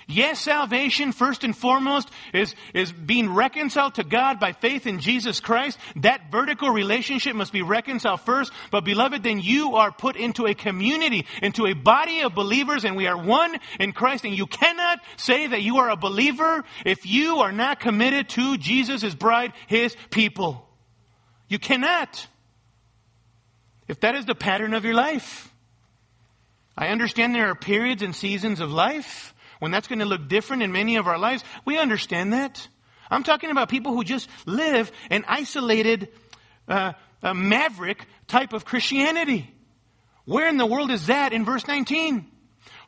Yes, 0.08 0.38
salvation, 0.38 1.10
first 1.10 1.42
and 1.42 1.56
foremost, 1.56 2.08
is, 2.32 2.54
is 2.72 2.92
being 2.92 3.34
reconciled 3.34 3.96
to 3.96 4.04
God 4.04 4.38
by 4.38 4.52
faith 4.52 4.86
in 4.86 5.00
Jesus 5.00 5.40
Christ. 5.40 5.78
That 5.96 6.30
vertical 6.30 6.70
relationship 6.70 7.34
must 7.34 7.52
be 7.52 7.62
reconciled 7.62 8.20
first. 8.20 8.52
But 8.70 8.84
beloved, 8.84 9.24
then 9.24 9.40
you 9.40 9.74
are 9.74 9.90
put 9.90 10.14
into 10.14 10.46
a 10.46 10.54
community, 10.54 11.26
into 11.42 11.66
a 11.66 11.72
body 11.72 12.20
of 12.20 12.36
believers, 12.36 12.84
and 12.84 12.94
we 12.94 13.08
are 13.08 13.20
one 13.20 13.56
in 13.80 13.92
Christ. 13.92 14.24
And 14.24 14.36
you 14.36 14.46
cannot 14.46 15.00
say 15.16 15.48
that 15.48 15.62
you 15.62 15.78
are 15.78 15.90
a 15.90 15.96
believer 15.96 16.62
if 16.84 17.04
you 17.04 17.38
are 17.38 17.52
not 17.52 17.80
committed 17.80 18.28
to 18.30 18.56
Jesus, 18.58 19.02
his 19.02 19.16
bride, 19.16 19.54
his 19.66 19.96
people. 20.10 20.68
You 21.48 21.58
cannot. 21.58 22.28
If 23.88 24.00
that 24.00 24.14
is 24.14 24.24
the 24.24 24.36
pattern 24.36 24.72
of 24.72 24.84
your 24.84 24.94
life. 24.94 25.52
I 26.78 26.88
understand 26.88 27.34
there 27.34 27.50
are 27.50 27.56
periods 27.56 28.02
and 28.02 28.14
seasons 28.14 28.60
of 28.60 28.70
life 28.70 29.32
when 29.58 29.70
that's 29.70 29.88
going 29.88 30.00
to 30.00 30.04
look 30.04 30.28
different 30.28 30.62
in 30.62 30.72
many 30.72 30.96
of 30.96 31.06
our 31.06 31.18
lives, 31.18 31.44
we 31.64 31.78
understand 31.78 32.32
that. 32.32 32.68
I'm 33.10 33.22
talking 33.22 33.50
about 33.50 33.68
people 33.68 33.92
who 33.92 34.04
just 34.04 34.28
live 34.46 34.90
an 35.10 35.24
isolated, 35.28 36.08
uh, 36.68 36.92
maverick 37.22 38.06
type 38.26 38.52
of 38.52 38.64
Christianity. 38.64 39.52
Where 40.24 40.48
in 40.48 40.56
the 40.56 40.66
world 40.66 40.90
is 40.90 41.06
that 41.06 41.32
in 41.32 41.44
verse 41.44 41.66
19? 41.66 42.26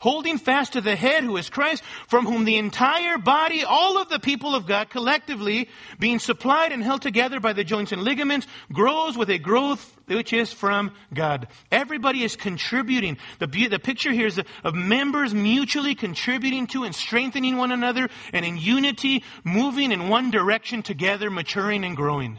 Holding 0.00 0.38
fast 0.38 0.74
to 0.74 0.80
the 0.80 0.96
head 0.96 1.24
who 1.24 1.36
is 1.36 1.50
Christ, 1.50 1.82
from 2.06 2.26
whom 2.26 2.44
the 2.44 2.56
entire 2.56 3.18
body, 3.18 3.64
all 3.64 4.00
of 4.00 4.08
the 4.08 4.18
people 4.18 4.54
of 4.54 4.66
God 4.66 4.90
collectively, 4.90 5.68
being 5.98 6.18
supplied 6.18 6.72
and 6.72 6.82
held 6.82 7.02
together 7.02 7.40
by 7.40 7.52
the 7.52 7.64
joints 7.64 7.92
and 7.92 8.02
ligaments, 8.02 8.46
grows 8.72 9.16
with 9.16 9.30
a 9.30 9.38
growth 9.38 9.96
which 10.06 10.32
is 10.32 10.52
from 10.52 10.92
God. 11.12 11.48
Everybody 11.70 12.24
is 12.24 12.36
contributing. 12.36 13.18
The, 13.38 13.46
the 13.46 13.78
picture 13.78 14.12
here 14.12 14.26
is 14.26 14.40
of 14.64 14.74
members 14.74 15.34
mutually 15.34 15.94
contributing 15.94 16.66
to 16.68 16.84
and 16.84 16.94
strengthening 16.94 17.56
one 17.56 17.72
another 17.72 18.08
and 18.32 18.44
in 18.44 18.56
unity, 18.56 19.24
moving 19.44 19.92
in 19.92 20.08
one 20.08 20.30
direction 20.30 20.82
together, 20.82 21.30
maturing 21.30 21.84
and 21.84 21.96
growing. 21.96 22.38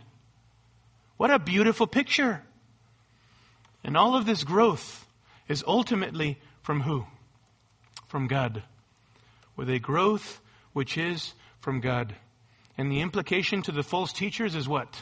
What 1.17 1.31
a 1.31 1.39
beautiful 1.39 1.85
picture. 1.85 2.43
And 3.83 3.95
all 3.95 4.15
of 4.15 4.25
this 4.25 4.43
growth 4.43 5.05
is 5.47 5.63
ultimately 5.67 6.39
from 6.61 6.81
who? 6.81 7.05
From 8.09 8.27
God. 8.27 8.63
With 9.55 9.69
a 9.69 9.79
growth 9.79 10.41
which 10.73 10.97
is 10.97 11.33
from 11.61 11.79
God. 11.79 12.15
And 12.77 12.91
the 12.91 13.01
implication 13.01 13.61
to 13.63 13.71
the 13.71 13.83
false 13.83 14.11
teachers 14.11 14.55
is 14.55 14.67
what? 14.67 15.01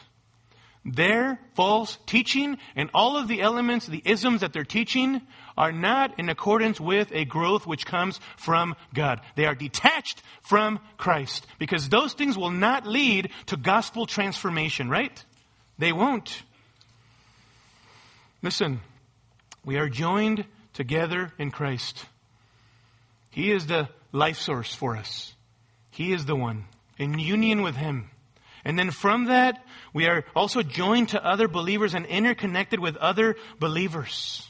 Their 0.85 1.39
false 1.53 1.97
teaching 2.05 2.57
and 2.75 2.89
all 2.93 3.17
of 3.17 3.27
the 3.27 3.41
elements, 3.41 3.87
the 3.87 4.01
isms 4.05 4.41
that 4.41 4.53
they're 4.53 4.63
teaching, 4.63 5.21
are 5.57 5.71
not 5.71 6.19
in 6.19 6.29
accordance 6.29 6.79
with 6.79 7.11
a 7.11 7.25
growth 7.25 7.65
which 7.67 7.85
comes 7.85 8.19
from 8.37 8.75
God. 8.93 9.21
They 9.35 9.45
are 9.45 9.55
detached 9.55 10.21
from 10.41 10.79
Christ 10.97 11.45
because 11.59 11.89
those 11.89 12.13
things 12.13 12.37
will 12.37 12.51
not 12.51 12.85
lead 12.85 13.31
to 13.47 13.57
gospel 13.57 14.05
transformation, 14.05 14.89
right? 14.89 15.23
They 15.77 15.91
won't. 15.91 16.43
Listen, 18.41 18.81
we 19.65 19.77
are 19.77 19.89
joined 19.89 20.45
together 20.73 21.33
in 21.37 21.51
Christ. 21.51 22.05
He 23.37 23.51
is 23.51 23.67
the 23.67 23.87
life 24.11 24.39
source 24.39 24.73
for 24.73 24.97
us. 24.97 25.35
He 25.91 26.11
is 26.11 26.25
the 26.25 26.35
one 26.35 26.65
in 26.97 27.19
union 27.19 27.61
with 27.61 27.75
Him. 27.75 28.09
And 28.65 28.79
then 28.79 28.89
from 28.89 29.25
that, 29.25 29.63
we 29.93 30.07
are 30.07 30.25
also 30.35 30.63
joined 30.63 31.09
to 31.09 31.23
other 31.23 31.47
believers 31.47 31.93
and 31.93 32.07
interconnected 32.07 32.79
with 32.79 32.97
other 32.97 33.35
believers. 33.59 34.43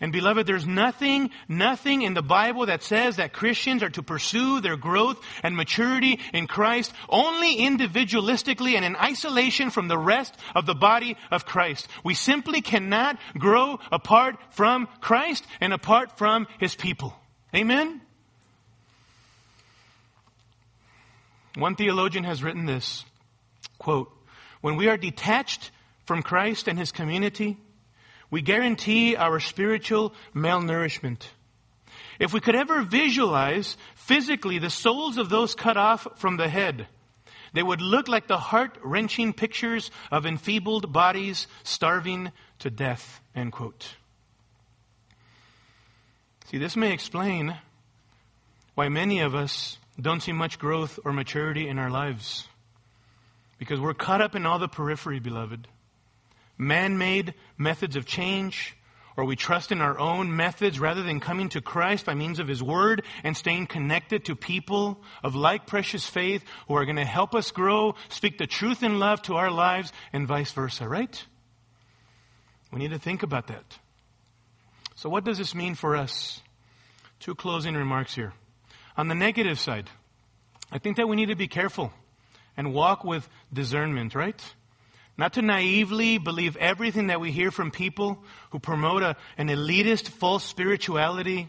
And 0.00 0.10
beloved, 0.10 0.48
there's 0.48 0.66
nothing, 0.66 1.30
nothing 1.46 2.02
in 2.02 2.14
the 2.14 2.22
Bible 2.22 2.66
that 2.66 2.82
says 2.82 3.18
that 3.18 3.32
Christians 3.32 3.84
are 3.84 3.90
to 3.90 4.02
pursue 4.02 4.60
their 4.60 4.76
growth 4.76 5.20
and 5.44 5.54
maturity 5.54 6.18
in 6.34 6.48
Christ 6.48 6.92
only 7.08 7.58
individualistically 7.58 8.74
and 8.74 8.84
in 8.84 8.96
isolation 8.96 9.70
from 9.70 9.86
the 9.86 9.96
rest 9.96 10.34
of 10.56 10.66
the 10.66 10.74
body 10.74 11.16
of 11.30 11.46
Christ. 11.46 11.86
We 12.02 12.14
simply 12.14 12.62
cannot 12.62 13.16
grow 13.34 13.78
apart 13.92 14.38
from 14.50 14.88
Christ 15.00 15.46
and 15.60 15.72
apart 15.72 16.18
from 16.18 16.48
His 16.58 16.74
people. 16.74 17.14
Amen? 17.54 18.00
One 21.58 21.74
theologian 21.74 22.22
has 22.22 22.40
written 22.40 22.66
this, 22.66 23.04
quote, 23.78 24.12
when 24.60 24.76
we 24.76 24.88
are 24.88 24.96
detached 24.96 25.72
from 26.04 26.22
Christ 26.22 26.68
and 26.68 26.78
His 26.78 26.92
community, 26.92 27.56
we 28.30 28.42
guarantee 28.42 29.16
our 29.16 29.40
spiritual 29.40 30.14
malnourishment. 30.32 31.26
If 32.20 32.32
we 32.32 32.38
could 32.38 32.54
ever 32.54 32.82
visualize 32.82 33.76
physically 33.96 34.60
the 34.60 34.70
souls 34.70 35.18
of 35.18 35.30
those 35.30 35.56
cut 35.56 35.76
off 35.76 36.06
from 36.16 36.36
the 36.36 36.48
head, 36.48 36.86
they 37.54 37.62
would 37.62 37.82
look 37.82 38.06
like 38.06 38.28
the 38.28 38.38
heart 38.38 38.78
wrenching 38.84 39.32
pictures 39.32 39.90
of 40.12 40.26
enfeebled 40.26 40.92
bodies 40.92 41.48
starving 41.64 42.30
to 42.60 42.70
death. 42.70 43.20
End 43.34 43.50
quote. 43.50 43.96
See, 46.46 46.58
this 46.58 46.76
may 46.76 46.92
explain 46.92 47.56
why 48.76 48.88
many 48.88 49.20
of 49.20 49.34
us 49.34 49.78
don't 50.02 50.22
see 50.22 50.32
much 50.32 50.58
growth 50.58 50.98
or 51.04 51.12
maturity 51.12 51.68
in 51.68 51.78
our 51.78 51.90
lives. 51.90 52.46
Because 53.58 53.80
we're 53.80 53.94
caught 53.94 54.20
up 54.20 54.36
in 54.36 54.46
all 54.46 54.58
the 54.58 54.68
periphery, 54.68 55.18
beloved 55.18 55.66
man 56.58 56.98
made 56.98 57.34
methods 57.56 57.96
of 57.96 58.04
change, 58.04 58.76
or 59.16 59.24
we 59.24 59.36
trust 59.36 59.72
in 59.72 59.80
our 59.80 59.98
own 59.98 60.34
methods 60.34 60.78
rather 60.78 61.02
than 61.02 61.20
coming 61.20 61.48
to 61.48 61.60
Christ 61.60 62.04
by 62.04 62.14
means 62.14 62.38
of 62.38 62.48
His 62.48 62.62
Word 62.62 63.04
and 63.24 63.36
staying 63.36 63.66
connected 63.66 64.24
to 64.24 64.36
people 64.36 65.00
of 65.22 65.34
like 65.34 65.66
precious 65.66 66.06
faith 66.06 66.44
who 66.66 66.74
are 66.74 66.84
going 66.84 66.96
to 66.96 67.04
help 67.04 67.34
us 67.34 67.50
grow, 67.50 67.94
speak 68.08 68.38
the 68.38 68.46
truth 68.46 68.82
in 68.82 68.98
love 68.98 69.22
to 69.22 69.36
our 69.36 69.50
lives, 69.50 69.92
and 70.12 70.26
vice 70.26 70.52
versa, 70.52 70.88
right? 70.88 71.24
We 72.72 72.78
need 72.80 72.90
to 72.90 72.98
think 72.98 73.22
about 73.22 73.46
that. 73.46 73.78
So, 74.94 75.08
what 75.08 75.24
does 75.24 75.38
this 75.38 75.54
mean 75.54 75.74
for 75.74 75.96
us? 75.96 76.42
Two 77.20 77.34
closing 77.34 77.74
remarks 77.74 78.14
here. 78.14 78.34
On 78.98 79.06
the 79.06 79.14
negative 79.14 79.60
side, 79.60 79.88
I 80.72 80.78
think 80.78 80.96
that 80.96 81.08
we 81.08 81.14
need 81.14 81.28
to 81.28 81.36
be 81.36 81.46
careful 81.46 81.92
and 82.56 82.74
walk 82.74 83.04
with 83.04 83.28
discernment, 83.52 84.16
right? 84.16 84.42
Not 85.16 85.34
to 85.34 85.42
naively 85.42 86.18
believe 86.18 86.56
everything 86.56 87.06
that 87.06 87.20
we 87.20 87.30
hear 87.30 87.52
from 87.52 87.70
people 87.70 88.18
who 88.50 88.58
promote 88.58 89.04
a, 89.04 89.16
an 89.38 89.48
elitist 89.48 90.08
false 90.08 90.44
spirituality 90.44 91.48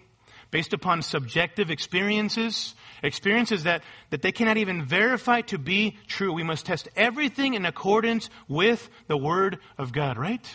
based 0.51 0.73
upon 0.73 1.01
subjective 1.01 1.71
experiences, 1.71 2.75
experiences 3.01 3.63
that, 3.63 3.83
that 4.11 4.21
they 4.21 4.31
cannot 4.31 4.57
even 4.57 4.85
verify 4.85 5.41
to 5.41 5.57
be 5.57 5.97
true. 6.07 6.31
We 6.31 6.43
must 6.43 6.67
test 6.67 6.87
everything 6.95 7.55
in 7.55 7.65
accordance 7.65 8.29
with 8.47 8.89
the 9.07 9.17
Word 9.17 9.57
of 9.77 9.91
God, 9.91 10.19
right? 10.19 10.47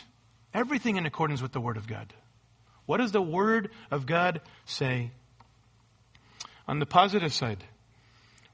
Everything 0.53 0.97
in 0.97 1.07
accordance 1.07 1.43
with 1.43 1.53
the 1.53 1.61
Word 1.61 1.77
of 1.77 1.89
God. 1.89 2.15
What 2.87 2.99
does 2.99 3.13
the 3.13 3.23
Word 3.23 3.71
of 3.91 4.07
God 4.07 4.41
say? 4.65 5.11
On 6.67 6.79
the 6.79 6.87
positive 6.87 7.33
side, 7.33 7.65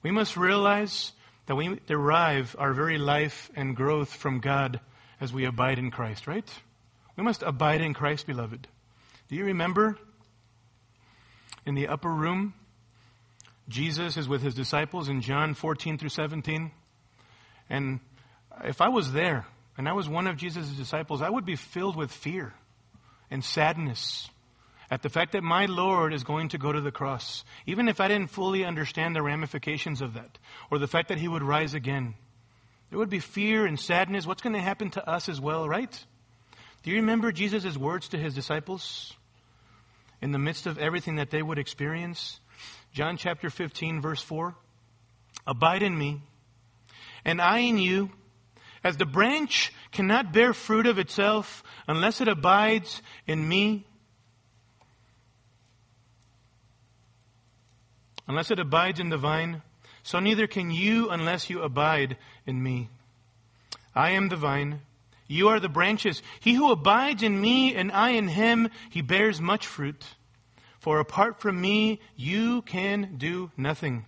we 0.03 0.11
must 0.11 0.37
realize 0.37 1.13
that 1.47 1.57
we 1.57 1.81
derive 1.87 2.57
our 2.59 2.73
very 2.73 2.99
life 2.99 3.51
and 3.55 3.77
growth 3.77 4.13
from 4.13 4.41
God 4.41 4.81
as 5.21 5.33
we 5.33 5.45
abide 5.45 5.79
in 5.79 5.91
Christ, 5.91 6.27
right? 6.27 6.49
We 7.17 7.23
must 7.23 7.43
abide 7.43 7.81
in 7.81 7.95
Christ, 7.95 8.27
beloved. 8.27 8.67
Do 9.29 9.37
you 9.37 9.45
remember 9.45 9.99
in 11.67 11.75
the 11.75 11.89
upper 11.89 12.11
room? 12.11 12.55
Jesus 13.69 14.17
is 14.17 14.29
with 14.29 14.43
his 14.43 14.55
disciples 14.55 15.09
in 15.09 15.21
John 15.21 15.55
14 15.55 15.99
through 15.99 16.09
17. 16.09 16.73
And 17.69 18.01
if 18.65 18.81
I 18.81 18.89
was 18.89 19.13
there 19.13 19.47
and 19.79 19.89
I 19.89 19.93
was 19.93 20.09
one 20.09 20.27
of 20.27 20.37
Jesus' 20.37 20.71
disciples, 20.71 21.23
I 21.23 21.31
would 21.31 21.45
be 21.45 21.57
filled 21.57 21.97
with 21.97 22.11
fear 22.11 22.55
and 23.31 23.45
sadness 23.45 24.29
at 24.91 25.03
the 25.03 25.09
fact 25.09 25.33
that 25.33 25.45
my 25.45 25.67
Lord 25.67 26.13
is 26.13 26.25
going 26.25 26.49
to 26.49 26.59
go 26.59 26.73
to 26.73 26.81
the 26.81 26.91
cross, 26.91 27.45
even 27.65 27.89
if 27.89 28.01
I 28.01 28.09
didn't 28.09 28.31
fully 28.31 28.65
understand 28.65 29.15
the 29.15 29.23
ramifications 29.23 30.01
of 30.01 30.15
that, 30.15 30.39
or 30.71 30.79
the 30.79 30.89
fact 30.89 31.09
that 31.09 31.19
he 31.19 31.29
would 31.29 31.43
rise 31.43 31.75
again. 31.75 32.15
There 32.91 32.99
would 32.99 33.11
be 33.11 33.21
fear 33.21 33.67
and 33.67 33.79
sadness. 33.79 34.27
What's 34.27 34.43
going 34.43 34.55
to 34.55 34.61
happen 34.61 34.91
to 34.91 35.09
us 35.09 35.29
as 35.29 35.41
well, 35.41 35.69
right? 35.69 36.05
Do 36.83 36.91
you 36.91 36.97
remember 36.97 37.31
Jesus' 37.31 37.77
words 37.77 38.09
to 38.09 38.19
his 38.19 38.35
disciples 38.35 39.15
in 40.21 40.33
the 40.33 40.39
midst 40.39 40.67
of 40.67 40.79
everything 40.79 41.17
that 41.17 41.31
they 41.31 41.43
would 41.43 41.59
experience? 41.59 42.41
John 42.93 43.17
chapter 43.17 43.49
15, 43.49 44.01
verse 44.01 44.23
4 44.23 44.57
Abide 45.47 45.83
in 45.83 45.97
me, 45.97 46.21
and 47.25 47.41
I 47.41 47.61
in 47.61 47.79
you. 47.79 48.11
As 48.83 48.97
the 48.97 49.07
branch 49.07 49.73
cannot 49.93 50.33
bear 50.33 50.55
fruit 50.55 50.87
of 50.87 50.99
itself 50.99 51.63
unless 51.87 52.23
it 52.23 52.29
abides 52.29 53.03
in 53.27 53.47
me, 53.47 53.85
Unless 58.31 58.53
it 58.53 58.61
abides 58.61 59.01
in 59.01 59.09
the 59.09 59.17
vine, 59.17 59.61
so 60.05 60.21
neither 60.21 60.47
can 60.47 60.71
you 60.71 61.11
unless 61.11 61.51
you 61.51 61.63
abide 61.63 62.17
in 62.47 62.63
me. 62.63 62.89
I 63.93 64.11
am 64.11 64.29
the 64.29 64.37
vine. 64.37 64.83
You 65.27 65.49
are 65.49 65.59
the 65.59 65.69
branches. 65.69 66.23
He 66.39 66.55
who 66.55 66.71
abides 66.71 67.25
in 67.25 67.41
me 67.41 67.75
and 67.75 67.91
I 67.91 68.11
in 68.11 68.29
him, 68.29 68.69
he 68.89 69.03
bears 69.03 69.41
much 69.41 69.67
fruit. 69.67 70.05
For 70.79 71.01
apart 71.01 71.41
from 71.41 71.61
me, 71.61 71.99
you 72.15 72.63
can 72.63 73.17
do 73.17 73.51
nothing. 73.57 74.05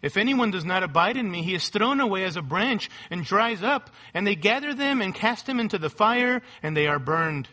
If 0.00 0.16
anyone 0.16 0.50
does 0.50 0.64
not 0.64 0.82
abide 0.82 1.18
in 1.18 1.30
me, 1.30 1.42
he 1.42 1.54
is 1.54 1.68
thrown 1.68 2.00
away 2.00 2.24
as 2.24 2.38
a 2.38 2.42
branch 2.42 2.88
and 3.10 3.22
dries 3.22 3.62
up, 3.62 3.90
and 4.14 4.26
they 4.26 4.34
gather 4.34 4.72
them 4.72 5.02
and 5.02 5.14
cast 5.14 5.44
them 5.44 5.60
into 5.60 5.76
the 5.76 5.90
fire, 5.90 6.40
and 6.62 6.74
they 6.74 6.86
are 6.86 6.98
burned. 6.98 7.48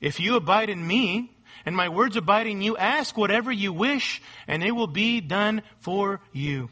If 0.00 0.18
you 0.18 0.34
abide 0.34 0.68
in 0.68 0.84
me, 0.84 1.30
and 1.64 1.76
my 1.76 1.88
words 1.88 2.16
abide 2.16 2.46
in 2.46 2.62
you. 2.62 2.76
Ask 2.76 3.16
whatever 3.16 3.50
you 3.52 3.72
wish, 3.72 4.22
and 4.46 4.62
it 4.62 4.72
will 4.72 4.86
be 4.86 5.20
done 5.20 5.62
for 5.80 6.20
you. 6.32 6.70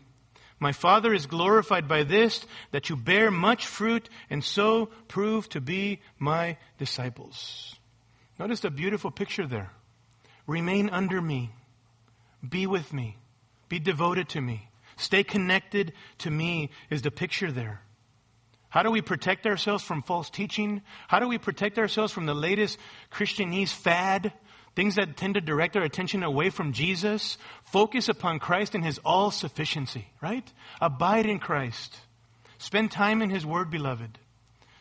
My 0.61 0.73
Father 0.73 1.15
is 1.15 1.27
glorified 1.27 1.87
by 1.87 2.03
this, 2.03 2.45
that 2.73 2.89
you 2.89 2.97
bear 2.97 3.31
much 3.31 3.67
fruit, 3.67 4.09
and 4.29 4.43
so 4.43 4.87
prove 5.07 5.49
to 5.51 5.61
be 5.61 6.01
my 6.19 6.57
disciples. 6.79 7.77
Notice 8.39 8.61
the 8.61 8.71
beautiful 8.71 9.11
picture 9.11 9.47
there. 9.47 9.71
Remain 10.47 10.91
under 10.91 11.21
me. 11.21 11.51
Be 12.47 12.67
with 12.67 12.93
me. 12.93 13.17
Be 13.69 13.79
devoted 13.79 14.31
to 14.31 14.41
me. 14.41 14.69
Stay 14.97 15.23
connected 15.23 15.93
to 16.19 16.31
me 16.31 16.71
is 16.91 17.03
the 17.03 17.11
picture 17.11 17.53
there. 17.53 17.83
How 18.69 18.83
do 18.83 18.91
we 18.91 19.01
protect 19.01 19.47
ourselves 19.47 19.83
from 19.83 20.03
false 20.03 20.29
teaching? 20.29 20.83
How 21.07 21.21
do 21.21 21.29
we 21.29 21.39
protect 21.39 21.79
ourselves 21.79 22.13
from 22.13 22.27
the 22.27 22.35
latest 22.35 22.79
Christianese 23.11 23.73
fad 23.73 24.33
things 24.75 24.97
that 24.97 25.17
tend 25.17 25.35
to 25.35 25.41
direct 25.41 25.77
our 25.77 25.83
attention 25.83 26.23
away 26.23 26.51
from 26.51 26.73
Jesus, 26.73 27.39
focus 27.65 28.09
upon 28.09 28.39
Christ 28.39 28.75
and 28.75 28.85
His 28.85 28.99
all 29.05 29.31
sufficiency, 29.31 30.07
right? 30.21 30.51
Abide 30.81 31.27
in 31.27 31.39
Christ. 31.39 31.99
Spend 32.59 32.91
time 32.91 33.23
in 33.23 33.31
His 33.31 33.47
Word, 33.47 33.71
beloved. 33.71 34.19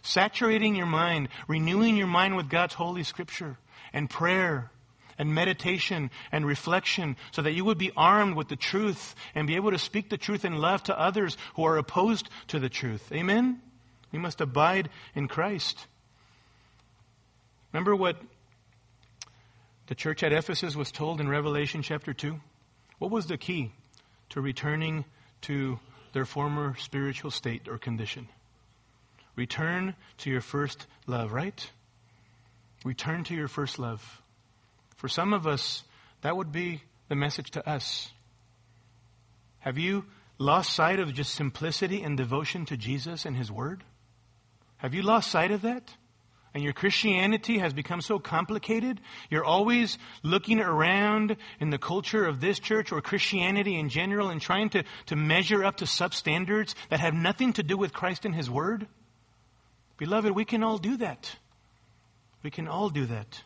Saturating 0.01 0.75
your 0.75 0.85
mind, 0.85 1.29
renewing 1.47 1.97
your 1.97 2.07
mind 2.07 2.35
with 2.35 2.49
God's 2.49 2.73
Holy 2.73 3.03
Scripture 3.03 3.57
and 3.93 4.09
prayer 4.09 4.71
and 5.17 5.33
meditation 5.33 6.11
and 6.31 6.45
reflection 6.45 7.17
so 7.31 7.41
that 7.41 7.53
you 7.53 7.65
would 7.65 7.77
be 7.77 7.91
armed 7.97 8.35
with 8.35 8.47
the 8.47 8.55
truth 8.55 9.15
and 9.35 9.47
be 9.47 9.55
able 9.55 9.71
to 9.71 9.79
speak 9.79 10.09
the 10.09 10.17
truth 10.17 10.45
in 10.45 10.57
love 10.57 10.83
to 10.83 10.99
others 10.99 11.37
who 11.55 11.63
are 11.63 11.77
opposed 11.77 12.29
to 12.47 12.59
the 12.59 12.69
truth. 12.69 13.11
Amen? 13.11 13.61
We 14.11 14.19
must 14.19 14.41
abide 14.41 14.89
in 15.15 15.27
Christ. 15.27 15.87
Remember 17.73 17.95
what 17.95 18.17
the 19.87 19.95
church 19.95 20.21
at 20.21 20.33
Ephesus 20.33 20.75
was 20.75 20.91
told 20.91 21.19
in 21.19 21.29
Revelation 21.29 21.81
chapter 21.81 22.13
2? 22.13 22.39
What 22.99 23.11
was 23.11 23.27
the 23.27 23.37
key 23.37 23.71
to 24.29 24.41
returning 24.41 25.05
to 25.41 25.79
their 26.13 26.25
former 26.25 26.75
spiritual 26.77 27.31
state 27.31 27.67
or 27.67 27.77
condition? 27.77 28.27
Return 29.35 29.95
to 30.19 30.29
your 30.29 30.41
first 30.41 30.87
love, 31.05 31.31
right? 31.31 31.69
Return 32.83 33.23
to 33.25 33.35
your 33.35 33.47
first 33.47 33.79
love. 33.79 34.21
For 34.97 35.07
some 35.07 35.33
of 35.33 35.47
us, 35.47 35.83
that 36.21 36.35
would 36.35 36.51
be 36.51 36.81
the 37.07 37.15
message 37.15 37.51
to 37.51 37.69
us. 37.69 38.11
Have 39.59 39.77
you 39.77 40.05
lost 40.37 40.73
sight 40.73 40.99
of 40.99 41.13
just 41.13 41.33
simplicity 41.33 42.01
and 42.01 42.17
devotion 42.17 42.65
to 42.65 42.77
Jesus 42.77 43.25
and 43.25 43.37
His 43.37 43.51
Word? 43.51 43.83
Have 44.77 44.93
you 44.93 45.01
lost 45.01 45.31
sight 45.31 45.51
of 45.51 45.61
that? 45.61 45.93
And 46.57 46.63
your 46.63 46.73
Christianity 46.73 47.59
has 47.59 47.71
become 47.71 48.01
so 48.01 48.17
complicated. 48.17 48.99
You're 49.29 49.45
always 49.45 49.99
looking 50.23 50.59
around 50.59 51.37
in 51.59 51.69
the 51.69 51.77
culture 51.77 52.25
of 52.25 52.41
this 52.41 52.57
church 52.57 52.91
or 52.91 52.99
Christianity 52.99 53.77
in 53.77 53.89
general 53.89 54.29
and 54.29 54.41
trying 54.41 54.69
to, 54.69 54.83
to 55.05 55.15
measure 55.15 55.63
up 55.63 55.77
to 55.77 55.85
substandards 55.85 56.73
that 56.89 56.99
have 56.99 57.13
nothing 57.13 57.53
to 57.53 57.61
do 57.61 57.77
with 57.77 57.93
Christ 57.93 58.25
and 58.25 58.33
His 58.33 58.49
Word. 58.49 58.87
Beloved, 59.99 60.31
we 60.31 60.45
can 60.45 60.63
all 60.63 60.79
do 60.79 60.97
that. 60.97 61.35
We 62.41 62.49
can 62.49 62.67
all 62.67 62.89
do 62.89 63.05
that. 63.05 63.43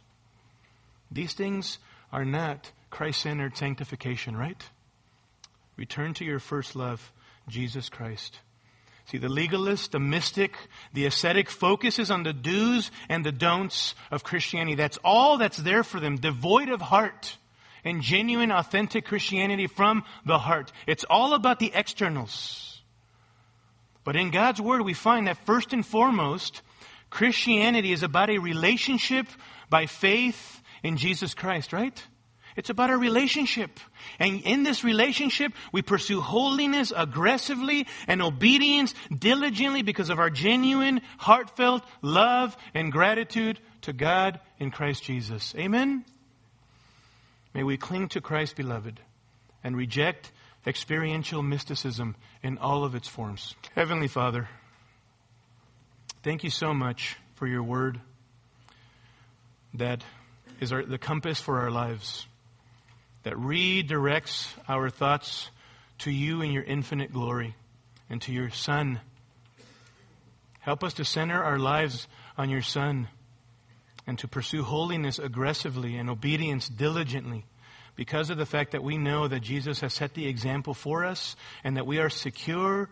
These 1.12 1.34
things 1.34 1.80
are 2.14 2.24
not 2.24 2.72
Christ 2.91 3.24
centered 3.24 3.57
sanctification, 3.57 4.38
right? 4.38 4.64
Return 5.76 6.14
to 6.14 6.24
your 6.24 6.39
first 6.39 6.78
love, 6.78 7.12
Jesus 7.49 7.89
Christ. 7.89 8.39
See, 9.06 9.18
the 9.18 9.30
legalist, 9.30 9.91
the 9.91 9.99
mystic, 9.99 10.56
the 10.93 11.06
ascetic 11.06 11.49
focuses 11.49 12.12
on 12.12 12.24
the 12.24 12.34
do's 12.34 12.91
and 13.10 13.26
the 13.26 13.32
don'ts 13.32 13.95
of 14.10 14.24
Christianity. 14.24 14.76
That's 14.76 14.99
all 15.04 15.38
that's 15.38 15.58
there 15.58 15.84
for 15.84 15.99
them, 15.99 16.18
devoid 16.18 16.70
of 16.70 16.82
heart 16.82 17.38
and 17.84 18.02
genuine, 18.02 18.52
authentic 18.52 19.06
Christianity 19.06 19.68
from 19.68 20.04
the 20.26 20.38
heart. 20.38 20.72
It's 20.88 21.04
all 21.10 21.34
about 21.34 21.60
the 21.60 21.72
externals. 21.74 22.82
But 24.04 24.16
in 24.16 24.32
God's 24.32 24.62
Word, 24.62 24.82
we 24.82 24.93
find 24.93 25.28
that 25.28 25.45
first 25.45 25.74
and 25.74 25.86
foremost, 25.86 26.62
Christianity 27.10 27.91
is 27.91 28.04
about 28.04 28.30
a 28.30 28.38
relationship 28.38 29.28
by 29.70 29.86
faith 29.86 30.62
in 30.84 30.97
Jesus 30.97 31.34
Christ, 31.34 31.74
right? 31.74 32.04
It's 32.56 32.70
about 32.70 32.89
a 32.89 32.97
relationship. 32.97 33.80
And 34.20 34.41
in 34.41 34.64
this 34.64 34.84
relationship, 34.84 35.54
we 35.72 35.82
pursue 35.82 36.22
holiness 36.22 36.91
aggressively 36.95 37.88
and 38.08 38.22
obedience 38.22 38.93
diligently 39.18 39.82
because 39.82 40.10
of 40.10 40.20
our 40.20 40.30
genuine, 40.30 41.02
heartfelt 41.18 41.84
love 42.02 42.56
and 42.74 42.91
gratitude 42.91 43.60
to 43.82 43.93
God 43.93 44.39
in 44.60 44.72
Christ 44.72 45.04
Jesus. 45.04 45.54
Amen? 45.58 46.06
May 47.54 47.64
we 47.64 47.78
cling 47.78 48.10
to 48.10 48.22
Christ, 48.22 48.56
beloved, 48.56 48.99
and 49.64 49.76
reject 49.76 50.32
experiential 50.66 51.41
mysticism 51.41 52.16
in 52.43 52.58
all 52.58 52.84
of 52.84 52.95
its 52.95 53.08
forms. 53.08 53.56
Heavenly 53.76 54.08
Father, 54.08 54.47
thank 56.24 56.43
you 56.43 56.49
so 56.49 56.74
much 56.74 57.18
for 57.36 57.47
your 57.47 57.64
word 57.64 57.99
that 59.74 60.04
is 60.60 60.72
our, 60.72 60.84
the 60.84 60.97
compass 60.97 61.41
for 61.41 61.60
our 61.60 61.72
lives, 61.72 62.28
that 63.24 63.34
redirects 63.34 64.51
our 64.67 64.89
thoughts 64.89 65.49
to 65.99 66.11
you 66.11 66.41
in 66.41 66.51
your 66.51 66.63
infinite 66.63 67.13
glory 67.13 67.55
and 68.09 68.22
to 68.24 68.32
your 68.32 68.49
Son. 68.49 68.99
Help 70.59 70.84
us 70.84 70.93
to 70.95 71.05
center 71.05 71.43
our 71.43 71.59
lives 71.59 72.07
on 72.38 72.49
your 72.49 72.61
Son 72.61 73.07
and 74.07 74.17
to 74.19 74.28
pursue 74.28 74.63
holiness 74.63 75.19
aggressively 75.19 75.95
and 75.97 76.09
obedience 76.09 76.67
diligently 76.67 77.45
because 77.95 78.30
of 78.30 78.38
the 78.38 78.45
fact 78.45 78.72
that 78.72 78.84
we 78.84 78.97
know 78.97 79.28
that 79.28 79.41
Jesus 79.41 79.82
has 79.82 79.93
set 79.93 80.13
the 80.13 80.28
example 80.28 80.74
for 80.74 81.05
us 81.05 81.36
and 81.63 81.78
that 81.78 81.86
we 81.86 81.99
are 81.99 82.09
secure 82.09 82.89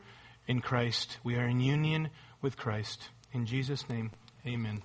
in 0.48 0.62
Christ. 0.62 1.18
We 1.24 1.36
are 1.36 1.48
in 1.48 1.60
union 1.60 2.10
with 2.42 2.58
Christ. 2.58 3.10
In 3.34 3.46
Jesus' 3.46 3.88
name, 3.90 4.12
amen. 4.46 4.84